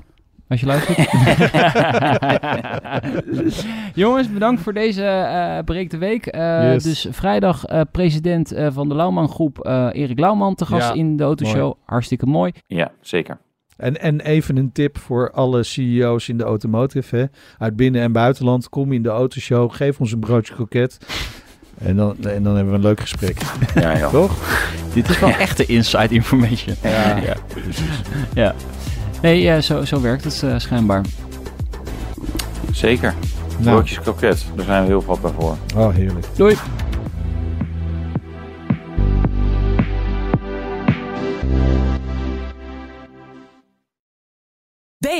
als 0.53 0.61
je 0.61 0.67
luistert. 0.67 0.97
Jongens, 4.03 4.31
bedankt 4.31 4.61
voor 4.61 4.73
deze 4.73 5.03
eh 5.03 5.57
breek 5.65 5.89
de 5.89 5.97
week. 5.97 6.25
Eh, 6.25 6.71
Yes. 6.73 6.83
Dus 6.83 7.07
vrijdag 7.11 7.65
eh, 7.65 7.81
president 7.91 8.51
eh, 8.51 8.67
van 8.71 8.89
de 8.89 8.95
Lauwman 8.95 9.29
Groep, 9.29 9.59
eh, 9.59 9.87
Erik 9.91 10.19
Lauwman, 10.19 10.55
te 10.55 10.65
gast 10.65 10.87
Ja, 10.87 10.93
in 10.93 11.17
de 11.17 11.23
Autoshow. 11.23 11.73
Hartstikke 11.85 12.25
mooi. 12.25 12.51
Ja, 12.67 12.91
zeker. 13.01 13.37
En, 13.77 14.01
en 14.01 14.19
even 14.19 14.57
een 14.57 14.71
tip 14.71 14.97
voor 14.97 15.31
alle 15.31 15.63
CEO's 15.63 16.27
in 16.27 16.37
de 16.37 16.43
automotive. 16.43 17.15
Hè? 17.15 17.25
Uit 17.57 17.75
binnen- 17.75 18.01
en 18.01 18.11
buitenland. 18.11 18.69
Kom 18.69 18.91
in 18.91 19.01
de 19.03 19.09
autoshow. 19.09 19.71
Geef 19.71 19.99
ons 19.99 20.11
een 20.11 20.19
broodje 20.19 20.53
kroket. 20.53 20.97
En 21.77 21.95
dan, 21.95 22.15
en 22.23 22.43
dan 22.43 22.55
hebben 22.55 22.73
we 22.73 22.79
een 22.79 22.85
leuk 22.85 22.99
gesprek. 22.99 23.37
Ja, 23.75 23.97
ja. 23.97 24.09
Toch? 24.09 24.31
Dit 24.93 25.09
is 25.09 25.19
wel 25.19 25.29
echte 25.29 25.65
inside 25.65 26.13
information. 26.13 26.75
Ja. 26.83 27.17
ja. 27.17 27.35
ja. 28.33 28.53
Nee, 29.23 29.41
ja, 29.41 29.61
zo, 29.61 29.85
zo 29.85 30.01
werkt 30.01 30.23
het 30.23 30.43
eh, 30.43 30.53
schijnbaar. 30.57 31.01
Zeker. 32.71 33.13
Nou, 33.57 33.75
Broodjes 33.75 33.99
kroket, 33.99 34.45
daar 34.55 34.65
zijn 34.65 34.81
we 34.81 34.87
heel 34.87 35.01
vatbaar 35.01 35.31
voor. 35.39 35.57
oh 35.75 35.93
heerlijk. 35.93 36.25
Doei. 36.35 36.55